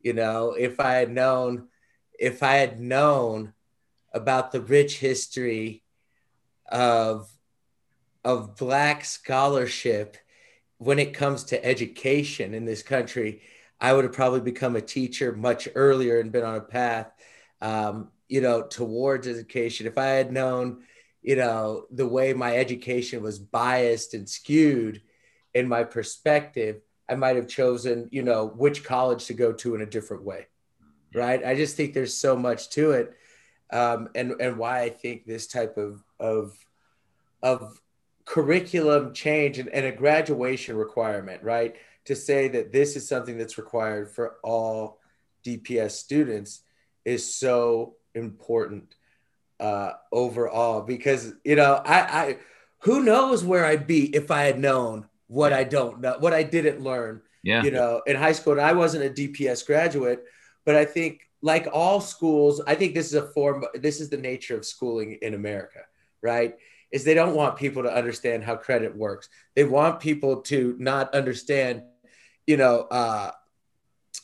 You 0.01 0.13
know, 0.13 0.51
if 0.51 0.79
I 0.79 0.93
had 0.93 1.11
known, 1.11 1.67
if 2.19 2.43
I 2.43 2.55
had 2.55 2.79
known 2.79 3.53
about 4.13 4.51
the 4.51 4.61
rich 4.61 4.97
history 4.99 5.83
of 6.67 7.29
of 8.23 8.55
black 8.55 9.03
scholarship 9.03 10.17
when 10.77 10.99
it 10.99 11.13
comes 11.13 11.43
to 11.45 11.65
education 11.65 12.53
in 12.53 12.65
this 12.65 12.83
country, 12.83 13.41
I 13.81 13.91
would 13.93 14.05
have 14.05 14.13
probably 14.13 14.41
become 14.41 14.75
a 14.75 14.81
teacher 14.81 15.33
much 15.33 15.67
earlier 15.75 16.19
and 16.19 16.31
been 16.31 16.45
on 16.45 16.55
a 16.55 16.61
path, 16.61 17.11
um, 17.61 18.11
you 18.29 18.39
know, 18.39 18.61
towards 18.61 19.27
education. 19.27 19.87
If 19.87 19.97
I 19.97 20.05
had 20.05 20.31
known 20.31 20.83
you 21.21 21.35
know, 21.35 21.85
the 21.91 22.07
way 22.07 22.33
my 22.33 22.57
education 22.57 23.21
was 23.21 23.39
biased 23.39 24.13
and 24.13 24.27
skewed 24.27 25.01
in 25.53 25.67
my 25.67 25.83
perspective, 25.83 26.81
I 27.07 27.15
might 27.15 27.35
have 27.35 27.47
chosen, 27.47 28.09
you 28.11 28.23
know, 28.23 28.47
which 28.47 28.83
college 28.83 29.25
to 29.25 29.33
go 29.33 29.51
to 29.53 29.75
in 29.75 29.81
a 29.81 29.85
different 29.85 30.23
way. 30.23 30.47
Right. 31.13 31.43
I 31.45 31.55
just 31.55 31.75
think 31.75 31.93
there's 31.93 32.15
so 32.15 32.37
much 32.37 32.69
to 32.71 32.91
it. 32.91 33.13
Um, 33.71 34.09
and, 34.15 34.33
and 34.39 34.57
why 34.57 34.81
I 34.81 34.89
think 34.89 35.25
this 35.25 35.47
type 35.47 35.77
of, 35.77 36.03
of, 36.19 36.57
of 37.43 37.79
curriculum 38.25 39.13
change 39.13 39.59
and, 39.59 39.69
and 39.69 39.85
a 39.85 39.91
graduation 39.91 40.75
requirement, 40.75 41.43
right? 41.43 41.75
To 42.11 42.15
say 42.15 42.49
that 42.49 42.73
this 42.73 42.97
is 42.97 43.07
something 43.07 43.37
that's 43.37 43.57
required 43.57 44.11
for 44.11 44.35
all 44.43 44.99
DPS 45.45 45.91
students 45.91 46.61
is 47.05 47.33
so 47.33 47.95
important 48.13 48.95
uh, 49.61 49.93
overall 50.11 50.81
because 50.81 51.33
you 51.45 51.55
know 51.55 51.81
I, 51.85 51.99
I 52.01 52.37
who 52.79 53.03
knows 53.03 53.45
where 53.45 53.65
I'd 53.65 53.87
be 53.87 54.13
if 54.13 54.29
I 54.29 54.43
had 54.43 54.59
known 54.59 55.07
what 55.27 55.53
I 55.53 55.63
don't 55.63 56.01
know, 56.01 56.17
what 56.19 56.33
I 56.33 56.43
didn't 56.43 56.81
learn. 56.81 57.21
Yeah. 57.43 57.63
You 57.63 57.71
know, 57.71 58.01
in 58.05 58.17
high 58.17 58.33
school, 58.33 58.53
and 58.53 58.61
I 58.61 58.73
wasn't 58.73 59.05
a 59.05 59.09
DPS 59.09 59.65
graduate, 59.65 60.25
but 60.65 60.75
I 60.75 60.85
think 60.85 61.21
like 61.41 61.67
all 61.71 62.01
schools, 62.01 62.61
I 62.67 62.75
think 62.75 62.93
this 62.93 63.07
is 63.07 63.15
a 63.15 63.27
form. 63.27 63.63
This 63.73 64.01
is 64.01 64.09
the 64.09 64.17
nature 64.17 64.55
of 64.55 64.65
schooling 64.65 65.17
in 65.21 65.33
America, 65.33 65.79
right? 66.21 66.55
Is 66.91 67.03
they 67.03 67.13
don't 67.13 67.35
want 67.35 67.55
people 67.55 67.81
to 67.83 67.93
understand 67.93 68.43
how 68.43 68.57
credit 68.57 68.95
works. 68.95 69.29
They 69.55 69.63
want 69.63 70.01
people 70.01 70.41
to 70.41 70.75
not 70.77 71.15
understand, 71.15 71.83
you 72.51 72.57
know, 72.57 72.81
uh, 72.91 73.31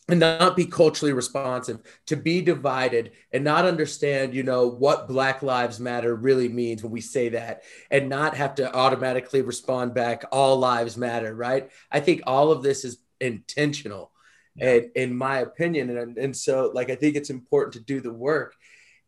and 0.10 0.20
not 0.20 0.58
be 0.58 0.66
culturally 0.66 1.14
responsive 1.14 1.80
to 2.06 2.18
be 2.18 2.42
divided 2.42 3.12
and 3.32 3.42
not 3.42 3.64
understand 3.64 4.34
you 4.34 4.44
know 4.44 4.68
what 4.68 5.08
black 5.08 5.42
lives 5.42 5.80
matter 5.80 6.14
really 6.16 6.50
means 6.50 6.84
when 6.84 6.92
we 6.92 7.02
say 7.02 7.30
that 7.30 7.64
and 7.90 8.10
not 8.10 8.36
have 8.36 8.56
to 8.56 8.74
automatically 8.74 9.42
respond 9.42 9.94
back 9.94 10.24
all 10.32 10.58
lives 10.58 10.98
matter 10.98 11.34
right 11.34 11.70
i 11.92 12.00
think 12.00 12.22
all 12.26 12.52
of 12.52 12.64
this 12.64 12.86
is 12.86 13.00
intentional 13.20 14.12
yeah. 14.56 14.76
and 14.76 14.92
in 14.96 15.16
my 15.16 15.40
opinion 15.40 15.98
and, 15.98 16.18
and 16.18 16.36
so 16.36 16.72
like 16.74 16.90
i 16.90 16.96
think 16.96 17.16
it's 17.16 17.30
important 17.30 17.74
to 17.74 17.82
do 17.82 18.00
the 18.00 18.14
work 18.14 18.56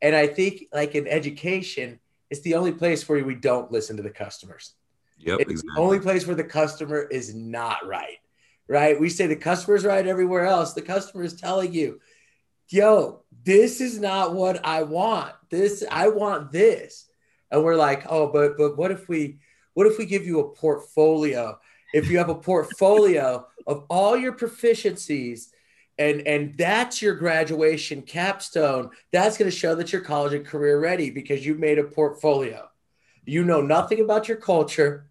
and 0.02 0.16
i 0.16 0.28
think 0.28 0.64
like 0.74 0.96
in 0.96 1.08
education 1.08 2.00
it's 2.30 2.42
the 2.42 2.56
only 2.56 2.74
place 2.74 3.08
where 3.08 3.24
we 3.24 3.36
don't 3.36 3.72
listen 3.72 3.96
to 3.96 4.04
the 4.04 4.10
customers 4.10 4.74
yep 5.18 5.40
it's 5.40 5.52
exactly. 5.52 5.76
the 5.76 5.82
only 5.82 6.00
place 6.00 6.28
where 6.28 6.36
the 6.36 6.44
customer 6.44 7.04
is 7.04 7.34
not 7.34 7.86
right 7.88 8.18
right? 8.70 9.00
We 9.00 9.10
say 9.10 9.26
the 9.28 9.36
customer's 9.36 9.84
right 9.84 10.06
everywhere 10.06 10.46
else. 10.46 10.74
The 10.74 10.84
customer 10.84 11.24
is 11.24 11.34
telling 11.34 11.74
you, 11.74 12.00
yo, 12.70 13.24
this 13.44 13.82
is 13.82 14.00
not 14.00 14.36
what 14.36 14.64
I 14.66 14.84
want. 14.84 15.34
This, 15.50 15.84
I 15.90 16.10
want 16.10 16.52
this. 16.52 17.08
And 17.52 17.64
we're 17.64 17.76
like, 17.76 18.06
oh, 18.08 18.32
but 18.32 18.58
but 18.58 18.78
what 18.78 18.92
if 18.92 19.10
we 19.10 19.40
what 19.74 19.88
if 19.88 19.98
we 19.98 20.06
give 20.06 20.26
you 20.26 20.40
a 20.40 20.50
portfolio? 20.50 21.60
If 21.94 22.12
you 22.12 22.20
have 22.20 22.30
a 22.30 22.36
portfolio 22.36 23.48
of 23.66 23.86
all 23.90 24.16
your 24.16 24.34
proficiencies 24.34 25.48
and 25.98 26.22
and 26.28 26.56
that's 26.56 27.02
your 27.02 27.16
graduation 27.16 28.04
capstone, 28.04 28.92
that's 29.12 29.40
going 29.40 29.50
to 29.50 29.58
show 29.58 29.74
that 29.74 29.92
you're 29.92 30.04
college 30.04 30.34
and 30.34 30.46
career 30.46 30.80
ready 30.80 31.10
because 31.10 31.44
you've 31.44 31.58
made 31.58 31.80
a 31.80 31.84
portfolio. 31.84 32.70
You 33.26 33.44
know 33.44 33.62
nothing 33.62 34.00
about 34.00 34.28
your 34.28 34.38
culture, 34.38 35.10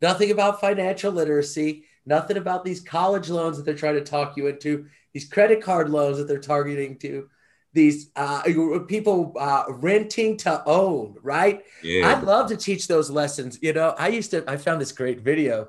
nothing 0.00 0.30
about 0.30 0.60
financial 0.60 1.12
literacy, 1.12 1.84
nothing 2.06 2.36
about 2.36 2.64
these 2.64 2.80
college 2.80 3.28
loans 3.28 3.56
that 3.56 3.64
they're 3.64 3.74
trying 3.74 3.94
to 3.94 4.04
talk 4.04 4.36
you 4.36 4.46
into, 4.48 4.86
these 5.12 5.28
credit 5.28 5.62
card 5.62 5.90
loans 5.90 6.18
that 6.18 6.26
they're 6.26 6.38
targeting 6.38 6.98
to, 6.98 7.28
these 7.72 8.10
uh, 8.16 8.42
people 8.86 9.34
uh, 9.38 9.64
renting 9.68 10.36
to 10.38 10.62
own, 10.66 11.16
right? 11.22 11.64
Yeah. 11.82 12.08
I'd 12.08 12.24
love 12.24 12.48
to 12.48 12.56
teach 12.56 12.86
those 12.86 13.10
lessons. 13.10 13.58
You 13.62 13.72
know, 13.72 13.94
I 13.98 14.08
used 14.08 14.30
to, 14.32 14.44
I 14.46 14.56
found 14.56 14.80
this 14.80 14.92
great 14.92 15.20
video 15.20 15.68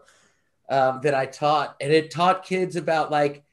um, 0.70 1.00
that 1.04 1.14
I 1.14 1.26
taught, 1.26 1.76
and 1.80 1.94
it 1.94 2.12
taught 2.12 2.46
kids 2.46 2.76
about 2.76 3.12
like 3.12 3.44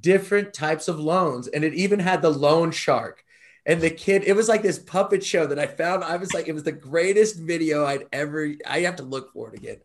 different 0.00 0.52
types 0.52 0.88
of 0.88 0.98
loans, 0.98 1.46
and 1.48 1.62
it 1.62 1.74
even 1.74 2.00
had 2.00 2.22
the 2.22 2.30
loan 2.30 2.72
shark. 2.72 3.24
And 3.66 3.80
the 3.80 3.90
kid, 3.90 4.24
it 4.24 4.34
was 4.34 4.48
like 4.48 4.62
this 4.62 4.78
puppet 4.78 5.22
show 5.22 5.46
that 5.46 5.58
I 5.58 5.66
found. 5.66 6.02
I 6.02 6.16
was 6.16 6.32
like, 6.32 6.48
it 6.48 6.54
was 6.54 6.64
the 6.64 6.72
greatest 6.72 7.38
video 7.38 7.84
I'd 7.84 8.06
ever. 8.10 8.54
I 8.66 8.80
have 8.80 8.96
to 8.96 9.02
look 9.02 9.32
for 9.32 9.50
it 9.50 9.54
again 9.54 9.76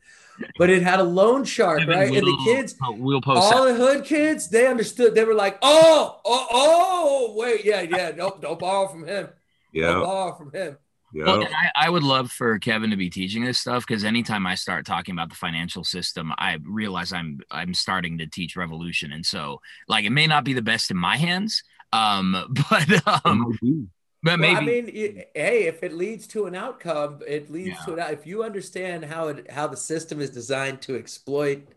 but 0.58 0.70
it 0.70 0.82
had 0.82 1.00
a 1.00 1.04
loan 1.04 1.44
shark, 1.44 1.82
Evan 1.82 1.98
right? 1.98 2.10
Will, 2.10 2.18
and 2.18 2.28
the 2.28 2.44
kids, 2.46 2.76
we'll 2.82 3.22
post 3.22 3.54
all 3.54 3.66
that. 3.66 3.74
the 3.74 3.78
hood 3.78 4.06
kids, 4.06 4.50
they 4.50 4.68
understood. 4.68 5.16
They 5.16 5.24
were 5.24 5.34
like, 5.34 5.58
"Oh, 5.62 6.20
oh, 6.26 6.48
oh, 6.52 7.34
wait, 7.38 7.66
yeah, 7.66 7.82
yeah, 7.82 8.12
don't 8.12 8.42
don't 8.42 8.60
borrow 8.60 8.88
from 8.88 9.06
him. 9.06 9.30
Yeah, 9.72 9.94
don't 9.94 10.04
borrow 10.04 10.36
from 10.36 10.52
him." 10.52 10.78
Yeah. 11.14 11.26
Well, 11.26 11.44
I, 11.44 11.86
I, 11.86 11.90
would 11.90 12.04
love 12.04 12.30
for 12.30 12.60
Kevin 12.60 12.90
to 12.90 12.98
be 12.98 13.10
teaching 13.10 13.46
this 13.46 13.58
stuff 13.58 13.86
because 13.88 14.04
anytime 14.04 14.46
I 14.46 14.56
start 14.56 14.86
talking 14.86 15.14
about 15.14 15.30
the 15.30 15.36
financial 15.36 15.86
system, 15.86 16.34
I 16.38 16.58
realize 16.62 17.14
I'm 17.14 17.40
I'm 17.50 17.74
starting 17.74 18.18
to 18.18 18.28
teach 18.28 18.58
revolution, 18.58 19.14
and 19.14 19.26
so 19.26 19.62
like 19.88 20.04
it 20.04 20.10
may 20.10 20.28
not 20.28 20.44
be 20.44 20.52
the 20.52 20.62
best 20.62 20.92
in 20.92 20.98
my 20.98 21.16
hands, 21.16 21.64
um, 21.94 22.54
but 22.70 23.26
um, 23.26 23.90
but 24.26 24.40
maybe 24.40 24.54
well, 24.54 24.62
I 24.62 24.66
mean, 24.66 25.24
hey, 25.34 25.64
if 25.68 25.84
it 25.84 25.94
leads 25.94 26.28
to 26.28 26.48
an 26.48 26.56
outcome, 26.56 27.22
it 27.28 27.50
leads 27.50 27.78
yeah. 27.80 27.86
to 27.86 27.94
an. 27.94 28.14
If 28.14 28.26
you 28.28 28.44
understand 28.44 29.06
how 29.06 29.30
it 29.30 29.50
how 29.52 29.68
the 29.68 29.78
system 29.78 30.20
is 30.20 30.32
designed 30.32 30.82
to 30.82 30.98
exploit 30.98 31.68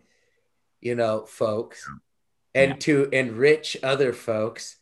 you 0.80 0.94
know, 0.94 1.24
folks 1.26 1.88
and 2.54 2.72
Yeah. 2.72 2.76
to 2.78 3.08
enrich 3.12 3.76
other 3.82 4.12
folks, 4.12 4.76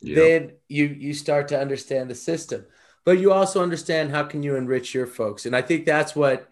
Yeah. 0.00 0.14
then 0.16 0.52
you 0.68 0.86
you 0.86 1.14
start 1.14 1.48
to 1.48 1.60
understand 1.60 2.10
the 2.10 2.14
system. 2.14 2.66
But 3.04 3.18
you 3.18 3.32
also 3.32 3.62
understand 3.62 4.10
how 4.10 4.24
can 4.24 4.42
you 4.42 4.56
enrich 4.56 4.94
your 4.94 5.06
folks. 5.06 5.44
And 5.44 5.54
I 5.54 5.60
think 5.60 5.84
that's 5.84 6.16
what 6.16 6.48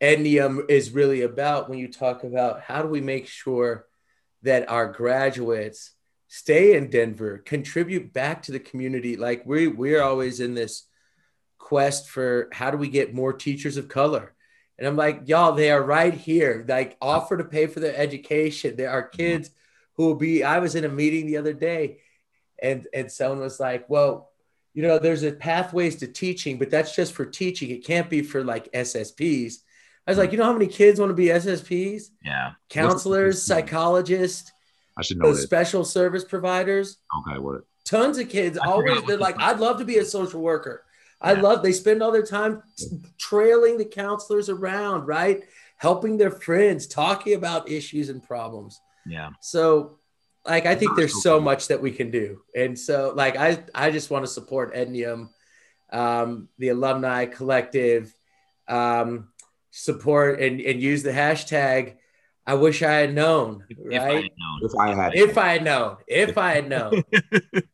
Ednium 0.00 0.70
is 0.70 0.92
really 0.92 1.22
about 1.22 1.68
when 1.68 1.78
you 1.78 1.88
talk 1.88 2.22
about 2.22 2.60
how 2.60 2.82
do 2.82 2.88
we 2.88 3.00
make 3.00 3.26
sure 3.26 3.86
that 4.42 4.68
our 4.70 4.92
graduates 4.92 5.90
stay 6.28 6.76
in 6.76 6.90
Denver, 6.90 7.38
contribute 7.38 8.12
back 8.12 8.42
to 8.42 8.52
the 8.52 8.60
community. 8.60 9.16
Like 9.16 9.44
we 9.44 9.66
we're 9.66 10.02
always 10.02 10.40
in 10.40 10.54
this 10.54 10.84
quest 11.58 12.08
for 12.08 12.48
how 12.52 12.70
do 12.70 12.76
we 12.76 12.88
get 12.88 13.14
more 13.14 13.32
teachers 13.32 13.76
of 13.76 13.88
color. 13.88 14.34
And 14.78 14.86
I'm 14.86 14.96
like, 14.96 15.22
y'all, 15.26 15.52
they 15.52 15.72
are 15.72 15.82
right 15.82 16.14
here. 16.14 16.64
Like 16.68 16.96
offer 17.00 17.36
to 17.36 17.44
pay 17.44 17.66
for 17.66 17.80
their 17.80 17.96
education. 17.96 18.76
There 18.76 18.90
are 18.90 19.02
kids 19.02 19.50
who 19.94 20.06
will 20.06 20.14
be. 20.14 20.44
I 20.44 20.60
was 20.60 20.76
in 20.76 20.84
a 20.84 20.88
meeting 20.88 21.26
the 21.26 21.38
other 21.38 21.52
day 21.52 21.98
and 22.62 22.86
and 22.94 23.10
someone 23.10 23.40
was 23.40 23.58
like, 23.58 23.88
well, 23.88 24.30
you 24.74 24.82
know, 24.82 24.98
there's 24.98 25.22
a 25.22 25.32
pathways 25.32 25.96
to 25.96 26.06
teaching, 26.06 26.58
but 26.58 26.70
that's 26.70 26.94
just 26.94 27.12
for 27.12 27.24
teaching. 27.24 27.70
It 27.70 27.84
can't 27.84 28.10
be 28.10 28.22
for 28.22 28.44
like 28.44 28.70
SSPs. 28.72 29.54
I 30.06 30.10
was 30.10 30.18
like, 30.18 30.32
you 30.32 30.38
know 30.38 30.44
how 30.44 30.52
many 30.52 30.68
kids 30.68 30.98
want 30.98 31.10
to 31.10 31.14
be 31.14 31.26
SSPs? 31.26 32.04
Yeah. 32.24 32.52
Counselors, 32.70 33.42
psychologists, 33.42 34.52
I 34.98 35.02
should 35.02 35.18
know 35.18 35.32
that. 35.32 35.40
special 35.40 35.84
service 35.84 36.24
providers. 36.24 36.98
Okay, 37.20 37.38
what? 37.38 37.62
Tons 37.84 38.18
of 38.18 38.28
kids 38.28 38.58
I 38.58 38.66
always 38.66 39.02
they're 39.04 39.16
like, 39.16 39.40
I'd 39.40 39.60
love 39.60 39.78
to 39.78 39.84
be 39.84 39.98
a 39.98 40.04
social 40.04 40.40
worker. 40.42 40.84
I 41.20 41.32
Yeah. 41.32 41.40
love 41.40 41.62
they 41.62 41.72
spend 41.72 42.02
all 42.02 42.12
their 42.12 42.26
time 42.26 42.62
trailing 43.18 43.78
the 43.78 43.84
counselors 43.84 44.48
around, 44.48 45.06
right? 45.06 45.44
Helping 45.76 46.16
their 46.18 46.30
friends, 46.30 46.86
talking 46.86 47.34
about 47.34 47.68
issues 47.68 48.08
and 48.08 48.22
problems. 48.22 48.80
Yeah. 49.06 49.30
So, 49.40 49.98
like, 50.44 50.66
I 50.66 50.74
think 50.74 50.96
there's 50.96 51.14
so 51.14 51.20
so 51.38 51.40
much 51.40 51.68
that 51.68 51.80
we 51.80 51.92
can 51.92 52.10
do, 52.10 52.42
and 52.54 52.78
so, 52.78 53.12
like, 53.14 53.36
I 53.36 53.62
I 53.74 53.90
just 53.90 54.10
want 54.10 54.24
to 54.24 54.30
support 54.30 54.74
Ednium, 54.74 55.28
um, 55.92 56.48
the 56.58 56.68
alumni 56.70 57.26
collective, 57.26 58.12
um, 58.66 59.28
support 59.70 60.40
and 60.40 60.60
and 60.60 60.80
use 60.82 61.02
the 61.02 61.12
hashtag. 61.12 61.96
I 62.48 62.54
wish 62.54 62.82
I 62.82 62.92
had 62.92 63.14
known, 63.14 63.62
If 63.68 64.00
I 64.00 64.06
right? 64.06 64.14
had 64.24 64.32
known. 64.38 64.60
If 64.62 64.74
I 64.78 64.94
had, 64.94 65.14
If 65.14 65.38
I 65.38 65.48
had 65.52 65.64
known, 65.64 65.96
if 66.06 66.38
I 66.38 66.50
had 66.54 66.68
known, 66.68 67.02
if 67.12 67.64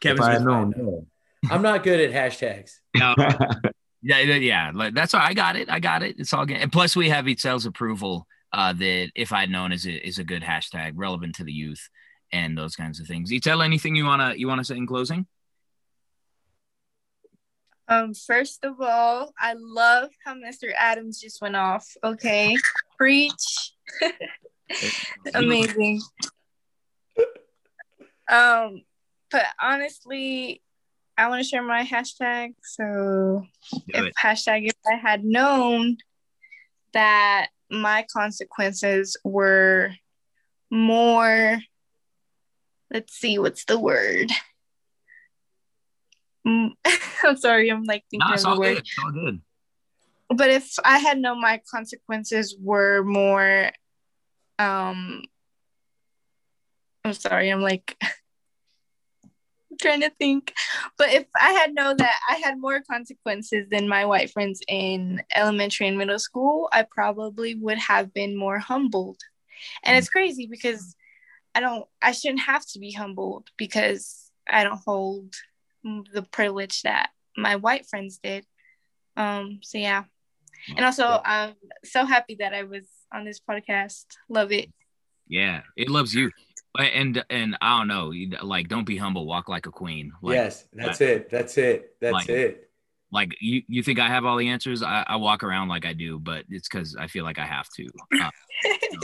Kevin's 0.00 0.20
I 0.26 0.32
had 0.32 0.34
just- 0.38 0.46
known, 0.46 1.06
I'm 1.50 1.62
not 1.62 1.82
good 1.82 1.98
at 2.00 2.12
hashtags. 2.12 2.72
No, 2.94 3.14
yeah. 3.16 3.38
yeah, 4.02 4.18
yeah, 4.20 4.34
yeah. 4.34 4.70
Like, 4.74 4.92
that's 4.94 5.14
all. 5.14 5.20
I 5.22 5.32
got 5.34 5.56
it. 5.56 5.70
I 5.70 5.80
got 5.80 6.02
it. 6.02 6.16
It's 6.18 6.32
all 6.34 6.44
good. 6.44 6.58
And 6.58 6.70
plus, 6.70 6.94
we 6.94 7.08
have 7.08 7.24
Itzel's 7.26 7.64
approval. 7.66 8.26
Uh, 8.52 8.72
that 8.72 9.10
if 9.14 9.32
I'd 9.32 9.50
known 9.50 9.72
is 9.72 9.86
a 9.86 9.92
is 10.06 10.18
a 10.18 10.24
good 10.24 10.42
hashtag 10.42 10.92
relevant 10.94 11.34
to 11.36 11.44
the 11.44 11.52
youth 11.52 11.88
and 12.32 12.56
those 12.56 12.74
kinds 12.76 12.98
of 13.00 13.06
things. 13.06 13.30
Itzel, 13.30 13.64
anything 13.64 13.94
you 13.94 14.04
wanna 14.06 14.34
you 14.36 14.48
wanna 14.48 14.64
say 14.64 14.76
in 14.76 14.86
closing? 14.86 15.26
Um, 17.88 18.12
first 18.14 18.64
of 18.64 18.80
all, 18.80 19.32
I 19.40 19.54
love 19.56 20.10
how 20.24 20.34
Mr. 20.34 20.72
Adams 20.76 21.20
just 21.20 21.40
went 21.40 21.56
off. 21.56 21.86
Okay, 22.04 22.56
preach. 22.98 23.72
Amazing. 25.34 26.00
Um, 28.30 28.82
but 29.30 29.44
honestly, 29.60 30.62
I 31.16 31.28
want 31.28 31.42
to 31.42 31.48
share 31.48 31.62
my 31.62 31.82
hashtag. 31.84 32.54
So, 32.62 33.44
Do 33.72 33.80
if 33.88 34.04
it. 34.06 34.14
hashtag 34.22 34.66
if 34.68 34.76
I 34.86 34.96
had 34.96 35.24
known 35.24 35.96
that 36.92 37.48
my 37.70 38.06
consequences 38.12 39.16
were 39.24 39.92
more, 40.70 41.58
let's 42.92 43.14
see, 43.14 43.38
what's 43.38 43.64
the 43.64 43.78
word? 43.78 44.30
Mm, 46.46 46.70
I'm 47.24 47.36
sorry, 47.36 47.70
I'm 47.70 47.84
like 47.84 48.04
thinking 48.10 48.26
No, 48.26 48.32
of 48.32 48.34
it's 48.34 48.42
the 48.44 48.48
all 48.50 48.58
word 48.58 48.74
good. 48.74 48.78
It's 48.78 48.96
all 49.02 49.12
good. 49.12 49.40
But 50.28 50.50
if 50.50 50.74
I 50.84 50.98
had 50.98 51.18
known 51.18 51.40
my 51.40 51.60
consequences 51.70 52.56
were 52.60 53.02
more 53.02 53.70
um 54.58 55.22
I'm 57.04 57.14
sorry, 57.14 57.48
I'm 57.50 57.62
like 57.62 57.96
trying 59.80 60.00
to 60.00 60.10
think. 60.10 60.52
But 60.98 61.10
if 61.10 61.26
I 61.40 61.52
had 61.52 61.74
known 61.74 61.96
that 61.98 62.18
I 62.28 62.34
had 62.44 62.60
more 62.60 62.80
consequences 62.80 63.66
than 63.70 63.88
my 63.88 64.04
white 64.04 64.30
friends 64.30 64.60
in 64.68 65.22
elementary 65.34 65.88
and 65.88 65.96
middle 65.96 66.18
school, 66.18 66.68
I 66.72 66.82
probably 66.82 67.54
would 67.54 67.78
have 67.78 68.12
been 68.12 68.36
more 68.36 68.58
humbled. 68.58 69.18
And 69.84 69.96
it's 69.96 70.10
crazy 70.10 70.46
because 70.46 70.94
I 71.54 71.60
don't 71.60 71.86
I 72.02 72.12
shouldn't 72.12 72.42
have 72.42 72.66
to 72.72 72.78
be 72.78 72.92
humbled 72.92 73.48
because 73.56 74.30
I 74.48 74.64
don't 74.64 74.80
hold 74.84 75.34
the 75.82 76.22
privilege 76.30 76.82
that 76.82 77.10
my 77.36 77.56
white 77.56 77.86
friends 77.86 78.20
did. 78.22 78.44
Um 79.16 79.60
so 79.62 79.78
yeah. 79.78 80.04
And 80.76 80.84
also, 80.84 81.20
I'm 81.24 81.54
so 81.84 82.04
happy 82.04 82.36
that 82.40 82.52
I 82.54 82.64
was 82.64 82.86
on 83.12 83.24
this 83.24 83.40
podcast. 83.40 84.06
Love 84.28 84.52
it. 84.52 84.70
Yeah, 85.26 85.62
it 85.76 85.88
loves 85.88 86.14
you. 86.14 86.30
And 86.78 87.24
and 87.30 87.56
I 87.60 87.78
don't 87.78 87.88
know, 87.88 88.12
like 88.42 88.68
don't 88.68 88.84
be 88.84 88.96
humble, 88.96 89.26
walk 89.26 89.48
like 89.48 89.66
a 89.66 89.70
queen. 89.70 90.12
Like, 90.22 90.34
yes, 90.34 90.66
that's 90.72 91.00
it. 91.00 91.30
That's 91.30 91.56
it. 91.58 91.96
That's 92.00 92.12
Like- 92.12 92.28
it. 92.28 92.70
like 93.10 93.34
you 93.40 93.62
you 93.68 93.82
think 93.82 93.98
I 93.98 94.08
have 94.08 94.24
all 94.24 94.36
the 94.36 94.48
answers? 94.48 94.82
I, 94.82 95.04
I 95.06 95.16
walk 95.16 95.42
around 95.42 95.68
like 95.68 95.84
I 95.86 95.92
do, 95.94 96.18
but 96.18 96.44
it's 96.48 96.68
because 96.68 96.94
I 96.96 97.06
feel 97.08 97.24
like 97.24 97.38
I 97.38 97.46
have 97.46 97.66
to. 97.76 97.86
Uh, 98.20 98.30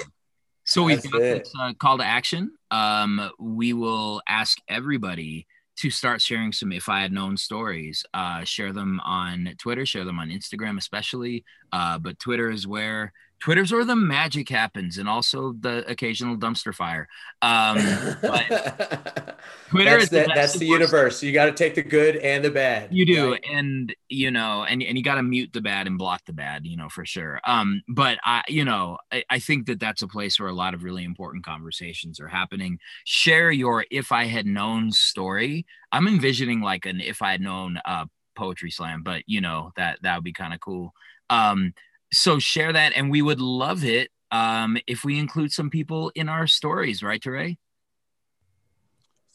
so 0.64 0.82
we've 0.84 1.02
got 1.10 1.20
it. 1.22 1.44
this 1.44 1.52
uh, 1.60 1.72
call 1.74 1.98
to 1.98 2.04
action. 2.04 2.52
Um, 2.70 3.30
we 3.38 3.72
will 3.72 4.22
ask 4.28 4.58
everybody 4.68 5.46
to 5.76 5.90
start 5.90 6.20
sharing 6.22 6.52
some 6.52 6.72
if 6.72 6.88
I 6.88 7.00
had 7.00 7.12
known 7.12 7.36
stories. 7.36 8.04
Uh, 8.14 8.44
share 8.44 8.72
them 8.72 9.00
on 9.04 9.54
Twitter, 9.58 9.84
share 9.84 10.04
them 10.04 10.18
on 10.18 10.28
Instagram, 10.28 10.78
especially. 10.78 11.44
Uh, 11.72 11.98
but 11.98 12.18
Twitter 12.18 12.50
is 12.50 12.66
where 12.66 13.12
Twitter's 13.44 13.70
where 13.70 13.84
the 13.84 13.94
magic 13.94 14.48
happens, 14.48 14.96
and 14.96 15.06
also 15.06 15.52
the 15.60 15.86
occasional 15.86 16.34
dumpster 16.34 16.74
fire. 16.74 17.06
Um, 17.42 17.76
but 18.22 19.38
Twitter 19.68 19.90
that's 19.90 20.04
is 20.04 20.08
the, 20.08 20.20
the, 20.20 20.32
that's 20.34 20.52
the 20.54 20.64
universe. 20.64 21.22
You 21.22 21.30
got 21.30 21.44
to 21.44 21.52
take 21.52 21.74
the 21.74 21.82
good 21.82 22.16
and 22.16 22.42
the 22.42 22.50
bad. 22.50 22.88
You 22.90 23.04
do, 23.04 23.32
right? 23.32 23.44
and 23.52 23.94
you 24.08 24.30
know, 24.30 24.64
and 24.64 24.82
and 24.82 24.96
you 24.96 25.04
got 25.04 25.16
to 25.16 25.22
mute 25.22 25.50
the 25.52 25.60
bad 25.60 25.86
and 25.86 25.98
block 25.98 26.22
the 26.24 26.32
bad, 26.32 26.64
you 26.64 26.78
know, 26.78 26.88
for 26.88 27.04
sure. 27.04 27.38
Um, 27.44 27.82
but 27.86 28.16
I, 28.24 28.44
you 28.48 28.64
know, 28.64 28.96
I, 29.12 29.24
I 29.28 29.38
think 29.40 29.66
that 29.66 29.78
that's 29.78 30.00
a 30.00 30.08
place 30.08 30.40
where 30.40 30.48
a 30.48 30.54
lot 30.54 30.72
of 30.72 30.82
really 30.82 31.04
important 31.04 31.44
conversations 31.44 32.20
are 32.20 32.28
happening. 32.28 32.78
Share 33.04 33.50
your 33.50 33.84
"if 33.90 34.10
I 34.10 34.24
had 34.24 34.46
known" 34.46 34.90
story. 34.90 35.66
I'm 35.92 36.08
envisioning 36.08 36.62
like 36.62 36.86
an 36.86 37.02
"if 37.02 37.20
I 37.20 37.32
had 37.32 37.42
known" 37.42 37.78
uh, 37.84 38.06
poetry 38.36 38.70
slam, 38.70 39.02
but 39.02 39.22
you 39.26 39.42
know 39.42 39.70
that 39.76 39.98
that 40.00 40.14
would 40.14 40.24
be 40.24 40.32
kind 40.32 40.54
of 40.54 40.60
cool. 40.60 40.94
Um, 41.28 41.74
so 42.14 42.38
share 42.38 42.72
that, 42.72 42.92
and 42.94 43.10
we 43.10 43.22
would 43.22 43.40
love 43.40 43.84
it 43.84 44.10
um, 44.30 44.76
if 44.86 45.04
we 45.04 45.18
include 45.18 45.52
some 45.52 45.70
people 45.70 46.10
in 46.14 46.28
our 46.28 46.46
stories, 46.46 47.02
right, 47.02 47.20
TeRay? 47.20 47.56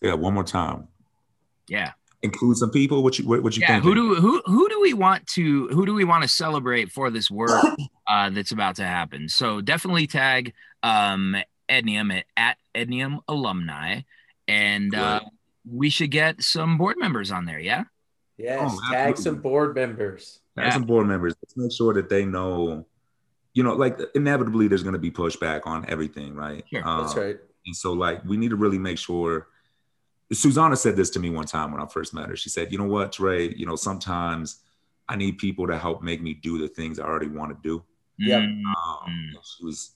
Yeah, 0.01 0.13
one 0.13 0.33
more 0.33 0.43
time. 0.43 0.87
Yeah. 1.67 1.91
Include 2.21 2.57
some 2.57 2.71
people. 2.71 3.01
What 3.01 3.17
you 3.17 3.27
what, 3.27 3.43
what 3.43 3.55
you 3.55 3.61
yeah 3.61 3.75
think? 3.75 3.83
who 3.83 3.95
do 3.95 4.15
who 4.15 4.41
who 4.45 4.67
do 4.67 4.81
we 4.81 4.93
want 4.93 5.25
to 5.27 5.67
who 5.69 5.85
do 5.85 5.93
we 5.93 6.03
want 6.03 6.23
to 6.23 6.27
celebrate 6.27 6.91
for 6.91 7.09
this 7.09 7.31
work 7.31 7.63
uh 8.07 8.29
that's 8.29 8.51
about 8.51 8.75
to 8.75 8.83
happen 8.83 9.29
so 9.29 9.61
definitely 9.61 10.05
tag 10.05 10.53
um 10.83 11.37
ednium 11.69 12.11
at, 12.13 12.25
at 12.35 12.57
ednium 12.75 13.19
alumni 13.29 14.01
and 14.49 14.93
uh 14.95 15.21
we 15.65 15.89
should 15.89 16.11
get 16.11 16.41
some 16.41 16.77
board 16.77 16.97
members 16.97 17.31
on 17.31 17.45
there 17.45 17.59
yeah 17.59 17.83
Yes, 18.39 18.71
Oh, 18.73 18.91
tag 18.91 19.17
some 19.17 19.41
board 19.41 19.75
members. 19.75 20.39
Have 20.57 20.73
some 20.73 20.83
board 20.85 21.07
members. 21.07 21.35
Let's 21.43 21.57
make 21.57 21.71
sure 21.71 21.93
that 21.93 22.09
they 22.09 22.25
know. 22.25 22.85
You 23.53 23.63
know, 23.63 23.73
like 23.73 23.99
inevitably, 24.15 24.67
there's 24.67 24.83
going 24.83 24.93
to 24.93 24.99
be 24.99 25.11
pushback 25.11 25.61
on 25.65 25.85
everything, 25.89 26.35
right? 26.35 26.63
Sure. 26.71 26.81
That's 26.83 27.13
Um, 27.13 27.19
right. 27.19 27.37
And 27.65 27.75
so, 27.75 27.91
like, 27.93 28.23
we 28.23 28.37
need 28.37 28.49
to 28.51 28.55
really 28.55 28.79
make 28.79 28.97
sure. 28.97 29.47
Susanna 30.31 30.75
said 30.75 30.95
this 30.95 31.09
to 31.11 31.19
me 31.19 31.29
one 31.29 31.45
time 31.45 31.71
when 31.71 31.81
I 31.81 31.87
first 31.87 32.13
met 32.13 32.29
her. 32.29 32.35
She 32.35 32.49
said, 32.49 32.71
"You 32.71 32.77
know 32.77 32.85
what, 32.85 33.11
Trey? 33.11 33.53
You 33.53 33.65
know, 33.65 33.75
sometimes 33.75 34.61
I 35.09 35.15
need 35.15 35.37
people 35.39 35.67
to 35.67 35.77
help 35.77 36.01
make 36.03 36.21
me 36.21 36.33
do 36.35 36.57
the 36.59 36.67
things 36.67 36.99
I 36.99 37.03
already 37.05 37.27
want 37.27 37.51
to 37.51 37.57
do." 37.67 37.83
Yep. 38.19 38.41
Mm, 38.41 38.63
Um, 38.77 39.33
she 39.43 39.65
was 39.65 39.95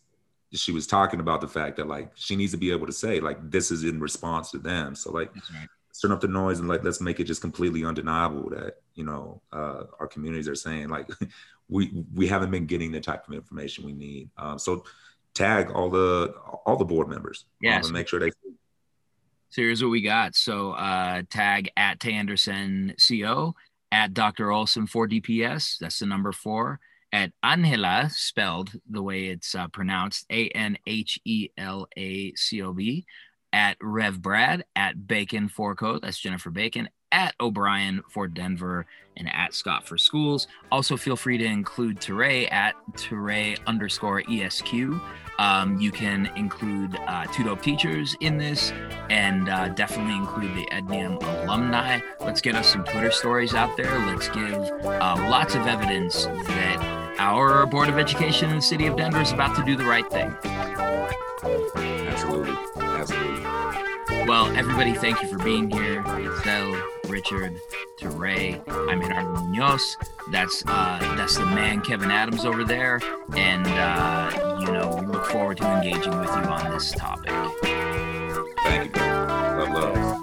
she 0.52 0.72
was 0.72 0.86
talking 0.88 1.20
about 1.20 1.42
the 1.42 1.48
fact 1.48 1.78
that 1.78 1.88
like 1.88 2.12
she 2.16 2.36
needs 2.36 2.52
to 2.52 2.58
be 2.58 2.72
able 2.72 2.86
to 2.88 2.94
say 2.94 3.20
like 3.20 3.38
this 3.50 3.72
is 3.72 3.84
in 3.84 4.00
response 4.00 4.52
to 4.52 4.58
them. 4.60 4.96
So 4.96 5.12
like 5.12 5.34
right. 5.36 5.68
Turn 6.02 6.12
up 6.12 6.22
the 6.22 6.28
noise 6.28 6.60
and 6.60 6.68
like 6.68 6.84
let's 6.84 7.02
make 7.02 7.20
it 7.20 7.26
just 7.26 7.42
completely 7.42 7.86
undeniable 7.86 8.50
that 8.50 8.82
you 8.96 9.04
know 9.04 9.42
uh, 9.52 9.84
our 10.00 10.08
communities 10.08 10.48
are 10.48 10.56
saying 10.56 10.90
like 10.90 11.08
we 11.70 12.04
we 12.14 12.28
haven't 12.28 12.52
been 12.52 12.66
getting 12.66 12.92
the 12.92 13.00
type 13.00 13.28
of 13.28 13.34
information 13.34 13.86
we 13.86 13.94
need. 13.94 14.30
Um, 14.38 14.58
so 14.60 14.84
tag 15.34 15.72
all 15.72 15.90
the 15.90 16.34
all 16.66 16.76
the 16.78 16.86
board 16.86 17.08
members. 17.08 17.46
um, 17.46 17.56
Yes. 17.62 17.86
and 17.86 17.94
make 17.94 18.08
sure 18.08 18.20
they 18.20 18.32
So 19.50 19.62
here's 19.62 19.84
what 19.84 19.90
we 19.92 20.02
got. 20.02 20.36
So 20.36 20.72
uh, 20.72 21.24
tag 21.30 21.70
at 21.78 22.00
Tay 22.00 22.14
Anderson 22.14 22.96
CO, 23.08 23.56
at 23.92 24.14
Dr. 24.14 24.52
Olson 24.52 24.88
4 24.88 25.08
DPS. 25.08 25.78
That's 25.80 26.00
the 26.00 26.06
number 26.08 26.32
four. 26.32 26.80
at 27.12 27.32
Anhela, 27.46 28.12
spelled 28.12 28.72
the 28.90 29.04
way 29.04 29.28
it's 29.28 29.54
uh, 29.54 29.68
pronounced, 29.68 30.26
A 30.32 30.50
N 30.50 30.78
H 30.88 31.20
E 31.26 31.50
L 31.58 31.88
A 31.96 32.34
C 32.34 32.62
O 32.64 32.74
B, 32.74 33.06
at 33.54 33.78
Rev 33.80 34.22
Brad, 34.22 34.66
at 34.76 35.08
Bacon 35.08 35.48
for 35.48 35.76
CO, 35.76 36.00
that's 36.00 36.20
Jennifer 36.20 36.50
Bacon, 36.50 36.90
at 37.12 37.36
O'Brien 37.40 38.02
for 38.10 38.28
Denver, 38.28 38.88
and 39.16 39.30
at 39.32 39.54
Scott 39.54 39.88
for 39.88 39.98
Schools. 39.98 40.48
Also, 40.72 40.98
feel 40.98 41.16
free 41.16 41.38
to 41.38 41.46
include 41.46 42.00
TeRay 42.00 42.52
at 42.52 42.74
TeRay 42.94 43.58
underscore 43.68 44.24
ESQ. 44.30 45.00
Um, 45.40 45.80
you 45.80 45.92
can 45.92 46.28
include 46.36 46.96
uh, 46.96 47.26
TooDope 47.26 47.62
Teachers 47.62 48.16
in 48.20 48.38
this 48.38 48.72
and 49.10 49.50
uh, 49.50 49.70
definitely 49.70 50.16
include 50.16 50.56
the 50.56 50.66
Ednium 50.72 51.22
alumni. 51.44 52.00
Let's 52.20 52.42
get 52.42 52.56
us 52.56 52.68
some 52.68 52.84
Twitter 52.84 53.12
stories 53.12 53.54
out 53.54 53.78
there. 53.78 53.98
Let's 54.08 54.28
give 54.30 54.54
uh, 54.54 55.16
lots 55.30 55.56
of 55.56 55.68
evidence 55.68 56.26
that 56.26 57.16
our 57.20 57.66
Board 57.68 57.90
of 57.90 57.98
Education 57.98 58.50
in 58.50 58.58
the 58.58 58.62
city 58.62 58.88
of 58.88 58.98
Denver 58.98 59.22
is 59.22 59.32
about 59.32 59.56
to 59.56 59.64
do 59.64 59.76
the 59.76 59.86
right 59.86 60.10
thing. 60.10 60.34
Well, 63.10 64.46
everybody, 64.56 64.94
thank 64.94 65.22
you 65.22 65.28
for 65.28 65.38
being 65.44 65.70
here. 65.70 66.02
Itzel, 66.04 66.82
Richard, 67.10 67.60
TeRay. 68.00 68.62
I'm 68.90 69.02
Gerardo 69.02 69.42
Munoz. 69.42 69.98
That's 70.32 70.64
uh, 70.66 71.00
that's 71.18 71.38
the 71.38 71.46
man, 71.46 71.82
Kevin 71.82 72.12
Adams, 72.12 72.46
over 72.46 72.64
there. 72.64 73.02
And 73.36 73.68
uh, 73.68 74.58
you 74.62 74.72
know, 74.72 74.96
we 75.02 75.08
look 75.08 75.26
forward 75.26 75.58
to 75.58 75.76
engaging 75.76 76.18
with 76.20 76.30
you 76.30 76.44
on 76.44 76.72
this 76.72 76.92
topic. 76.92 77.34
Thank 78.64 78.96
you. 78.96 79.02
Love, 79.02 79.70
love. 79.70 80.23